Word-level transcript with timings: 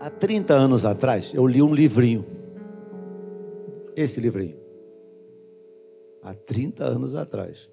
Há 0.00 0.08
30 0.08 0.54
anos 0.54 0.86
atrás, 0.86 1.34
eu 1.34 1.46
li 1.46 1.60
um 1.60 1.74
livrinho. 1.74 2.24
Esse 3.94 4.18
livrinho. 4.18 4.58
Há 6.22 6.32
30 6.32 6.84
anos 6.86 7.14
atrás. 7.14 7.68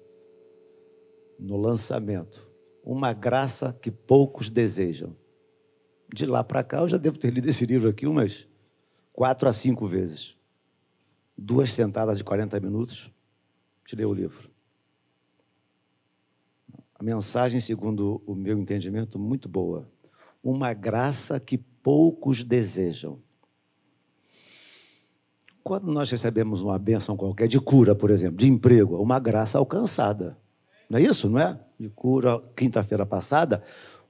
No 1.38 1.56
lançamento. 1.56 2.46
Uma 2.84 3.14
graça 3.14 3.72
que 3.72 3.90
poucos 3.90 4.50
desejam. 4.50 5.16
De 6.12 6.26
lá 6.26 6.44
para 6.44 6.62
cá, 6.62 6.80
eu 6.80 6.88
já 6.88 6.98
devo 6.98 7.18
ter 7.18 7.32
lido 7.32 7.48
esse 7.48 7.64
livro 7.64 7.88
aqui 7.88 8.06
umas 8.06 8.46
quatro 9.10 9.48
a 9.48 9.52
cinco 9.52 9.86
vezes. 9.86 10.36
Duas 11.34 11.72
sentadas 11.72 12.18
de 12.18 12.24
40 12.24 12.60
minutos, 12.60 13.10
tirei 13.86 14.04
o 14.04 14.12
livro. 14.12 14.50
A 16.94 17.02
mensagem, 17.02 17.58
segundo 17.58 18.22
o 18.26 18.34
meu 18.34 18.58
entendimento, 18.58 19.18
muito 19.18 19.48
boa. 19.48 19.88
Uma 20.42 20.74
graça 20.74 21.40
que 21.40 21.56
poucos 21.88 22.44
desejam. 22.44 23.18
Quando 25.64 25.90
nós 25.90 26.10
recebemos 26.10 26.60
uma 26.60 26.78
bênção 26.78 27.16
qualquer 27.16 27.48
de 27.48 27.58
cura, 27.58 27.94
por 27.94 28.10
exemplo, 28.10 28.36
de 28.36 28.46
emprego, 28.46 29.00
uma 29.02 29.18
graça 29.18 29.56
alcançada. 29.56 30.36
Não 30.90 30.98
é 30.98 31.02
isso, 31.02 31.30
não 31.30 31.38
é? 31.38 31.58
De 31.80 31.88
cura, 31.88 32.42
quinta-feira 32.54 33.06
passada, 33.06 33.62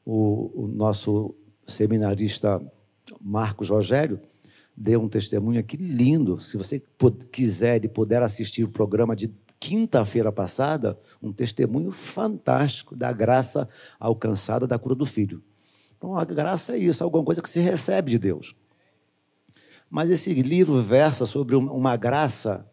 o, 0.04 0.64
o 0.64 0.66
nosso 0.66 1.32
seminarista 1.68 2.60
Marcos 3.20 3.70
Rogério 3.70 4.20
deu 4.76 5.00
um 5.00 5.08
testemunho 5.08 5.60
aqui 5.60 5.76
lindo. 5.76 6.40
Se 6.40 6.56
você 6.56 6.82
quiser 7.30 7.84
e 7.84 7.88
puder 7.88 8.24
assistir 8.24 8.64
o 8.64 8.72
programa 8.72 9.14
de 9.14 9.32
quinta-feira 9.60 10.32
passada, 10.32 10.98
um 11.22 11.32
testemunho 11.32 11.92
fantástico 11.92 12.96
da 12.96 13.12
graça 13.12 13.68
alcançada 14.00 14.66
da 14.66 14.80
cura 14.80 14.96
do 14.96 15.06
filho. 15.06 15.40
Então, 15.98 16.16
a 16.16 16.24
graça 16.24 16.76
é 16.76 16.78
isso, 16.78 17.02
alguma 17.02 17.24
coisa 17.24 17.42
que 17.42 17.50
se 17.50 17.58
recebe 17.58 18.12
de 18.12 18.18
Deus. 18.18 18.54
Mas 19.90 20.08
esse 20.10 20.32
livro 20.32 20.80
versa 20.80 21.26
sobre 21.26 21.56
uma 21.56 21.96
graça 21.96 22.70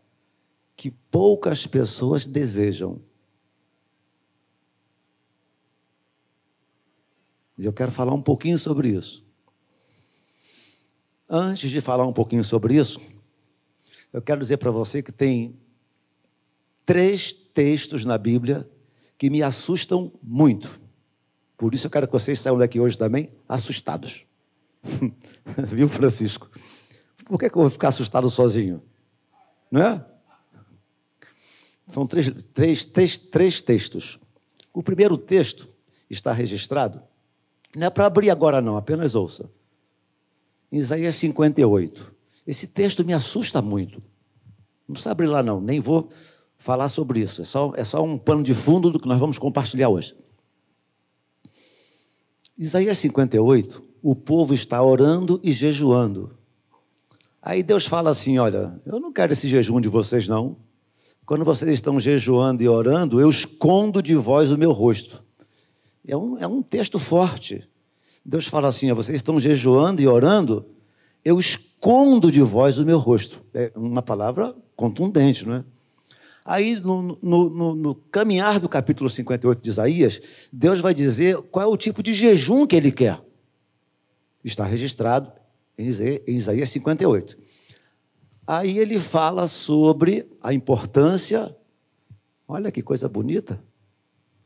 que 0.75 0.91
poucas 0.91 1.65
pessoas 1.65 2.27
desejam. 2.27 3.01
E 7.57 7.65
eu 7.65 7.73
quero 7.73 7.91
falar 7.91 8.13
um 8.13 8.21
pouquinho 8.21 8.59
sobre 8.59 8.89
isso. 8.89 9.25
Antes 11.27 11.71
de 11.71 11.81
falar 11.81 12.05
um 12.05 12.13
pouquinho 12.13 12.43
sobre 12.43 12.75
isso, 12.75 12.99
eu 14.13 14.21
quero 14.21 14.39
dizer 14.39 14.57
para 14.57 14.69
você 14.69 15.01
que 15.01 15.11
tem 15.11 15.57
três 16.85 17.33
textos 17.33 18.05
na 18.05 18.17
Bíblia 18.17 18.69
que 19.17 19.29
me 19.29 19.41
assustam 19.41 20.11
muito. 20.21 20.84
Por 21.57 21.73
isso 21.73 21.87
eu 21.87 21.91
quero 21.91 22.07
que 22.07 22.13
vocês 22.13 22.39
saiam 22.39 22.57
daqui 22.57 22.79
hoje 22.79 22.97
também 22.97 23.31
assustados. 23.47 24.25
Viu, 25.67 25.87
Francisco? 25.87 26.49
Por 27.25 27.39
que, 27.39 27.49
que 27.49 27.57
eu 27.57 27.61
vou 27.61 27.69
ficar 27.69 27.89
assustado 27.89 28.29
sozinho? 28.29 28.81
Não 29.71 29.81
é? 29.81 30.05
São 31.87 32.05
três, 32.05 32.29
três, 32.53 32.85
três, 32.85 33.17
três 33.17 33.61
textos. 33.61 34.19
O 34.73 34.83
primeiro 34.83 35.17
texto 35.17 35.67
está 36.09 36.31
registrado. 36.31 37.01
Não 37.75 37.87
é 37.87 37.89
para 37.89 38.05
abrir 38.05 38.29
agora, 38.29 38.61
não, 38.61 38.77
apenas 38.77 39.15
ouça. 39.15 39.49
Isaías 40.71 41.15
58. 41.15 42.13
Esse 42.45 42.67
texto 42.67 43.03
me 43.03 43.13
assusta 43.13 43.61
muito. 43.61 44.01
Não 44.87 44.93
precisa 44.93 45.11
abrir 45.11 45.27
lá, 45.27 45.41
não, 45.41 45.59
nem 45.59 45.79
vou 45.79 46.09
falar 46.57 46.89
sobre 46.89 47.21
isso. 47.21 47.41
É 47.41 47.45
só, 47.45 47.73
é 47.75 47.83
só 47.83 48.03
um 48.03 48.17
pano 48.17 48.43
de 48.43 48.53
fundo 48.53 48.91
do 48.91 48.99
que 48.99 49.07
nós 49.07 49.19
vamos 49.19 49.37
compartilhar 49.39 49.89
hoje. 49.89 50.15
Isaías 52.57 52.97
58, 52.99 53.83
o 54.01 54.15
povo 54.15 54.53
está 54.53 54.81
orando 54.81 55.41
e 55.43 55.51
jejuando. 55.51 56.31
Aí 57.41 57.61
Deus 57.61 57.85
fala 57.85 58.09
assim: 58.11 58.37
Olha, 58.37 58.79
eu 58.85 58.99
não 58.99 59.11
quero 59.11 59.33
esse 59.33 59.47
jejum 59.47 59.81
de 59.81 59.89
vocês, 59.89 60.29
não. 60.29 60.55
Quando 61.25 61.43
vocês 61.43 61.69
estão 61.71 61.99
jejuando 61.99 62.63
e 62.63 62.69
orando, 62.69 63.19
eu 63.19 63.29
escondo 63.29 64.01
de 64.01 64.15
vós 64.15 64.51
o 64.51 64.57
meu 64.57 64.71
rosto. 64.71 65.21
É 66.07 66.15
um, 66.15 66.38
é 66.38 66.47
um 66.47 66.61
texto 66.61 66.97
forte. 66.97 67.67
Deus 68.23 68.47
fala 68.47 68.69
assim: 68.69 68.91
vocês 68.94 69.17
estão 69.17 69.38
jejuando 69.38 70.01
e 70.01 70.07
orando, 70.07 70.65
eu 71.25 71.38
escondo 71.38 72.31
de 72.31 72.41
vós 72.41 72.77
o 72.77 72.85
meu 72.85 72.99
rosto. 72.99 73.44
É 73.53 73.69
uma 73.75 74.01
palavra 74.01 74.55
contundente, 74.77 75.45
não 75.45 75.55
é? 75.55 75.63
Aí, 76.45 76.79
no, 76.79 77.17
no, 77.23 77.50
no, 77.50 77.75
no, 77.75 77.95
caminhar 77.95 78.59
do 78.59 78.69
capítulo 78.69 79.09
58 79.09 79.63
de 79.63 79.69
Isaías, 79.72 80.22
Deus 80.53 80.79
vai 80.79 80.94
dizer 80.94 81.38
qual 81.50 81.66
é 81.66 81.67
o 81.67 81.75
tipo 81.75 82.03
de 82.03 82.13
jejum 82.13 82.67
que 82.67 82.75
ele 82.75 82.91
quer. 82.91 83.19
Está 84.44 84.63
registrado 84.63 85.31
em 85.75 85.88
Isaías 86.28 86.69
58. 86.69 87.35
Aí 88.45 88.78
ele 88.78 89.00
fala 89.00 89.47
sobre 89.47 90.29
a 90.39 90.53
importância. 90.53 91.56
Olha 92.47 92.72
que 92.72 92.83
coisa 92.83 93.09
bonita. 93.09 93.59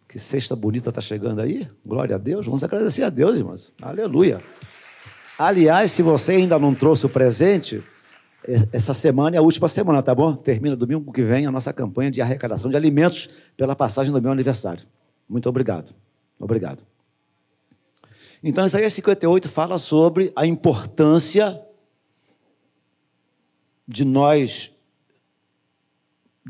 Que 0.08 0.18
sexta 0.18 0.56
bonita 0.56 0.88
está 0.88 1.02
chegando 1.02 1.42
aí. 1.42 1.68
Glória 1.86 2.16
a 2.16 2.18
Deus. 2.20 2.46
Vamos 2.46 2.64
agradecer 2.64 3.04
a 3.04 3.10
Deus, 3.10 3.40
irmãos. 3.40 3.74
Aleluia. 3.81 4.42
Aliás, 5.38 5.92
se 5.92 6.02
você 6.02 6.31
ainda 6.31 6.58
não 6.58 6.74
trouxe 6.74 7.06
o 7.06 7.10
presente, 7.10 7.84
essa 8.44 8.94
semana 8.94 9.36
é 9.36 9.40
a 9.40 9.42
última 9.42 9.68
semana, 9.68 10.02
tá 10.02 10.16
bom? 10.16 10.34
Termina 10.34 10.76
domingo 10.76 11.12
que 11.12 11.24
vem 11.24 11.46
a 11.46 11.52
nossa 11.52 11.74
campanha 11.74 12.10
de 12.10 12.22
arrecadação 12.22 12.70
de 12.70 12.78
alimentos 12.78 13.28
pela 13.58 13.76
passagem 13.76 14.12
do 14.12 14.22
meu 14.22 14.32
aniversário. 14.32 14.86
Muito 15.28 15.48
obrigado. 15.50 15.94
Obrigado. 16.40 16.82
Então, 18.42 18.66
Isaías 18.66 18.94
58 18.94 19.50
fala 19.50 19.78
sobre 19.78 20.32
a 20.36 20.46
importância 20.46 21.62
de 23.86 24.06
nós, 24.06 24.72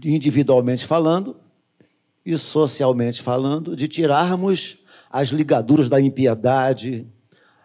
individualmente 0.04 0.86
falando 0.86 1.36
e 2.24 2.38
socialmente 2.38 3.24
falando, 3.24 3.76
de 3.76 3.88
tirarmos 3.88 4.78
as 5.10 5.30
ligaduras 5.30 5.90
da 5.90 6.00
impiedade, 6.00 7.08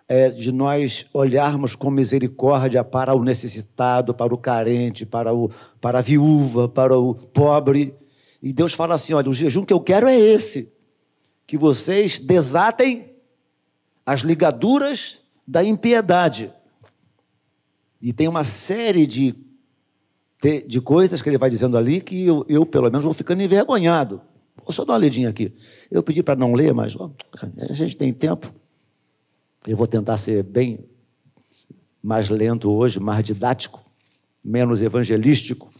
é, 0.08 0.28
de 0.28 0.52
nós 0.52 1.06
olharmos 1.12 1.74
com 1.74 1.90
misericórdia 1.90 2.84
para 2.84 3.14
o 3.14 3.24
necessitado, 3.24 4.14
para 4.14 4.34
o 4.34 4.38
carente, 4.38 5.06
para, 5.06 5.32
o, 5.32 5.50
para 5.80 5.98
a 5.98 6.02
viúva, 6.02 6.68
para 6.68 6.98
o 6.98 7.14
pobre. 7.14 7.94
E 8.42 8.52
Deus 8.52 8.74
fala 8.74 8.94
assim: 8.94 9.14
olha, 9.14 9.30
o 9.30 9.34
jejum 9.34 9.64
que 9.64 9.72
eu 9.72 9.80
quero 9.80 10.06
é 10.06 10.18
esse, 10.18 10.72
que 11.46 11.56
vocês 11.56 12.18
desatem 12.18 13.12
as 14.04 14.20
ligaduras 14.20 15.20
da 15.46 15.64
impiedade. 15.64 16.52
E 18.00 18.12
tem 18.12 18.28
uma 18.28 18.44
série 18.44 19.06
de, 19.06 19.34
de 20.66 20.80
coisas 20.80 21.22
que 21.22 21.28
ele 21.28 21.38
vai 21.38 21.48
dizendo 21.48 21.78
ali 21.78 22.02
que 22.02 22.26
eu, 22.26 22.44
eu 22.48 22.66
pelo 22.66 22.90
menos, 22.90 23.04
vou 23.04 23.14
ficando 23.14 23.42
envergonhado. 23.42 24.20
Vou 24.62 24.72
só 24.72 24.84
dar 24.84 24.92
uma 24.92 24.98
lidinha 24.98 25.30
aqui. 25.30 25.54
Eu 25.90 26.02
pedi 26.02 26.22
para 26.22 26.36
não 26.36 26.52
ler, 26.52 26.74
mas 26.74 26.94
ó, 26.96 27.10
a 27.70 27.72
gente 27.72 27.96
tem 27.96 28.12
tempo. 28.12 28.54
Eu 29.66 29.78
vou 29.78 29.86
tentar 29.86 30.18
ser 30.18 30.42
bem 30.42 30.80
mais 32.02 32.28
lento 32.28 32.70
hoje, 32.70 33.00
mais 33.00 33.24
didático, 33.24 33.82
menos 34.44 34.82
evangelístico. 34.82 35.70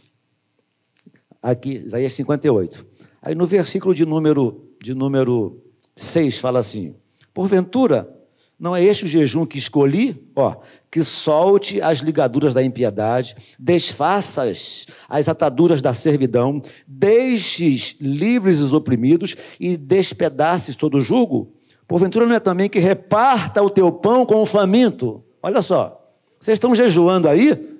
Aqui, 1.39 1.75
Isaías 1.75 2.13
58. 2.13 2.83
Aí 3.21 3.35
no 3.35 3.45
versículo 3.45 3.93
de 3.93 4.03
número, 4.03 4.71
de 4.81 4.95
número 4.95 5.63
6 5.95 6.39
fala 6.39 6.57
assim: 6.57 6.95
Porventura, 7.31 8.11
não 8.57 8.75
é 8.75 8.83
este 8.83 9.05
o 9.05 9.07
jejum 9.07 9.45
que 9.45 9.59
escolhi? 9.59 10.19
Ó, 10.35 10.55
que 10.89 11.03
solte 11.03 11.79
as 11.79 11.99
ligaduras 11.99 12.55
da 12.55 12.63
impiedade, 12.63 13.35
desfaças 13.59 14.87
as 15.07 15.27
ataduras 15.27 15.79
da 15.79 15.93
servidão, 15.93 16.59
deixes 16.87 17.95
livres 18.01 18.61
os 18.61 18.73
oprimidos 18.73 19.35
e 19.59 19.77
despedaces 19.77 20.75
todo 20.75 20.97
o 20.97 21.01
jugo? 21.01 21.53
Porventura 21.87 22.25
não 22.25 22.35
é 22.35 22.39
também 22.39 22.69
que 22.69 22.79
reparta 22.79 23.61
o 23.61 23.69
teu 23.69 23.91
pão 23.91 24.25
com 24.25 24.41
o 24.41 24.45
faminto? 24.45 25.23
Olha 25.41 25.61
só, 25.61 26.01
vocês 26.39 26.55
estão 26.55 26.73
jejuando 26.73 27.29
aí, 27.29 27.79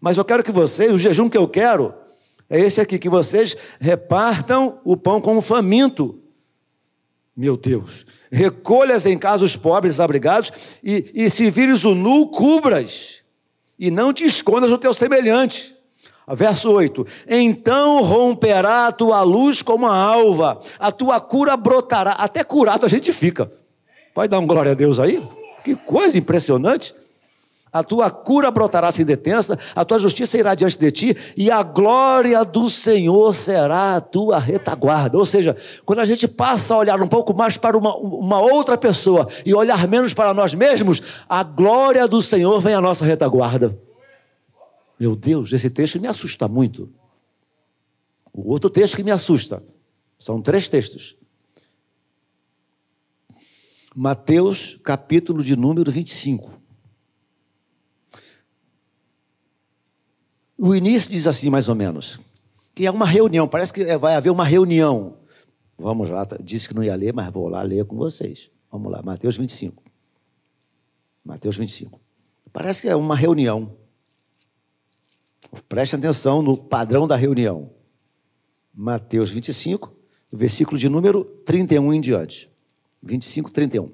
mas 0.00 0.16
eu 0.16 0.24
quero 0.24 0.42
que 0.42 0.52
vocês, 0.52 0.90
o 0.90 0.98
jejum 0.98 1.28
que 1.28 1.36
eu 1.36 1.46
quero, 1.46 1.94
é 2.48 2.58
esse 2.58 2.80
aqui, 2.80 2.98
que 2.98 3.08
vocês 3.08 3.56
repartam 3.78 4.80
o 4.84 4.96
pão 4.96 5.20
com 5.20 5.36
o 5.36 5.42
faminto. 5.42 6.18
Meu 7.36 7.56
Deus, 7.56 8.04
recolhas 8.30 9.06
em 9.06 9.16
casa 9.16 9.44
os 9.44 9.56
pobres 9.56 9.94
desabrigados 9.94 10.52
e, 10.82 11.10
e 11.14 11.30
se 11.30 11.50
vires 11.50 11.84
o 11.84 11.94
nu, 11.94 12.28
cubras, 12.28 13.22
e 13.78 13.90
não 13.90 14.12
te 14.12 14.24
escondas 14.24 14.70
do 14.70 14.78
teu 14.78 14.92
semelhante. 14.92 15.76
Verso 16.32 16.70
8: 16.70 17.06
Então 17.28 18.02
romperá 18.02 18.86
a 18.86 18.92
tua 18.92 19.22
luz 19.22 19.62
como 19.62 19.86
a 19.86 19.94
alva, 19.94 20.60
a 20.78 20.92
tua 20.92 21.20
cura 21.20 21.56
brotará. 21.56 22.12
Até 22.12 22.44
curado 22.44 22.86
a 22.86 22.88
gente 22.88 23.12
fica. 23.12 23.50
Pode 24.14 24.28
dar 24.28 24.38
um 24.38 24.46
glória 24.46 24.72
a 24.72 24.74
Deus 24.74 25.00
aí? 25.00 25.22
Que 25.64 25.74
coisa 25.74 26.16
impressionante. 26.16 26.94
A 27.72 27.84
tua 27.84 28.10
cura 28.10 28.50
brotará 28.50 28.90
sem 28.90 29.04
detença, 29.04 29.56
a 29.76 29.84
tua 29.84 29.96
justiça 30.00 30.36
irá 30.36 30.56
diante 30.56 30.76
de 30.76 30.90
ti, 30.90 31.16
e 31.36 31.52
a 31.52 31.62
glória 31.62 32.44
do 32.44 32.68
Senhor 32.68 33.32
será 33.32 33.94
a 33.94 34.00
tua 34.00 34.40
retaguarda. 34.40 35.16
Ou 35.16 35.24
seja, 35.24 35.56
quando 35.86 36.00
a 36.00 36.04
gente 36.04 36.26
passa 36.26 36.74
a 36.74 36.78
olhar 36.78 37.00
um 37.00 37.06
pouco 37.06 37.32
mais 37.32 37.56
para 37.56 37.78
uma, 37.78 37.94
uma 37.96 38.40
outra 38.40 38.76
pessoa 38.76 39.28
e 39.46 39.54
olhar 39.54 39.86
menos 39.86 40.12
para 40.12 40.34
nós 40.34 40.52
mesmos, 40.52 41.00
a 41.28 41.44
glória 41.44 42.08
do 42.08 42.20
Senhor 42.20 42.60
vem 42.60 42.74
à 42.74 42.80
nossa 42.80 43.04
retaguarda. 43.04 43.78
Meu 45.00 45.16
Deus, 45.16 45.50
esse 45.54 45.70
texto 45.70 45.98
me 45.98 46.06
assusta 46.06 46.46
muito. 46.46 46.92
O 48.30 48.50
outro 48.50 48.68
texto 48.68 48.96
que 48.96 49.02
me 49.02 49.10
assusta. 49.10 49.64
São 50.18 50.42
três 50.42 50.68
textos. 50.68 51.16
Mateus, 53.96 54.78
capítulo 54.84 55.42
de 55.42 55.56
número 55.56 55.90
25. 55.90 56.52
O 60.58 60.74
início 60.74 61.10
diz 61.10 61.26
assim, 61.26 61.48
mais 61.48 61.70
ou 61.70 61.74
menos, 61.74 62.20
que 62.74 62.84
é 62.84 62.90
uma 62.90 63.06
reunião, 63.06 63.48
parece 63.48 63.72
que 63.72 63.96
vai 63.96 64.14
haver 64.14 64.28
uma 64.28 64.44
reunião. 64.44 65.16
Vamos 65.78 66.10
lá, 66.10 66.26
disse 66.42 66.68
que 66.68 66.74
não 66.74 66.84
ia 66.84 66.94
ler, 66.94 67.14
mas 67.14 67.32
vou 67.32 67.48
lá 67.48 67.62
ler 67.62 67.86
com 67.86 67.96
vocês. 67.96 68.50
Vamos 68.70 68.92
lá, 68.92 69.00
Mateus 69.02 69.38
25. 69.38 69.82
Mateus 71.24 71.56
25. 71.56 71.98
Parece 72.52 72.82
que 72.82 72.88
é 72.90 72.94
uma 72.94 73.16
reunião. 73.16 73.79
Preste 75.68 75.96
atenção 75.96 76.42
no 76.42 76.56
padrão 76.56 77.06
da 77.06 77.16
reunião. 77.16 77.70
Mateus 78.72 79.30
25, 79.30 79.92
versículo 80.32 80.78
de 80.78 80.88
número 80.88 81.24
31 81.44 81.92
em 81.94 82.00
diante. 82.00 82.50
25, 83.02 83.50
31. 83.50 83.90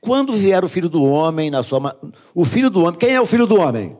Quando 0.00 0.34
vier 0.34 0.62
o 0.62 0.68
filho 0.68 0.88
do 0.88 1.02
homem 1.02 1.50
na 1.50 1.62
sua. 1.62 1.98
O 2.34 2.44
filho 2.44 2.68
do 2.68 2.82
homem. 2.82 2.98
Quem 2.98 3.14
é 3.14 3.20
o 3.20 3.26
filho 3.26 3.46
do 3.46 3.58
homem? 3.58 3.96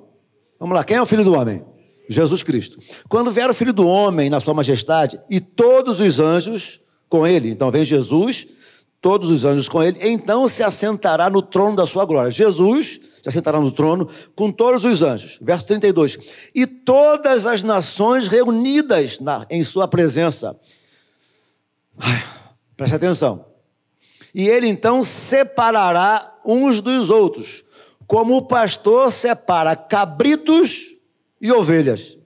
Vamos 0.60 0.74
lá, 0.74 0.84
quem 0.84 0.96
é 0.96 1.02
o 1.02 1.06
filho 1.06 1.24
do 1.24 1.32
homem? 1.32 1.64
Jesus 2.08 2.42
Cristo. 2.42 2.78
Quando 3.08 3.30
vier 3.30 3.48
o 3.48 3.54
filho 3.54 3.72
do 3.72 3.88
homem 3.88 4.28
na 4.28 4.38
sua 4.38 4.54
majestade 4.54 5.18
e 5.30 5.40
todos 5.40 6.00
os 6.00 6.20
anjos 6.20 6.80
com 7.08 7.26
ele. 7.26 7.50
Então 7.50 7.70
vem 7.70 7.84
Jesus, 7.84 8.46
todos 9.00 9.30
os 9.30 9.44
anjos 9.44 9.68
com 9.68 9.82
ele. 9.82 9.98
Então 10.02 10.46
se 10.46 10.62
assentará 10.62 11.30
no 11.30 11.40
trono 11.40 11.76
da 11.76 11.86
sua 11.86 12.04
glória. 12.04 12.30
Jesus 12.30 13.00
se 13.24 13.30
assentará 13.30 13.58
no 13.58 13.72
trono 13.72 14.10
com 14.36 14.52
todos 14.52 14.84
os 14.84 15.00
anjos. 15.00 15.38
Verso 15.40 15.64
32. 15.64 16.18
E 16.54 16.66
todas 16.66 17.46
as 17.46 17.62
nações 17.62 18.28
reunidas 18.28 19.18
na, 19.18 19.46
em 19.48 19.62
sua 19.62 19.88
presença. 19.88 20.54
Preste 22.76 22.96
atenção. 22.96 23.46
E 24.34 24.46
ele 24.46 24.68
então 24.68 25.02
separará 25.02 26.38
uns 26.44 26.82
dos 26.82 27.08
outros, 27.08 27.64
como 28.06 28.36
o 28.36 28.42
pastor 28.42 29.10
separa 29.10 29.74
cabritos 29.74 30.94
e 31.40 31.50
ovelhas. 31.50 32.18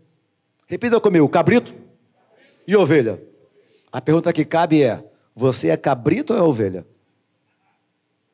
Repita 0.67 1.01
comigo: 1.01 1.29
cabrito 1.29 1.73
e 2.67 2.75
ovelha. 2.75 3.23
A 3.93 4.01
pergunta 4.01 4.33
que 4.33 4.45
cabe 4.45 4.83
é: 4.83 5.05
você 5.33 5.69
é 5.69 5.77
cabrito 5.77 6.33
ou 6.33 6.39
é 6.41 6.43
ovelha? 6.43 6.85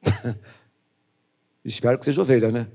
Espero 1.65 1.99
que 1.99 2.05
seja 2.05 2.21
ovelha, 2.21 2.51
né? 2.51 2.67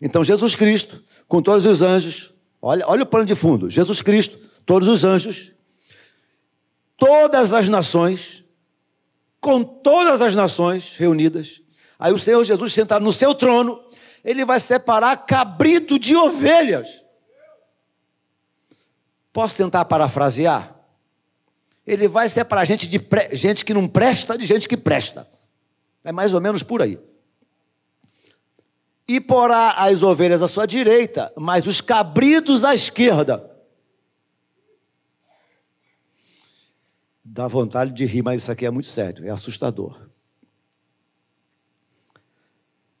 Então, 0.00 0.24
Jesus 0.24 0.56
Cristo, 0.56 1.02
com 1.28 1.42
todos 1.42 1.66
os 1.66 1.82
anjos, 1.82 2.32
olha, 2.60 2.84
olha 2.86 3.02
o 3.02 3.06
plano 3.06 3.26
de 3.26 3.34
fundo: 3.34 3.68
Jesus 3.68 4.00
Cristo, 4.00 4.38
todos 4.64 4.88
os 4.88 5.04
anjos, 5.04 5.52
todas 6.96 7.52
as 7.52 7.68
nações, 7.68 8.44
com 9.40 9.62
todas 9.62 10.22
as 10.22 10.34
nações 10.34 10.96
reunidas. 10.96 11.60
Aí 11.98 12.12
o 12.12 12.18
Senhor 12.18 12.42
Jesus 12.44 12.72
sentado 12.72 13.04
no 13.04 13.12
seu 13.12 13.34
trono, 13.34 13.80
ele 14.24 14.44
vai 14.44 14.58
separar 14.58 15.16
cabrito 15.26 15.98
de 15.98 16.16
ovelhas. 16.16 17.04
Posso 19.32 19.56
tentar 19.56 19.84
parafrasear? 19.84 20.74
Ele 21.86 22.08
vai 22.08 22.28
separar 22.28 22.64
gente, 22.64 22.88
de 22.88 22.98
pre... 22.98 23.36
gente 23.36 23.64
que 23.64 23.74
não 23.74 23.86
presta 23.86 24.38
de 24.38 24.46
gente 24.46 24.68
que 24.68 24.76
presta. 24.76 25.28
É 26.02 26.12
mais 26.12 26.32
ou 26.32 26.40
menos 26.40 26.62
por 26.62 26.80
aí. 26.80 26.98
E 29.06 29.20
porá 29.20 29.72
as 29.72 30.02
ovelhas 30.02 30.42
à 30.42 30.48
sua 30.48 30.66
direita, 30.66 31.32
mas 31.36 31.66
os 31.66 31.80
cabritos 31.80 32.64
à 32.64 32.74
esquerda. 32.74 33.50
Dá 37.22 37.48
vontade 37.48 37.92
de 37.92 38.04
rir, 38.04 38.22
mas 38.22 38.42
isso 38.42 38.52
aqui 38.52 38.64
é 38.64 38.70
muito 38.70 38.88
sério, 38.88 39.26
é 39.26 39.30
assustador. 39.30 40.08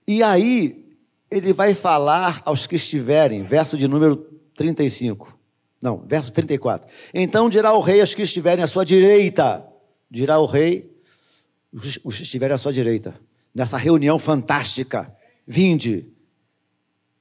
E 0.06 0.22
aí, 0.22 0.84
ele 1.30 1.52
vai 1.52 1.74
falar 1.74 2.42
aos 2.44 2.66
que 2.66 2.76
estiverem, 2.76 3.42
verso 3.42 3.76
de 3.76 3.88
número 3.88 4.16
35. 4.54 5.38
Não, 5.80 5.98
verso 5.98 6.32
34. 6.32 6.88
Então 7.12 7.48
dirá 7.48 7.72
o 7.72 7.80
rei 7.80 8.00
aos 8.00 8.14
que 8.14 8.22
estiverem 8.22 8.64
à 8.64 8.66
sua 8.66 8.84
direita. 8.84 9.66
Dirá 10.10 10.38
o 10.38 10.46
rei, 10.46 10.90
os 11.72 12.16
que 12.16 12.22
estiverem 12.22 12.54
à 12.54 12.58
sua 12.58 12.72
direita, 12.72 13.14
nessa 13.54 13.76
reunião 13.76 14.18
fantástica. 14.18 15.14
Vinde, 15.46 16.08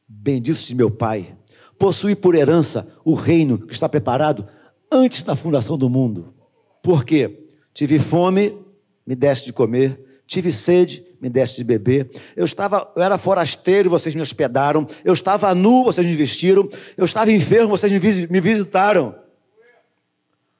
bendito 0.07 0.59
de 0.59 0.75
meu 0.75 0.89
Pai, 0.89 1.35
possui 1.77 2.15
por 2.15 2.35
herança 2.35 2.87
o 3.03 3.13
reino 3.13 3.57
que 3.59 3.73
está 3.73 3.89
preparado 3.89 4.47
antes 4.91 5.23
da 5.23 5.35
fundação 5.35 5.77
do 5.77 5.89
mundo. 5.89 6.33
Por 6.81 7.03
quê? 7.03 7.47
Tive 7.73 7.99
fome, 7.99 8.57
me 9.05 9.15
deste 9.15 9.47
de 9.47 9.53
comer, 9.53 9.99
tive 10.27 10.51
sede, 10.51 11.05
me 11.19 11.29
deste 11.29 11.57
de 11.57 11.63
beber. 11.63 12.11
Eu 12.35 12.45
estava, 12.45 12.91
eu 12.95 13.01
era 13.01 13.17
forasteiro, 13.17 13.89
vocês 13.89 14.13
me 14.13 14.21
hospedaram. 14.21 14.87
Eu 15.03 15.13
estava 15.13 15.53
nu, 15.55 15.83
vocês 15.83 16.05
me 16.05 16.15
vestiram. 16.15 16.69
Eu 16.97 17.05
estava 17.05 17.31
enfermo, 17.31 17.69
vocês 17.69 17.91
me 17.91 18.39
visitaram. 18.41 19.15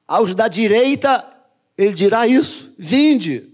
Aos 0.06 0.34
da 0.34 0.48
direita, 0.48 1.26
ele 1.76 1.92
dirá 1.92 2.26
isso: 2.26 2.72
vinde. 2.78 3.53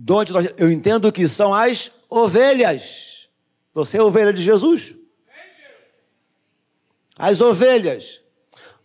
Donde 0.00 0.32
nós, 0.32 0.48
eu 0.56 0.70
entendo 0.70 1.10
que 1.10 1.26
são 1.26 1.52
as 1.52 1.90
ovelhas. 2.08 3.28
Você 3.74 3.98
é 3.98 4.02
ovelha 4.02 4.32
de 4.32 4.40
Jesus? 4.40 4.94
As 7.18 7.40
ovelhas. 7.40 8.20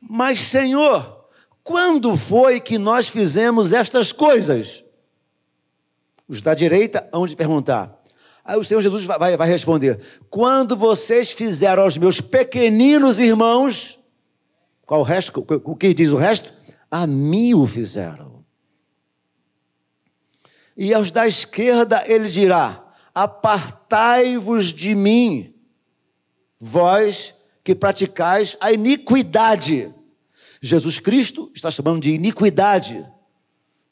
Mas, 0.02 0.42
Senhor, 0.42 1.28
quando 1.64 2.18
foi 2.18 2.60
que 2.60 2.80
nós 2.80 3.08
fizemos 3.08 3.74
estas 3.74 4.12
coisas? 4.12 4.84
Os 6.28 6.42
da 6.42 6.56
direita 6.56 7.08
hão 7.14 7.28
de 7.28 7.36
perguntar. 7.36 8.02
Aí 8.44 8.58
o 8.58 8.64
Senhor 8.64 8.82
Jesus 8.82 9.06
vai, 9.06 9.38
vai 9.38 9.48
responder: 9.48 10.00
Quando 10.32 10.76
vocês 10.76 11.30
fizeram 11.32 11.84
aos 11.84 11.96
meus 11.96 12.20
pequeninos 12.20 13.20
irmãos, 13.20 14.00
qual 14.84 15.02
o 15.02 15.04
resto? 15.04 15.46
O 15.64 15.76
que 15.76 15.94
diz 15.94 16.10
o 16.10 16.18
resto? 16.18 16.52
A 16.90 17.06
mim 17.06 17.54
o 17.54 17.68
fizeram. 17.68 18.33
E 20.76 20.94
aos 20.94 21.12
da 21.12 21.28
esquerda 21.28 22.04
ele 22.06 22.28
dirá: 22.28 22.84
Apartai-vos 23.14 24.68
de 24.74 24.96
mim, 24.96 25.54
vós 26.60 27.34
que 27.64 27.74
praticais 27.74 28.58
a 28.60 28.72
iniquidade. 28.72 29.94
Jesus 30.62 31.00
Cristo 31.00 31.52
está 31.54 31.70
chamando 31.70 32.02
de 32.02 32.12
iniquidade. 32.12 33.06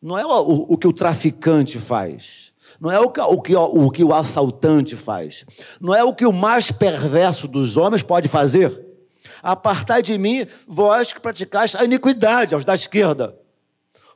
Não 0.01 0.17
é 0.17 0.25
o, 0.25 0.29
o, 0.29 0.73
o 0.73 0.77
que 0.77 0.87
o 0.87 0.93
traficante 0.93 1.79
faz. 1.79 2.51
Não 2.79 2.89
é 2.89 2.99
o 2.99 3.09
que, 3.09 3.21
o, 3.21 3.41
que, 3.41 3.55
o 3.55 3.91
que 3.91 4.03
o 4.03 4.13
assaltante 4.13 4.95
faz. 4.95 5.45
Não 5.79 5.93
é 5.93 6.03
o 6.03 6.15
que 6.15 6.25
o 6.25 6.33
mais 6.33 6.71
perverso 6.71 7.47
dos 7.47 7.77
homens 7.77 8.01
pode 8.01 8.27
fazer. 8.27 8.87
Apartai 9.43 10.01
de 10.01 10.17
mim, 10.17 10.47
vós 10.67 11.13
que 11.13 11.19
praticais 11.19 11.75
a 11.75 11.83
iniquidade, 11.83 12.55
aos 12.55 12.65
da 12.65 12.73
esquerda. 12.73 13.37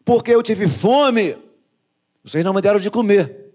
Porque 0.03 0.31
eu 0.31 0.41
tive 0.41 0.67
fome, 0.67 1.37
vocês 2.25 2.43
não 2.43 2.53
me 2.53 2.61
deram 2.61 2.79
de 2.79 2.89
comer. 2.89 3.53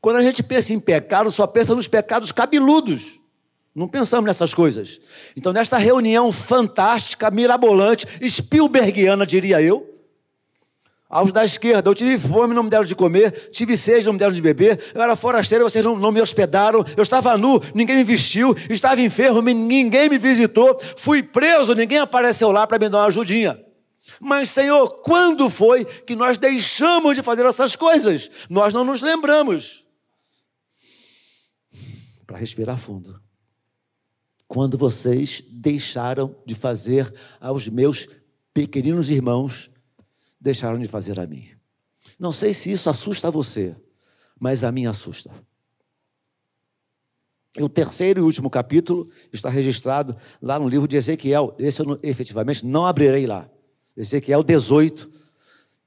Quando 0.00 0.16
a 0.16 0.22
gente 0.22 0.42
pensa 0.42 0.72
em 0.72 0.80
pecado, 0.80 1.30
só 1.30 1.46
pensa 1.46 1.74
nos 1.74 1.86
pecados 1.86 2.32
cabeludos. 2.32 3.20
Não 3.74 3.86
pensamos 3.86 4.26
nessas 4.26 4.52
coisas. 4.52 5.00
Então, 5.36 5.52
nesta 5.52 5.76
reunião 5.76 6.32
fantástica, 6.32 7.30
mirabolante, 7.30 8.06
Spielbergiana, 8.28 9.26
diria 9.26 9.62
eu, 9.62 9.88
aos 11.08 11.30
da 11.30 11.44
esquerda, 11.44 11.90
eu 11.90 11.94
tive 11.94 12.18
fome, 12.18 12.54
não 12.54 12.62
me 12.62 12.70
deram 12.70 12.86
de 12.86 12.94
comer, 12.94 13.50
tive 13.50 13.76
sede, 13.76 14.06
não 14.06 14.14
me 14.14 14.18
deram 14.18 14.32
de 14.32 14.40
beber, 14.40 14.80
eu 14.94 15.02
era 15.02 15.14
forasteiro, 15.14 15.64
vocês 15.64 15.84
não, 15.84 15.96
não 15.96 16.10
me 16.10 16.22
hospedaram, 16.22 16.82
eu 16.96 17.02
estava 17.02 17.36
nu, 17.36 17.60
ninguém 17.74 17.96
me 17.96 18.04
vestiu, 18.04 18.56
estava 18.70 18.98
enfermo, 19.00 19.42
ninguém 19.42 20.08
me 20.08 20.16
visitou, 20.16 20.80
fui 20.96 21.22
preso, 21.22 21.74
ninguém 21.74 21.98
apareceu 21.98 22.50
lá 22.50 22.66
para 22.66 22.78
me 22.78 22.88
dar 22.88 22.98
uma 22.98 23.06
ajudinha. 23.06 23.62
Mas, 24.20 24.50
Senhor, 24.50 25.00
quando 25.02 25.48
foi 25.48 25.84
que 25.84 26.16
nós 26.16 26.38
deixamos 26.38 27.14
de 27.14 27.22
fazer 27.22 27.46
essas 27.46 27.76
coisas? 27.76 28.30
Nós 28.48 28.74
não 28.74 28.84
nos 28.84 29.02
lembramos. 29.02 29.84
Para 32.26 32.38
respirar 32.38 32.78
fundo 32.78 33.20
quando 34.52 34.76
vocês 34.76 35.42
deixaram 35.50 36.36
de 36.44 36.54
fazer 36.54 37.10
aos 37.40 37.70
meus 37.70 38.06
pequeninos 38.52 39.08
irmãos, 39.08 39.70
deixaram 40.38 40.78
de 40.78 40.86
fazer 40.86 41.18
a 41.18 41.26
mim. 41.26 41.48
Não 42.18 42.32
sei 42.32 42.52
se 42.52 42.70
isso 42.70 42.90
assusta 42.90 43.30
você, 43.30 43.74
mas 44.38 44.62
a 44.62 44.70
mim 44.70 44.84
assusta. 44.84 45.30
O 47.58 47.66
terceiro 47.66 48.20
e 48.20 48.22
último 48.22 48.50
capítulo 48.50 49.08
está 49.32 49.48
registrado 49.48 50.18
lá 50.42 50.58
no 50.58 50.68
livro 50.68 50.86
de 50.86 50.98
Ezequiel. 50.98 51.56
Esse 51.58 51.80
eu 51.80 51.98
efetivamente 52.02 52.66
não 52.66 52.84
abrirei 52.84 53.26
lá. 53.26 53.48
Ezequiel 53.96 54.42
18 54.42 55.10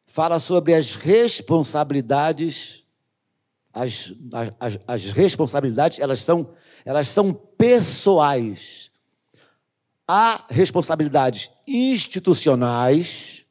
fala 0.06 0.40
sobre 0.40 0.74
as 0.74 0.96
responsabilidades. 0.96 2.84
As, 3.74 4.14
as, 4.60 4.80
as 4.88 5.12
responsabilidades, 5.12 6.00
elas 6.00 6.22
são, 6.22 6.54
elas 6.86 7.10
são 7.10 7.34
pessoais. 7.34 8.90
Há 10.08 10.46
responsabilidades 10.50 11.50
institucionais, 11.68 13.44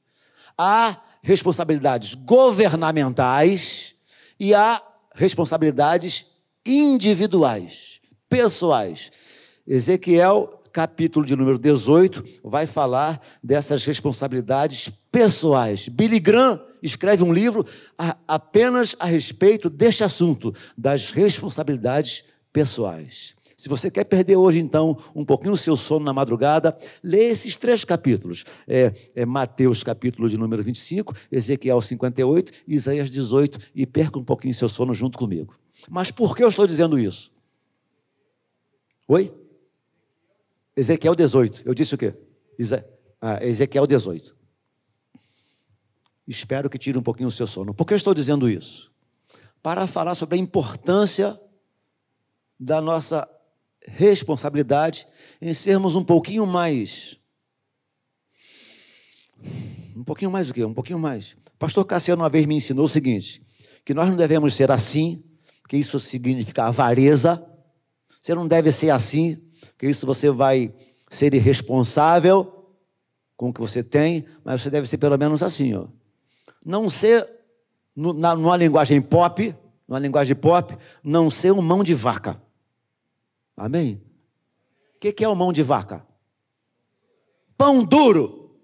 há 0.56 0.96
responsabilidades 1.23 2.14
governamentais 2.14 3.94
e 4.38 4.54
há 4.54 4.82
responsabilidades 5.14 6.26
individuais 6.64 7.94
pessoais. 8.28 9.12
Ezequiel, 9.66 10.61
capítulo 10.75 11.25
de 11.25 11.37
número 11.37 11.57
18, 11.57 12.25
vai 12.43 12.66
falar 12.66 13.23
dessas 13.40 13.85
responsabilidades 13.85 14.90
pessoais. 15.11 15.88
Billy 15.88 16.19
Graham 16.19 16.61
escreve 16.83 17.23
um 17.23 17.33
livro 17.33 17.64
a, 17.97 18.16
apenas 18.26 18.97
a 18.99 19.07
respeito 19.07 19.71
deste 19.71 20.02
assunto, 20.02 20.52
das 20.76 21.12
responsabilidades 21.12 22.25
pessoais. 22.52 23.37
Se 23.57 23.69
você 23.69 23.88
quer 23.88 24.02
perder 24.02 24.35
hoje, 24.35 24.59
então, 24.59 24.99
um 25.14 25.25
pouquinho 25.25 25.52
o 25.52 25.57
seu 25.57 25.76
sono 25.76 26.04
na 26.04 26.12
madrugada, 26.12 26.76
lê 27.04 27.26
esses 27.26 27.57
três 27.57 27.85
capítulos. 27.85 28.45
É, 28.66 28.93
é 29.14 29.25
Mateus, 29.25 29.85
capítulo 29.85 30.28
de 30.28 30.37
número 30.37 30.61
25, 30.61 31.14
Ezequiel 31.31 31.81
58, 31.81 32.50
Isaías 32.66 33.11
18, 33.11 33.61
e 33.76 33.87
perca 33.87 34.19
um 34.19 34.25
pouquinho 34.25 34.50
o 34.50 34.57
seu 34.57 34.69
sono 34.69 34.93
junto 34.93 35.16
comigo. 35.16 35.54
Mas 35.88 36.11
por 36.11 36.37
que 36.37 36.43
eu 36.43 36.49
estou 36.49 36.66
dizendo 36.66 36.99
isso? 36.99 37.31
Oi? 39.07 39.33
Ezequiel 40.76 41.14
18. 41.14 41.62
Eu 41.64 41.75
disse 41.75 41.95
o 41.95 41.99
quê? 41.99 42.14
Ah, 43.21 43.45
Ezequiel 43.45 43.87
18. 43.87 44.37
Espero 46.26 46.71
que 46.71 46.78
tire 46.78 46.99
um 46.99 47.02
pouquinho 47.02 47.28
o 47.28 47.33
seu 47.33 47.47
sono. 47.47 47.75
Por 47.75 47.87
que 47.87 47.93
eu 47.93 47.97
estou 47.97 48.14
dizendo 48.14 48.49
isso? 48.49 48.90
Para 49.62 49.87
falar 49.87 50.14
sobre 50.14 50.37
a 50.37 50.40
importância 50.40 51.38
da 52.59 52.81
nossa 52.81 53.28
responsabilidade 53.87 55.07
em 55.40 55.52
sermos 55.52 55.95
um 55.95 56.04
pouquinho 56.04 56.47
mais. 56.47 57.19
Um 59.95 60.02
pouquinho 60.02 60.31
mais 60.31 60.50
o 60.50 60.54
quê? 60.54 60.64
Um 60.64 60.75
pouquinho 60.75 60.99
mais. 60.99 61.37
pastor 61.59 61.85
Cassiano 61.85 62.23
uma 62.23 62.31
vez 62.31 62.47
me 62.47 62.54
ensinou 62.54 62.87
o 62.87 62.88
seguinte: 62.88 63.43
que 63.85 63.93
nós 63.93 64.09
não 64.09 64.16
devemos 64.16 64.54
ser 64.54 64.71
assim, 64.71 65.23
porque 65.62 65.76
isso 65.76 66.00
significa 66.00 66.64
avareza 66.64 67.47
você 68.25 68.35
não 68.35 68.49
deve 68.49 68.73
ser 68.73 68.88
assim, 68.88 69.38
porque 69.73 69.87
isso 69.87 70.06
você 70.06 70.30
vai 70.30 70.75
ser 71.11 71.35
irresponsável 71.35 72.68
com 73.37 73.49
o 73.49 73.52
que 73.52 73.61
você 73.61 73.83
tem, 73.83 74.26
mas 74.44 74.62
você 74.62 74.71
deve 74.71 74.87
ser 74.87 74.99
pelo 74.99 75.18
menos 75.18 75.42
assim, 75.42 75.75
ó. 75.75 75.87
Não 76.64 76.88
ser, 76.88 77.28
na, 77.94 78.35
numa 78.35 78.56
linguagem 78.56 79.00
pop, 79.00 79.54
numa 79.87 79.99
linguagem 79.99 80.35
pop, 80.35 80.76
não 81.02 81.28
ser 81.30 81.52
um 81.52 81.61
mão 81.61 81.85
de 81.85 81.94
vaca. 81.94 82.40
Amém? 83.56 84.00
O 84.97 85.00
que, 85.00 85.12
que 85.12 85.25
é 85.25 85.28
o 85.28 85.35
mão 85.35 85.52
de 85.52 85.62
vaca? 85.62 86.06
Pão 87.56 87.85
duro. 87.85 88.56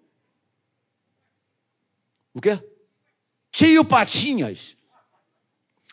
O 2.34 2.40
quê? 2.40 2.58
Tio 3.50 3.84
Patinhas. 3.84 4.76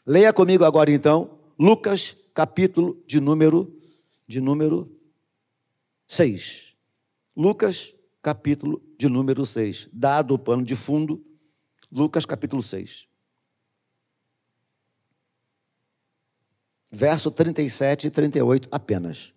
Leia 0.06 0.32
comigo 0.32 0.64
agora 0.64 0.92
então, 0.92 1.38
Lucas 1.60 2.16
capítulo 2.34 3.04
de 3.08 3.20
número 3.20 3.76
de 4.28 4.40
número 4.40 4.96
6. 6.08 6.74
Lucas, 7.36 7.94
capítulo 8.22 8.82
de 8.98 9.10
número 9.10 9.46
6. 9.46 9.90
Dado 9.92 10.34
o 10.34 10.40
pano 10.40 10.64
de 10.64 10.76
fundo, 10.76 11.24
Lucas, 11.92 12.26
capítulo 12.26 12.64
6. 12.64 13.06
Verso 16.90 17.30
37 17.30 18.08
e 18.08 18.10
38 18.10 18.70
apenas. 18.72 19.34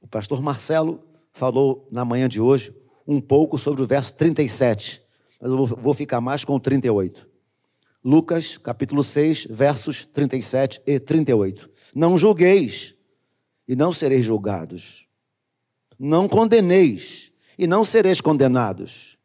O 0.00 0.08
pastor 0.08 0.40
Marcelo 0.40 1.04
falou 1.32 1.86
na 1.92 2.04
manhã 2.04 2.26
de 2.26 2.40
hoje 2.40 2.74
um 3.06 3.20
pouco 3.20 3.58
sobre 3.58 3.82
o 3.82 3.86
verso 3.86 4.14
37, 4.16 5.02
mas 5.38 5.50
eu 5.50 5.66
vou 5.66 5.92
ficar 5.92 6.20
mais 6.20 6.44
com 6.44 6.54
o 6.54 6.60
38. 6.60 7.28
Lucas, 8.02 8.56
capítulo 8.56 9.04
6, 9.04 9.46
versos 9.50 10.06
37 10.06 10.80
e 10.86 10.98
38. 10.98 11.70
Não 11.94 12.16
julgueis 12.16 12.95
e 13.66 13.74
não 13.74 13.92
sereis 13.92 14.24
julgados. 14.24 15.06
Não 15.98 16.28
condeneis 16.28 17.32
e 17.58 17.66
não 17.66 17.84
sereis 17.84 18.20
condenados. 18.20 19.16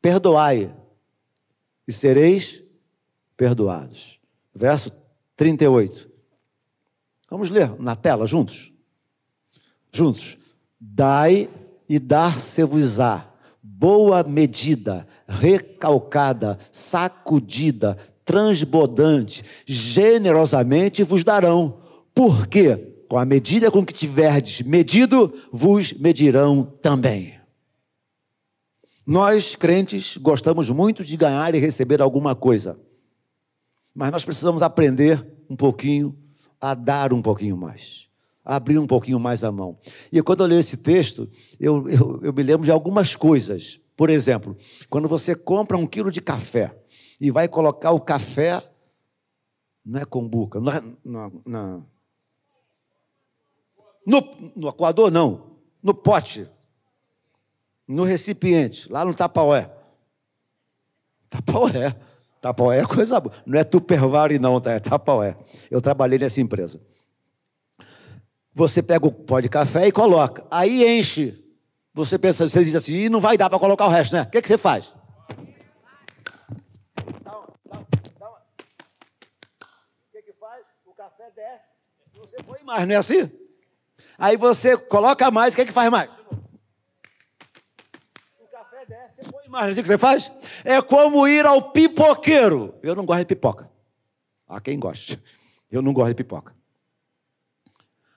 Perdoai 0.00 0.74
e 1.86 1.92
sereis 1.92 2.62
perdoados. 3.36 4.18
Verso 4.54 4.90
38. 5.36 6.08
Vamos 7.30 7.50
ler 7.50 7.78
na 7.80 7.94
tela 7.94 8.26
juntos? 8.26 8.72
Juntos. 9.92 10.36
Dai 10.80 11.48
e 11.88 11.98
dar-se-vos-á 11.98 13.28
boa 13.78 14.24
medida, 14.24 15.06
recalcada, 15.28 16.58
sacudida, 16.72 17.96
transbordante, 18.24 19.44
generosamente 19.64 21.04
vos 21.04 21.22
darão. 21.22 21.80
Porque 22.12 22.97
com 23.08 23.18
a 23.18 23.24
medida 23.24 23.70
com 23.70 23.84
que 23.84 23.92
tiverdes 23.92 24.60
medido, 24.60 25.34
vos 25.50 25.92
medirão 25.92 26.62
também. 26.82 27.38
Nós, 29.06 29.56
crentes, 29.56 30.16
gostamos 30.18 30.68
muito 30.68 31.02
de 31.04 31.16
ganhar 31.16 31.54
e 31.54 31.58
receber 31.58 32.02
alguma 32.02 32.34
coisa. 32.34 32.78
Mas 33.94 34.12
nós 34.12 34.24
precisamos 34.24 34.60
aprender 34.60 35.26
um 35.48 35.56
pouquinho 35.56 36.14
a 36.60 36.74
dar 36.74 37.12
um 37.12 37.22
pouquinho 37.22 37.56
mais 37.56 38.08
abrir 38.48 38.78
um 38.78 38.86
pouquinho 38.86 39.20
mais 39.20 39.44
a 39.44 39.52
mão. 39.52 39.78
E 40.10 40.22
quando 40.22 40.42
eu 40.42 40.46
leio 40.46 40.60
esse 40.60 40.78
texto, 40.78 41.28
eu, 41.60 41.86
eu, 41.86 42.20
eu 42.22 42.32
me 42.32 42.42
lembro 42.42 42.64
de 42.64 42.70
algumas 42.70 43.14
coisas. 43.14 43.78
Por 43.94 44.08
exemplo, 44.08 44.56
quando 44.88 45.06
você 45.06 45.34
compra 45.34 45.76
um 45.76 45.86
quilo 45.86 46.10
de 46.10 46.22
café 46.22 46.74
e 47.20 47.30
vai 47.30 47.46
colocar 47.46 47.90
o 47.90 48.00
café, 48.00 48.62
não 49.84 50.00
é 50.00 50.04
combuca, 50.06 50.58
não 50.58 50.72
é, 50.72 50.82
não, 51.04 51.42
não, 51.44 51.86
no, 54.08 54.26
no 54.56 54.72
coador 54.72 55.10
não, 55.10 55.58
no 55.82 55.92
pote, 55.92 56.48
no 57.86 58.04
recipiente, 58.04 58.90
lá 58.90 59.04
no 59.04 59.12
tapaué. 59.12 59.70
Tapaué. 61.28 61.94
Tapaué 62.40 62.78
é 62.80 62.86
coisa 62.86 63.20
boa. 63.20 63.34
Não 63.44 63.58
é 63.58 63.64
Tupperware 63.64 64.40
não, 64.40 64.58
tá? 64.60 64.72
é 64.72 64.80
tapaué. 64.80 65.36
Eu 65.70 65.82
trabalhei 65.82 66.18
nessa 66.18 66.40
empresa. 66.40 66.80
Você 68.54 68.82
pega 68.82 69.06
o 69.06 69.12
pó 69.12 69.40
de 69.40 69.48
café 69.50 69.86
e 69.86 69.92
coloca. 69.92 70.46
Aí 70.50 70.98
enche. 70.98 71.44
Você 71.92 72.18
pensa, 72.18 72.48
você 72.48 72.64
diz 72.64 72.74
assim, 72.74 72.94
e 72.94 73.08
não 73.10 73.20
vai 73.20 73.36
dar 73.36 73.50
para 73.50 73.58
colocar 73.58 73.86
o 73.86 73.90
resto, 73.90 74.14
né? 74.14 74.22
O 74.22 74.30
que, 74.30 74.40
que 74.40 74.48
você 74.48 74.56
faz? 74.56 74.86
O 74.86 74.94
que, 80.12 80.22
que 80.22 80.32
faz? 80.32 80.64
O 80.86 80.94
café 80.94 81.30
desce 81.34 81.68
você 82.18 82.42
põe 82.42 82.62
mais, 82.64 82.86
não 82.86 82.94
é 82.94 82.98
assim? 82.98 83.30
Aí 84.18 84.36
você 84.36 84.76
coloca 84.76 85.30
mais, 85.30 85.54
o 85.54 85.56
que, 85.56 85.66
que 85.66 85.72
faz 85.72 85.90
mais? 85.90 86.10
O 88.40 88.46
café 88.50 88.84
desce, 88.86 89.14
você 89.16 89.30
põe 89.30 89.48
mais, 89.48 89.62
não 89.62 89.68
é 89.68 89.70
assim 89.70 89.82
que 89.82 89.88
você 89.88 89.98
faz? 89.98 90.32
É 90.64 90.82
como 90.82 91.26
ir 91.28 91.46
ao 91.46 91.70
pipoqueiro. 91.70 92.74
Eu 92.82 92.94
não 92.94 93.06
gosto 93.06 93.20
de 93.20 93.26
pipoca. 93.26 93.70
Há 94.48 94.60
quem 94.60 94.78
goste. 94.78 95.20
Eu 95.70 95.82
não 95.82 95.92
gosto 95.92 96.08
de 96.08 96.14
pipoca. 96.14 96.54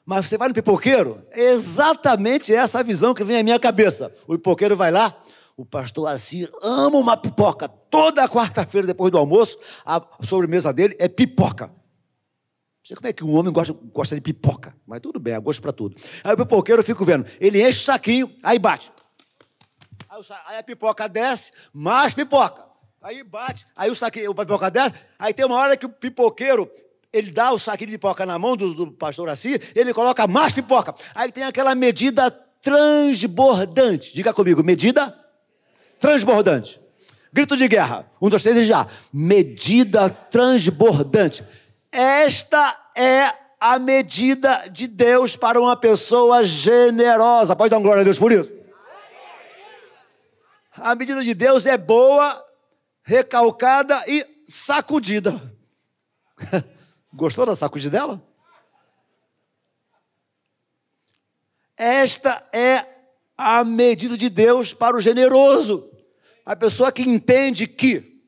Mas 0.06 0.28
você 0.28 0.38
vai 0.38 0.48
no 0.48 0.54
pipoqueiro, 0.54 1.26
é 1.32 1.52
exatamente 1.52 2.54
essa 2.54 2.84
visão 2.84 3.14
que 3.14 3.24
vem 3.24 3.40
à 3.40 3.44
minha 3.44 3.60
cabeça. 3.60 4.14
O 4.28 4.34
pipoqueiro 4.34 4.76
vai 4.76 4.92
lá, 4.92 5.16
o 5.56 5.66
pastor 5.66 6.08
Assir 6.08 6.50
ama 6.62 6.98
uma 6.98 7.16
pipoca. 7.16 7.68
Toda 7.68 8.28
quarta-feira, 8.28 8.88
depois 8.88 9.12
do 9.12 9.18
almoço, 9.18 9.58
a 9.86 10.02
sobremesa 10.24 10.74
dele 10.74 10.96
é 11.00 11.08
pipoca. 11.08 11.72
Não 12.82 12.88
sei 12.88 12.96
como 12.96 13.08
é 13.08 13.14
que 13.14 13.24
um 13.24 13.36
homem 13.36 13.54
gosta, 13.54 13.74
gosta 13.94 14.16
de 14.16 14.22
pipoca, 14.22 14.76
mas 14.88 15.00
tudo 15.00 15.20
bem, 15.20 15.36
é 15.36 15.40
gosto 15.40 15.62
para 15.62 15.72
tudo. 15.72 15.96
Aí 16.24 16.34
o 16.34 16.38
pipoqueiro 16.38 16.82
eu 16.82 16.86
fico 16.86 17.06
vendo, 17.06 17.28
ele 17.40 17.62
enche 17.62 17.80
o 17.80 17.84
saquinho, 17.84 18.36
aí 18.42 18.58
bate. 18.58 18.92
Aí, 20.10 20.24
aí 20.48 20.58
a 20.58 20.64
pipoca 20.64 21.08
desce, 21.08 21.52
mais 21.72 22.14
pipoca. 22.14 22.66
Aí 23.00 23.24
bate, 23.24 23.68
aí 23.78 23.92
o 23.92 23.96
saquinho, 23.96 24.32
o 24.32 24.36
pipoca 24.36 24.72
desce, 24.72 24.96
aí 25.20 25.32
tem 25.32 25.46
uma 25.46 25.58
hora 25.58 25.78
que 25.78 25.86
o 25.86 25.90
pipoqueiro 25.90 26.70
ele 27.14 27.32
dá 27.32 27.52
o 27.52 27.60
saquinho 27.60 27.92
de 27.92 27.98
pipoca 27.98 28.26
na 28.26 28.40
mão 28.40 28.58
do, 28.58 28.74
do 28.74 28.92
pastor 28.92 29.30
assim, 29.30 29.60
ele 29.76 29.94
coloca 29.94 30.26
mais 30.26 30.52
pipoca. 30.52 30.96
Aí 31.14 31.32
tem 31.32 31.44
aquela 31.44 31.76
medida 31.76 32.32
transbordante. 32.32 34.14
Diga 34.14 34.34
comigo, 34.34 34.64
medida 34.64 35.16
transbordante. 36.00 36.80
Grito 37.34 37.56
de 37.56 37.68
guerra. 37.68 38.06
Um, 38.22 38.30
dois, 38.30 38.44
três 38.44 38.58
e 38.58 38.66
já. 38.66 38.88
Medida 39.12 40.10
transbordante. 40.10 41.44
Esta 41.92 42.80
é 42.96 43.34
a 43.60 43.78
medida 43.78 44.68
de 44.70 44.88
Deus 44.88 45.36
para 45.36 45.60
uma 45.60 45.76
pessoa 45.76 46.44
generosa. 46.44 47.56
Pode 47.56 47.70
dar 47.70 47.78
um 47.78 47.84
glória 47.84 48.02
a 48.02 48.04
Deus 48.04 48.18
por 48.18 48.32
isso? 48.32 48.52
A 50.72 50.96
medida 50.96 51.22
de 51.22 51.34
Deus 51.34 51.66
é 51.66 51.78
boa, 51.78 52.44
recalcada 53.04 54.04
e 54.08 54.26
sacudida. 54.48 55.54
Gostou 57.14 57.46
da 57.46 57.56
sacudidela? 57.56 58.22
Esta 61.76 62.48
é 62.54 62.86
a 63.38 63.64
medida 63.64 64.18
de 64.18 64.30
Deus 64.30 64.74
para 64.74 64.96
o 64.96 65.02
generoso. 65.02 65.90
A 66.46 66.56
pessoa 66.56 66.92
que 66.92 67.02
entende 67.02 67.68
que 67.68 68.22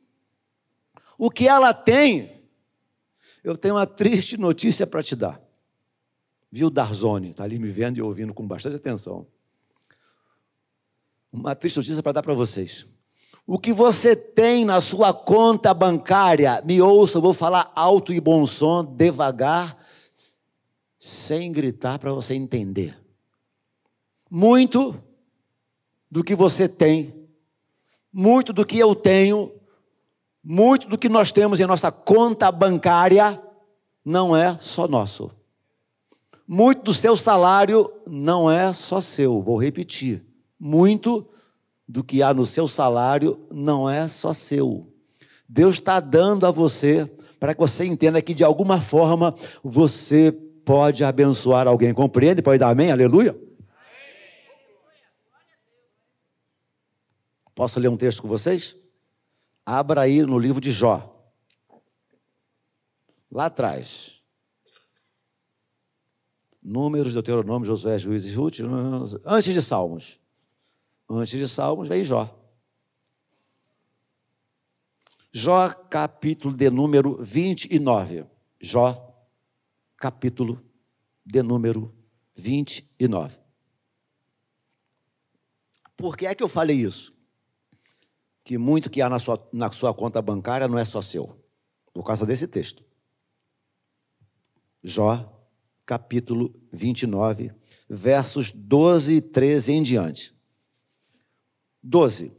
o 1.17 1.29
que 1.29 1.47
ela 1.47 1.73
tem, 1.73 2.32
eu 3.43 3.57
tenho 3.57 3.75
uma 3.75 3.85
triste 3.85 4.37
notícia 4.37 4.87
para 4.87 5.03
te 5.03 5.15
dar. 5.15 5.41
Viu, 6.51 6.69
Darzone? 6.69 7.31
Está 7.31 7.43
ali 7.43 7.59
me 7.59 7.69
vendo 7.69 7.97
e 7.97 8.01
ouvindo 8.01 8.33
com 8.33 8.47
bastante 8.47 8.75
atenção. 8.75 9.27
Uma 11.31 11.55
triste 11.55 11.77
notícia 11.77 12.01
para 12.01 12.11
dar 12.11 12.21
para 12.21 12.33
vocês. 12.33 12.85
O 13.45 13.59
que 13.59 13.73
você 13.73 14.15
tem 14.15 14.63
na 14.63 14.79
sua 14.79 15.13
conta 15.13 15.73
bancária, 15.73 16.61
me 16.63 16.81
ouça, 16.81 17.17
eu 17.17 17.21
vou 17.21 17.33
falar 17.33 17.71
alto 17.75 18.13
e 18.13 18.21
bom 18.21 18.45
som, 18.45 18.83
devagar, 18.85 19.77
sem 20.97 21.51
gritar 21.51 21.99
para 21.99 22.13
você 22.13 22.33
entender. 22.33 22.97
Muito 24.29 24.95
do 26.09 26.23
que 26.23 26.35
você 26.35 26.69
tem, 26.69 27.27
muito 28.11 28.53
do 28.53 28.65
que 28.65 28.77
eu 28.77 28.95
tenho, 28.95 29.51
muito 30.43 30.87
do 30.89 30.97
que 30.97 31.07
nós 31.07 31.31
temos 31.31 31.59
em 31.59 31.65
nossa 31.65 31.91
conta 31.91 32.51
bancária 32.51 33.41
não 34.03 34.35
é 34.35 34.57
só 34.59 34.87
nosso. 34.87 35.31
Muito 36.45 36.83
do 36.83 36.93
seu 36.93 37.15
salário 37.15 37.89
não 38.05 38.51
é 38.51 38.73
só 38.73 38.99
seu, 38.99 39.41
vou 39.41 39.57
repetir. 39.57 40.21
Muito 40.59 41.25
do 41.87 42.03
que 42.03 42.21
há 42.21 42.33
no 42.33 42.45
seu 42.45 42.67
salário 42.67 43.39
não 43.49 43.89
é 43.89 44.07
só 44.09 44.33
seu. 44.33 44.91
Deus 45.47 45.75
está 45.75 46.01
dando 46.01 46.45
a 46.45 46.51
você 46.51 47.09
para 47.39 47.53
que 47.53 47.59
você 47.59 47.85
entenda 47.85 48.21
que 48.21 48.33
de 48.33 48.43
alguma 48.43 48.81
forma 48.81 49.33
você 49.63 50.31
pode 50.31 51.03
abençoar 51.05 51.67
alguém. 51.67 51.93
Compreende? 51.93 52.41
Pode 52.41 52.59
dar 52.59 52.69
amém? 52.69 52.91
Aleluia? 52.91 53.37
Posso 57.55 57.79
ler 57.79 57.87
um 57.87 57.97
texto 57.97 58.21
com 58.21 58.27
vocês? 58.27 58.75
Abra 59.65 60.01
aí 60.01 60.21
no 60.21 60.37
livro 60.37 60.59
de 60.59 60.71
Jó. 60.71 61.09
Lá 63.31 63.45
atrás. 63.45 64.21
Números, 66.61 67.13
Deuteronômio, 67.13 67.65
Josué, 67.65 67.97
Juízes, 67.97 68.35
Ruth, 68.35 68.59
antes 69.25 69.53
de 69.53 69.61
Salmos. 69.61 70.19
Antes 71.09 71.37
de 71.37 71.47
Salmos 71.47 71.87
vem 71.87 72.03
Jó. 72.03 72.39
Jó, 75.31 75.69
capítulo 75.89 76.55
de 76.55 76.69
número 76.69 77.17
29. 77.21 78.25
Jó, 78.61 79.13
capítulo 79.97 80.61
de 81.25 81.41
número 81.41 81.93
29. 82.35 83.39
Por 85.97 86.15
que 86.15 86.27
é 86.27 86.35
que 86.35 86.43
eu 86.43 86.47
falei 86.47 86.77
isso? 86.81 87.12
Que 88.43 88.57
muito 88.57 88.89
que 88.89 89.01
há 89.01 89.09
na 89.09 89.19
sua, 89.19 89.47
na 89.51 89.71
sua 89.71 89.93
conta 89.93 90.21
bancária 90.21 90.67
não 90.67 90.77
é 90.77 90.85
só 90.85 91.01
seu. 91.01 91.37
Por 91.93 92.03
causa 92.03 92.25
desse 92.25 92.47
texto. 92.47 92.83
Jó, 94.83 95.31
capítulo 95.85 96.53
29, 96.71 97.53
versos 97.89 98.51
12 98.51 99.13
e 99.13 99.21
13 99.21 99.71
em 99.71 99.83
diante. 99.83 100.33
12. 101.81 102.33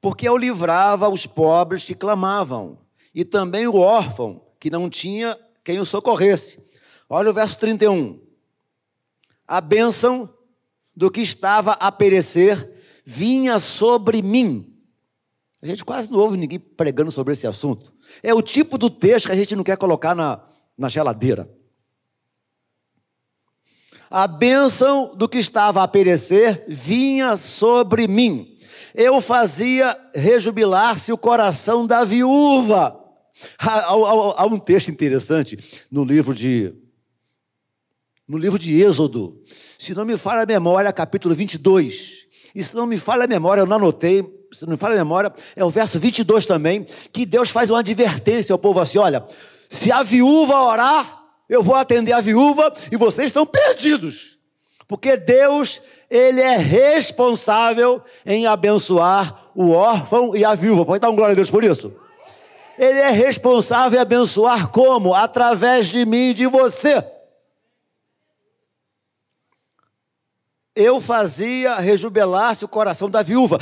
Porque 0.00 0.28
eu 0.28 0.36
livrava 0.36 1.08
os 1.08 1.26
pobres 1.26 1.84
que 1.84 1.94
clamavam, 1.94 2.78
e 3.14 3.24
também 3.24 3.66
o 3.66 3.76
órfão, 3.76 4.44
que 4.58 4.70
não 4.70 4.88
tinha 4.88 5.38
quem 5.62 5.78
o 5.78 5.86
socorresse. 5.86 6.60
Olha 7.08 7.30
o 7.30 7.34
verso 7.34 7.56
31. 7.58 8.20
A 9.46 9.60
bênção 9.60 10.32
do 10.96 11.10
que 11.10 11.20
estava 11.20 11.72
a 11.72 11.92
perecer 11.92 12.70
vinha 13.04 13.58
sobre 13.58 14.22
mim. 14.22 14.71
A 15.62 15.66
gente 15.66 15.84
quase 15.84 16.10
não 16.10 16.18
ouve 16.18 16.36
ninguém 16.36 16.58
pregando 16.58 17.10
sobre 17.10 17.32
esse 17.32 17.46
assunto. 17.46 17.94
É 18.22 18.34
o 18.34 18.42
tipo 18.42 18.76
do 18.76 18.90
texto 18.90 19.26
que 19.26 19.32
a 19.32 19.36
gente 19.36 19.54
não 19.54 19.62
quer 19.62 19.76
colocar 19.76 20.14
na, 20.14 20.42
na 20.76 20.88
geladeira. 20.88 21.48
A 24.10 24.26
bênção 24.26 25.14
do 25.16 25.28
que 25.28 25.38
estava 25.38 25.82
a 25.82 25.88
perecer 25.88 26.64
vinha 26.68 27.36
sobre 27.36 28.08
mim 28.08 28.52
eu 28.94 29.20
fazia 29.20 29.98
rejubilar-se 30.14 31.12
o 31.12 31.18
coração 31.18 31.86
da 31.86 32.04
viúva. 32.04 32.98
Há, 33.58 33.78
há, 33.78 33.90
há, 33.90 34.46
um 34.46 34.58
texto 34.58 34.90
interessante 34.90 35.58
no 35.90 36.04
livro 36.04 36.34
de 36.34 36.74
no 38.28 38.38
livro 38.38 38.58
de 38.58 38.80
Êxodo, 38.80 39.42
se 39.78 39.94
não 39.94 40.04
me 40.04 40.16
falha 40.16 40.42
a 40.42 40.46
memória, 40.46 40.92
capítulo 40.92 41.34
22. 41.34 42.26
E 42.54 42.62
se 42.62 42.74
não 42.74 42.86
me 42.86 42.96
falha 42.96 43.24
a 43.24 43.26
memória, 43.26 43.60
eu 43.60 43.66
não 43.66 43.76
anotei, 43.76 44.22
se 44.52 44.64
não 44.64 44.72
me 44.72 44.76
falha 44.76 44.94
a 44.94 44.98
memória, 44.98 45.32
é 45.56 45.64
o 45.64 45.70
verso 45.70 45.98
22 45.98 46.46
também, 46.46 46.86
que 47.12 47.24
Deus 47.24 47.50
faz 47.50 47.70
uma 47.70 47.80
advertência 47.80 48.52
ao 48.52 48.58
povo 48.58 48.80
assim: 48.80 48.98
olha, 48.98 49.24
se 49.68 49.90
a 49.90 50.02
viúva 50.02 50.60
orar, 50.62 51.22
eu 51.48 51.62
vou 51.62 51.74
atender 51.74 52.12
a 52.12 52.20
viúva 52.20 52.72
e 52.90 52.96
vocês 52.96 53.28
estão 53.28 53.46
perdidos. 53.46 54.38
Porque 54.86 55.16
Deus 55.16 55.80
ele 56.10 56.42
é 56.42 56.56
responsável 56.58 58.02
em 58.26 58.46
abençoar 58.46 59.50
o 59.54 59.70
órfão 59.70 60.36
e 60.36 60.44
a 60.44 60.54
viúva. 60.54 60.84
Pode 60.84 61.00
dar 61.00 61.08
um 61.08 61.16
glória 61.16 61.32
a 61.32 61.36
Deus 61.36 61.50
por 61.50 61.64
isso? 61.64 61.94
Ele 62.78 62.98
é 62.98 63.08
responsável 63.10 63.98
em 63.98 64.02
abençoar 64.02 64.68
como? 64.68 65.14
Através 65.14 65.86
de 65.86 66.04
mim 66.04 66.30
e 66.30 66.34
de 66.34 66.46
você. 66.46 67.02
Eu 70.74 71.00
fazia 71.00 71.76
rejubelar-se 71.76 72.64
o 72.64 72.68
coração 72.68 73.08
da 73.08 73.22
viúva. 73.22 73.58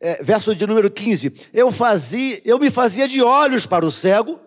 É, 0.00 0.22
verso 0.22 0.54
de 0.54 0.66
número 0.66 0.90
15. 0.90 1.32
Eu 1.52 1.72
fazia, 1.72 2.40
eu 2.44 2.58
me 2.58 2.70
fazia 2.70 3.08
de 3.08 3.22
olhos 3.22 3.64
para 3.64 3.86
o 3.86 3.90
cego 3.90 4.38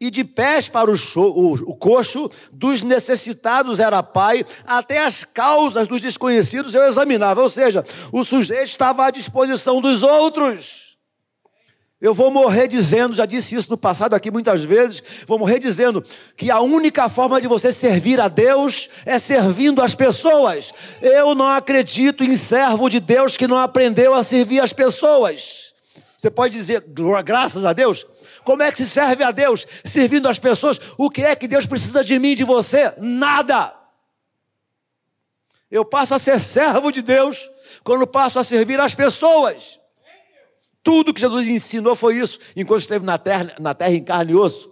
e 0.00 0.10
de 0.10 0.24
pés 0.24 0.68
para 0.68 0.90
o, 0.90 0.96
show, 0.96 1.32
o, 1.36 1.54
o, 1.54 1.74
coxo, 1.74 2.30
dos 2.52 2.82
necessitados 2.82 3.80
era 3.80 4.02
pai, 4.02 4.44
até 4.66 5.04
as 5.04 5.24
causas 5.24 5.88
dos 5.88 6.00
desconhecidos 6.00 6.74
eu 6.74 6.84
examinava, 6.84 7.42
ou 7.42 7.48
seja, 7.48 7.84
o 8.12 8.24
sujeito 8.24 8.64
estava 8.64 9.06
à 9.06 9.10
disposição 9.10 9.80
dos 9.80 10.02
outros. 10.02 10.85
Eu 11.98 12.12
vou 12.12 12.30
morrer 12.30 12.68
dizendo, 12.68 13.14
já 13.14 13.24
disse 13.24 13.54
isso 13.54 13.70
no 13.70 13.78
passado 13.78 14.12
aqui 14.12 14.30
muitas 14.30 14.62
vezes, 14.62 15.02
vou 15.26 15.38
morrer 15.38 15.58
dizendo 15.58 16.04
que 16.36 16.50
a 16.50 16.60
única 16.60 17.08
forma 17.08 17.40
de 17.40 17.48
você 17.48 17.72
servir 17.72 18.20
a 18.20 18.28
Deus 18.28 18.90
é 19.06 19.18
servindo 19.18 19.80
as 19.80 19.94
pessoas. 19.94 20.72
Eu 21.00 21.34
não 21.34 21.48
acredito 21.48 22.22
em 22.22 22.36
servo 22.36 22.90
de 22.90 23.00
Deus 23.00 23.36
que 23.36 23.46
não 23.46 23.56
aprendeu 23.56 24.12
a 24.12 24.22
servir 24.22 24.60
as 24.60 24.74
pessoas. 24.74 25.72
Você 26.18 26.30
pode 26.30 26.52
dizer, 26.52 26.84
graças 27.24 27.64
a 27.64 27.72
Deus, 27.72 28.06
como 28.44 28.62
é 28.62 28.70
que 28.70 28.84
se 28.84 28.90
serve 28.90 29.24
a 29.24 29.30
Deus? 29.30 29.66
Servindo 29.82 30.28
as 30.28 30.38
pessoas. 30.38 30.78
O 30.98 31.08
que 31.08 31.22
é 31.22 31.34
que 31.34 31.48
Deus 31.48 31.64
precisa 31.64 32.04
de 32.04 32.18
mim 32.18 32.32
e 32.32 32.36
de 32.36 32.44
você? 32.44 32.92
Nada. 32.98 33.74
Eu 35.70 35.84
passo 35.84 36.14
a 36.14 36.18
ser 36.18 36.38
servo 36.40 36.92
de 36.92 37.00
Deus 37.00 37.50
quando 37.82 38.06
passo 38.06 38.38
a 38.38 38.44
servir 38.44 38.78
as 38.80 38.94
pessoas. 38.94 39.78
Tudo 40.86 41.12
que 41.12 41.20
Jesus 41.20 41.48
ensinou 41.48 41.96
foi 41.96 42.14
isso, 42.14 42.38
enquanto 42.54 42.82
esteve 42.82 43.04
na 43.04 43.18
terra, 43.18 43.56
na 43.58 43.74
terra 43.74 43.90
em 43.90 44.04
carne 44.04 44.30
e 44.30 44.36
osso. 44.36 44.70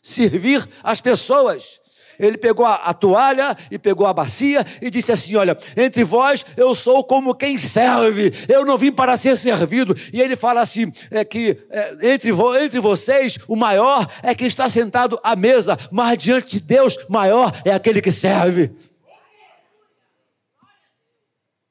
Servir 0.00 0.64
as 0.80 1.00
pessoas. 1.00 1.80
Ele 2.20 2.38
pegou 2.38 2.64
a, 2.64 2.76
a, 2.76 2.94
toalha 2.94 3.56
e 3.68 3.76
pegou 3.76 4.06
a 4.06 4.12
bacia 4.12 4.64
e 4.80 4.88
disse 4.90 5.10
assim: 5.10 5.34
Olha, 5.34 5.58
entre 5.76 6.04
vós 6.04 6.46
eu 6.56 6.72
sou 6.72 7.02
como 7.02 7.34
quem 7.34 7.58
serve, 7.58 8.32
eu 8.48 8.64
não 8.64 8.78
vim 8.78 8.92
para 8.92 9.16
ser 9.16 9.36
servido. 9.36 9.92
E 10.12 10.20
ele 10.20 10.36
fala 10.36 10.60
assim: 10.60 10.92
é 11.10 11.24
que 11.24 11.58
é, 11.68 12.12
entre, 12.12 12.30
vo, 12.30 12.56
entre 12.56 12.78
vocês 12.78 13.36
o 13.48 13.56
maior 13.56 14.08
é 14.22 14.36
quem 14.36 14.46
está 14.46 14.70
sentado 14.70 15.18
à 15.20 15.34
mesa, 15.34 15.76
mas 15.90 16.16
diante 16.16 16.60
de 16.60 16.60
Deus, 16.60 16.96
maior 17.08 17.50
é 17.64 17.72
aquele 17.72 18.00
que 18.00 18.12
serve. 18.12 18.70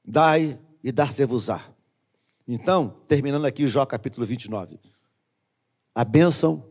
Dai 0.03 0.59
e 0.83 0.91
dar-se-vos-á. 0.91 1.74
Então, 2.47 2.95
terminando 3.07 3.45
aqui 3.45 3.67
Jó 3.67 3.85
capítulo 3.85 4.25
29. 4.25 4.79
A 5.95 6.03
bênção 6.03 6.63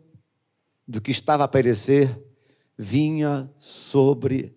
do 0.86 1.00
que 1.00 1.10
estava 1.10 1.42
a 1.42 1.48
perecer 1.48 2.16
vinha 2.78 3.50
sobre 3.58 4.56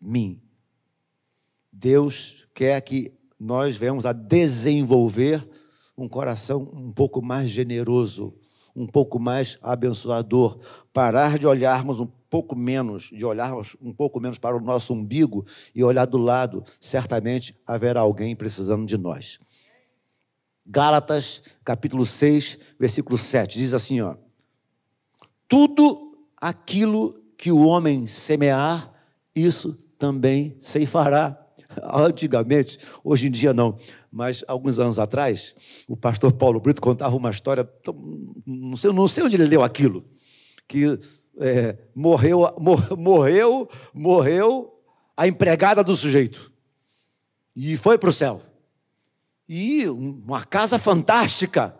mim. 0.00 0.42
Deus 1.70 2.48
quer 2.52 2.80
que 2.80 3.12
nós 3.38 3.76
venhamos 3.76 4.06
a 4.06 4.12
desenvolver 4.12 5.46
um 5.96 6.08
coração 6.08 6.68
um 6.72 6.90
pouco 6.90 7.22
mais 7.22 7.48
generoso, 7.48 8.34
um 8.74 8.86
pouco 8.86 9.20
mais 9.20 9.58
abençoador, 9.62 10.58
parar 10.92 11.38
de 11.38 11.46
olharmos 11.46 12.00
um 12.00 12.08
pouco 12.28 12.56
menos, 12.56 13.04
de 13.04 13.24
olharmos 13.24 13.76
um 13.80 13.92
pouco 13.92 14.18
menos 14.18 14.36
para 14.36 14.56
o 14.56 14.60
nosso 14.60 14.92
umbigo 14.92 15.46
e 15.74 15.84
olhar 15.84 16.06
do 16.06 16.18
lado, 16.18 16.64
certamente 16.80 17.56
haverá 17.64 18.00
alguém 18.00 18.34
precisando 18.34 18.84
de 18.84 18.98
nós. 18.98 19.38
Gálatas, 20.66 21.42
capítulo 21.64 22.04
6, 22.04 22.58
versículo 22.78 23.16
7, 23.16 23.58
diz 23.58 23.72
assim, 23.72 24.00
ó: 24.00 24.16
Tudo 25.48 26.18
aquilo 26.36 27.22
que 27.36 27.52
o 27.52 27.66
homem 27.66 28.06
semear, 28.06 28.92
isso 29.34 29.78
também 29.98 30.56
ceifará. 30.60 31.40
Antigamente, 31.94 32.78
hoje 33.04 33.28
em 33.28 33.30
dia 33.30 33.52
não, 33.52 33.78
mas 34.10 34.42
alguns 34.48 34.78
anos 34.78 34.98
atrás, 34.98 35.54
o 35.86 35.96
pastor 35.96 36.32
Paulo 36.32 36.60
Brito 36.60 36.80
contava 36.80 37.14
uma 37.14 37.30
história, 37.30 37.68
não 38.46 38.76
sei, 38.76 38.92
não 38.92 39.06
sei 39.06 39.24
onde 39.24 39.36
ele 39.36 39.46
leu 39.46 39.62
aquilo, 39.62 40.04
que 40.66 40.98
é, 41.38 41.76
morreu, 41.94 42.40
mor, 42.58 42.96
morreu, 42.96 43.68
morreu 43.92 44.72
a 45.16 45.26
empregada 45.26 45.84
do 45.84 45.94
sujeito 45.94 46.50
e 47.54 47.76
foi 47.76 47.96
para 47.98 48.10
o 48.10 48.12
céu. 48.12 48.42
E 49.48 49.88
uma 49.88 50.44
casa 50.44 50.78
fantástica, 50.78 51.74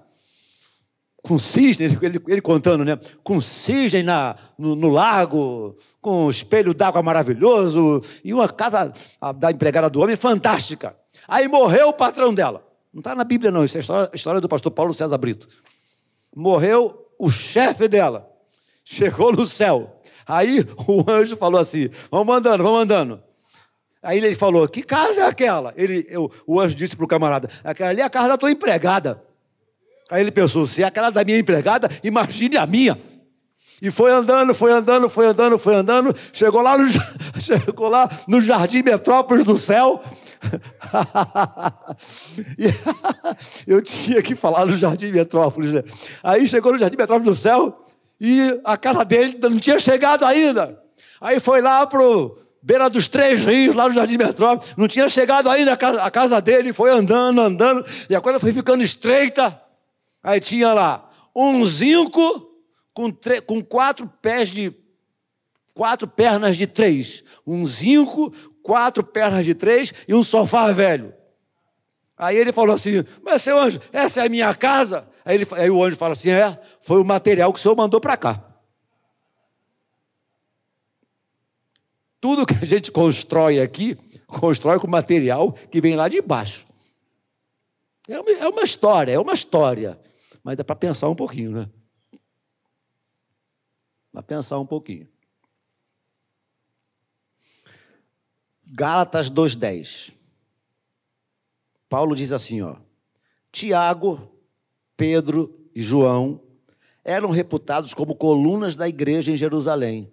com 1.23 1.39
cisne, 1.39 1.87
ele, 2.01 2.21
ele, 2.29 2.41
contando, 2.41 2.85
né? 2.85 2.99
Com 3.25 3.41
cisne 3.41 4.03
na, 4.03 4.37
no, 4.57 4.77
no 4.77 4.89
lago, 4.89 5.77
com 6.01 6.27
um 6.27 6.31
espelho 6.31 6.73
d'água 6.73 7.03
maravilhoso, 7.03 8.01
e 8.25 8.33
uma 8.33 8.49
casa 8.49 8.93
da 9.37 9.51
empregada 9.51 9.91
do 9.91 10.01
homem 10.01 10.15
fantástica. 10.15 10.97
Aí 11.27 11.49
morreu 11.49 11.89
o 11.89 11.93
patrão 11.93 12.33
dela. 12.33 12.65
Não 12.93 13.01
está 13.01 13.15
na 13.15 13.25
Bíblia, 13.25 13.51
não, 13.51 13.65
isso 13.65 13.77
é 13.77 13.81
a 13.81 13.83
história, 13.83 14.11
a 14.13 14.17
história 14.17 14.41
do 14.41 14.49
pastor 14.49 14.71
Paulo 14.71 14.95
César 14.95 15.19
Brito. 15.19 15.49
Morreu 16.35 17.07
o 17.19 17.29
chefe 17.29 17.89
dela. 17.89 18.31
Chegou 18.85 19.33
no 19.33 19.45
céu. 19.45 20.01
Aí 20.27 20.61
o 20.87 21.05
anjo 21.11 21.37
falou 21.37 21.61
assim: 21.61 21.91
vamos 22.11 22.37
andando, 22.37 22.63
vamos 22.63 22.81
andando. 22.83 23.23
Aí 24.07 24.19
ele 24.19 24.37
falou: 24.37 24.69
Que 24.69 24.85
casa 24.85 25.23
é 25.23 25.27
aquela? 25.27 25.75
Ele, 25.77 26.07
eu, 26.09 26.31
o 26.47 26.61
anjo 26.61 26.77
disse 26.77 26.95
para 26.95 27.05
o 27.05 27.09
camarada: 27.09 27.51
Aquela 27.65 27.91
ali 27.91 28.01
é 28.01 28.05
a 28.05 28.11
casa 28.11 28.29
da 28.29 28.39
tua 28.39 28.53
empregada. 28.53 29.21
Aí 30.09 30.21
ele 30.21 30.31
pensou: 30.31 30.65
Se 30.65 30.85
é 30.85 30.87
aquela 30.87 31.11
da 31.11 31.25
minha 31.25 31.37
empregada, 31.37 31.89
imagine 32.05 32.57
a 32.57 32.65
minha. 32.65 32.97
E 33.83 33.91
foi 33.91 34.13
andando, 34.13 34.55
foi 34.55 34.71
andando, 34.71 35.11
foi 35.11 35.27
andando, 35.27 35.59
foi 35.59 35.75
andando, 35.75 36.17
chegou 36.33 36.63
lá 36.63 36.79
no, 36.79 36.89
chegou 37.43 37.89
lá 37.89 38.09
no 38.29 38.41
Jardim 38.41 38.83
Metrópolis 38.83 39.45
do 39.45 39.57
Céu. 39.57 40.01
eu 43.67 43.83
tinha 43.83 44.23
que 44.23 44.37
falar 44.37 44.67
no 44.67 44.79
Jardim 44.79 45.11
Metrópolis. 45.11 45.75
Né? 45.75 45.83
Aí 46.23 46.47
chegou 46.47 46.73
no 46.73 46.79
Jardim 46.79 46.97
Metrópolis 46.97 47.37
do 47.37 47.43
Céu 47.43 47.85
e 48.21 48.61
a 48.65 48.77
casa 48.77 49.05
dele 49.05 49.37
não 49.43 49.59
tinha 49.59 49.81
chegado 49.81 50.25
ainda. 50.25 50.81
Aí 51.21 51.41
foi 51.41 51.61
lá 51.61 51.85
para 51.89 52.01
beira 52.67 52.91
dos 52.91 53.07
três 53.07 53.45
rios, 53.45 53.77
lá 53.77 53.89
no 53.89 53.95
Jardim 53.95 54.17
Metrópole, 54.17 54.69
não 54.77 54.89
tinha 54.89 55.09
chegado 55.09 55.49
ainda 55.49 55.73
a 55.73 55.77
casa, 55.77 56.03
a 56.03 56.11
casa 56.11 56.41
dele, 56.41 56.73
foi 56.73 56.91
andando, 56.91 57.41
andando, 57.41 57.87
e 58.11 58.15
a 58.15 58.21
coisa 58.21 58.41
foi 58.41 58.53
ficando 58.53 58.83
estreita. 58.83 59.63
Aí 60.21 60.41
tinha 60.41 60.75
lá 60.75 61.09
um 61.33 61.65
zinco 61.65 62.51
com, 62.93 63.17
com 63.47 63.63
quatro 63.63 64.11
pés 64.21 64.49
de. 64.49 64.75
quatro 65.75 66.09
pernas 66.09 66.57
de 66.57 66.67
três. 66.67 67.23
Um 67.47 67.65
zinco, 67.65 68.35
quatro 68.65 69.05
pernas 69.05 69.45
de 69.45 69.55
três 69.55 69.95
e 70.09 70.13
um 70.13 70.25
sofá 70.25 70.73
velho. 70.73 71.15
Aí 72.19 72.37
ele 72.37 72.51
falou 72.51 72.75
assim: 72.75 73.05
Mas 73.23 73.43
seu 73.43 73.57
anjo, 73.61 73.79
essa 73.93 74.23
é 74.23 74.27
a 74.27 74.29
minha 74.29 74.53
casa? 74.57 75.07
Aí, 75.25 75.37
ele, 75.37 75.47
aí 75.53 75.71
o 75.71 75.85
anjo 75.85 75.97
fala 75.97 76.15
assim: 76.15 76.31
É, 76.31 76.59
foi 76.81 77.01
o 77.01 77.05
material 77.05 77.53
que 77.53 77.61
o 77.61 77.63
senhor 77.63 77.77
mandou 77.77 78.01
para 78.01 78.17
cá. 78.17 78.56
Tudo 82.27 82.45
que 82.45 82.57
a 82.57 82.65
gente 82.65 82.91
constrói 82.91 83.61
aqui, 83.61 83.95
constrói 84.27 84.81
com 84.81 84.89
material 84.89 85.53
que 85.53 85.81
vem 85.81 85.95
lá 85.95 86.09
de 86.09 86.21
baixo. 86.21 86.67
É 88.09 88.19
uma, 88.19 88.31
é 88.33 88.49
uma 88.49 88.65
história, 88.65 89.13
é 89.13 89.19
uma 89.21 89.33
história. 89.33 89.97
Mas 90.43 90.57
dá 90.57 90.65
para 90.65 90.75
pensar 90.75 91.09
um 91.09 91.15
pouquinho, 91.15 91.53
né? 91.53 91.71
Para 94.11 94.25
pensar 94.25 94.59
um 94.59 94.67
pouquinho. 94.67 95.07
Gálatas 98.67 99.31
2,10. 99.31 100.13
Paulo 101.89 102.17
diz 102.17 102.33
assim, 102.33 102.61
ó. 102.61 102.75
Tiago, 103.53 104.37
Pedro 104.97 105.71
e 105.73 105.81
João 105.81 106.43
eram 107.05 107.31
reputados 107.31 107.95
como 107.95 108.17
colunas 108.17 108.75
da 108.75 108.89
igreja 108.89 109.31
em 109.31 109.37
Jerusalém 109.37 110.13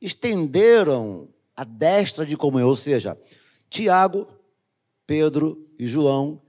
estenderam 0.00 1.28
a 1.54 1.64
destra 1.64 2.24
de 2.24 2.36
comunhão, 2.36 2.68
ou 2.68 2.76
seja, 2.76 3.18
Tiago, 3.68 4.26
Pedro 5.06 5.66
e 5.78 5.86
João 5.86 6.40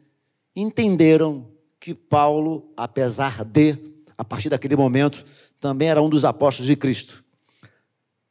entenderam 0.56 1.48
que 1.80 1.94
Paulo, 1.94 2.72
apesar 2.78 3.44
de, 3.44 3.78
a 4.18 4.24
partir 4.24 4.50
daquele 4.50 4.76
momento, 4.76 5.26
também 5.60 5.90
era 5.90 6.02
um 6.02 6.10
dos 6.10 6.24
apóstolos 6.24 6.68
de 6.68 6.76
Cristo. 6.76 7.24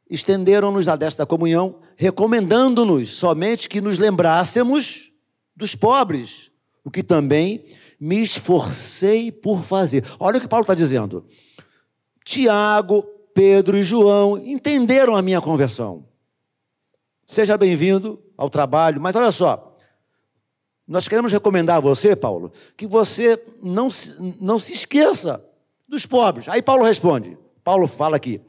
Estenderam-nos 0.09 0.87
a 0.87 0.95
destra 0.95 1.23
da 1.23 1.29
comunhão, 1.29 1.79
recomendando-nos 1.95 3.13
somente 3.13 3.69
que 3.69 3.79
nos 3.79 3.99
lembrássemos 3.99 5.11
dos 5.55 5.75
pobres, 5.75 6.51
o 6.83 6.89
que 6.89 7.03
também 7.03 7.65
me 7.99 8.21
esforcei 8.21 9.31
por 9.31 9.63
fazer. 9.63 10.03
Olha 10.19 10.37
o 10.37 10.41
que 10.41 10.47
Paulo 10.47 10.63
está 10.63 10.73
dizendo. 10.73 11.25
Tiago, 12.25 13.05
Pedro 13.33 13.77
e 13.77 13.83
João 13.83 14.37
entenderam 14.37 15.15
a 15.15 15.21
minha 15.21 15.41
conversão. 15.41 16.05
Seja 17.25 17.57
bem-vindo 17.57 18.21
ao 18.37 18.49
trabalho, 18.49 18.99
mas 18.99 19.15
olha 19.15 19.31
só, 19.31 19.77
nós 20.87 21.07
queremos 21.07 21.31
recomendar 21.31 21.77
a 21.77 21.79
você, 21.79 22.15
Paulo, 22.15 22.51
que 22.75 22.85
você 22.85 23.41
não 23.61 23.89
se, 23.89 24.13
não 24.41 24.59
se 24.59 24.73
esqueça 24.73 25.43
dos 25.87 26.05
pobres. 26.05 26.49
Aí 26.49 26.61
Paulo 26.61 26.83
responde, 26.83 27.37
Paulo 27.63 27.87
fala 27.87 28.17
aqui, 28.17 28.41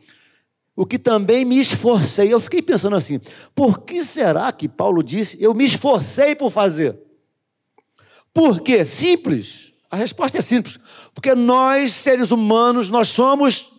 o 0.75 0.85
que 0.85 0.99
também 0.99 1.45
me 1.45 1.61
esforcei. 1.61 2.33
Eu 2.33 2.41
fiquei 2.41 2.63
pensando 2.63 2.97
assim, 2.97 3.21
por 3.55 3.81
que 3.81 4.05
será 4.05 4.51
que 4.51 4.69
Paulo 4.69 5.03
disse, 5.03 5.41
eu 5.41 5.55
me 5.55 5.65
esforcei 5.65 6.35
por 6.35 6.51
fazer? 6.51 6.99
Por 8.33 8.61
quê? 8.61 8.85
Simples. 8.85 9.73
A 9.91 9.97
resposta 9.97 10.39
é 10.39 10.41
simples. 10.41 10.79
Porque 11.15 11.35
nós, 11.35 11.93
seres 11.93 12.31
humanos, 12.31 12.89
nós 12.89 13.09
somos 13.09 13.72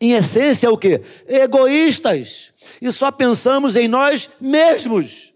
em 0.00 0.12
essência, 0.12 0.70
o 0.70 0.78
que? 0.78 1.02
Egoístas. 1.28 2.52
E 2.80 2.90
só 2.90 3.10
pensamos 3.10 3.76
em 3.76 3.86
nós 3.86 4.30
mesmos. 4.40 5.32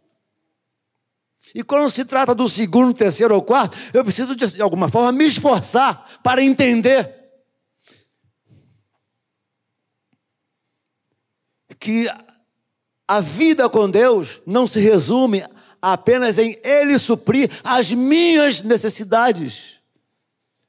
E 1.54 1.62
quando 1.62 1.90
se 1.90 2.04
trata 2.04 2.34
do 2.34 2.48
segundo, 2.48 2.94
terceiro 2.94 3.34
ou 3.34 3.42
quarto, 3.42 3.76
eu 3.92 4.02
preciso, 4.02 4.34
de, 4.34 4.46
de 4.46 4.62
alguma 4.62 4.88
forma, 4.88 5.12
me 5.12 5.26
esforçar 5.26 6.20
para 6.22 6.42
entender 6.42 7.22
que 11.78 12.08
a 13.06 13.20
vida 13.20 13.68
com 13.68 13.88
Deus 13.88 14.40
não 14.46 14.66
se 14.66 14.80
resume 14.80 15.44
apenas 15.80 16.38
em 16.38 16.58
Ele 16.64 16.98
suprir 16.98 17.50
as 17.62 17.92
minhas 17.92 18.62
necessidades. 18.62 19.78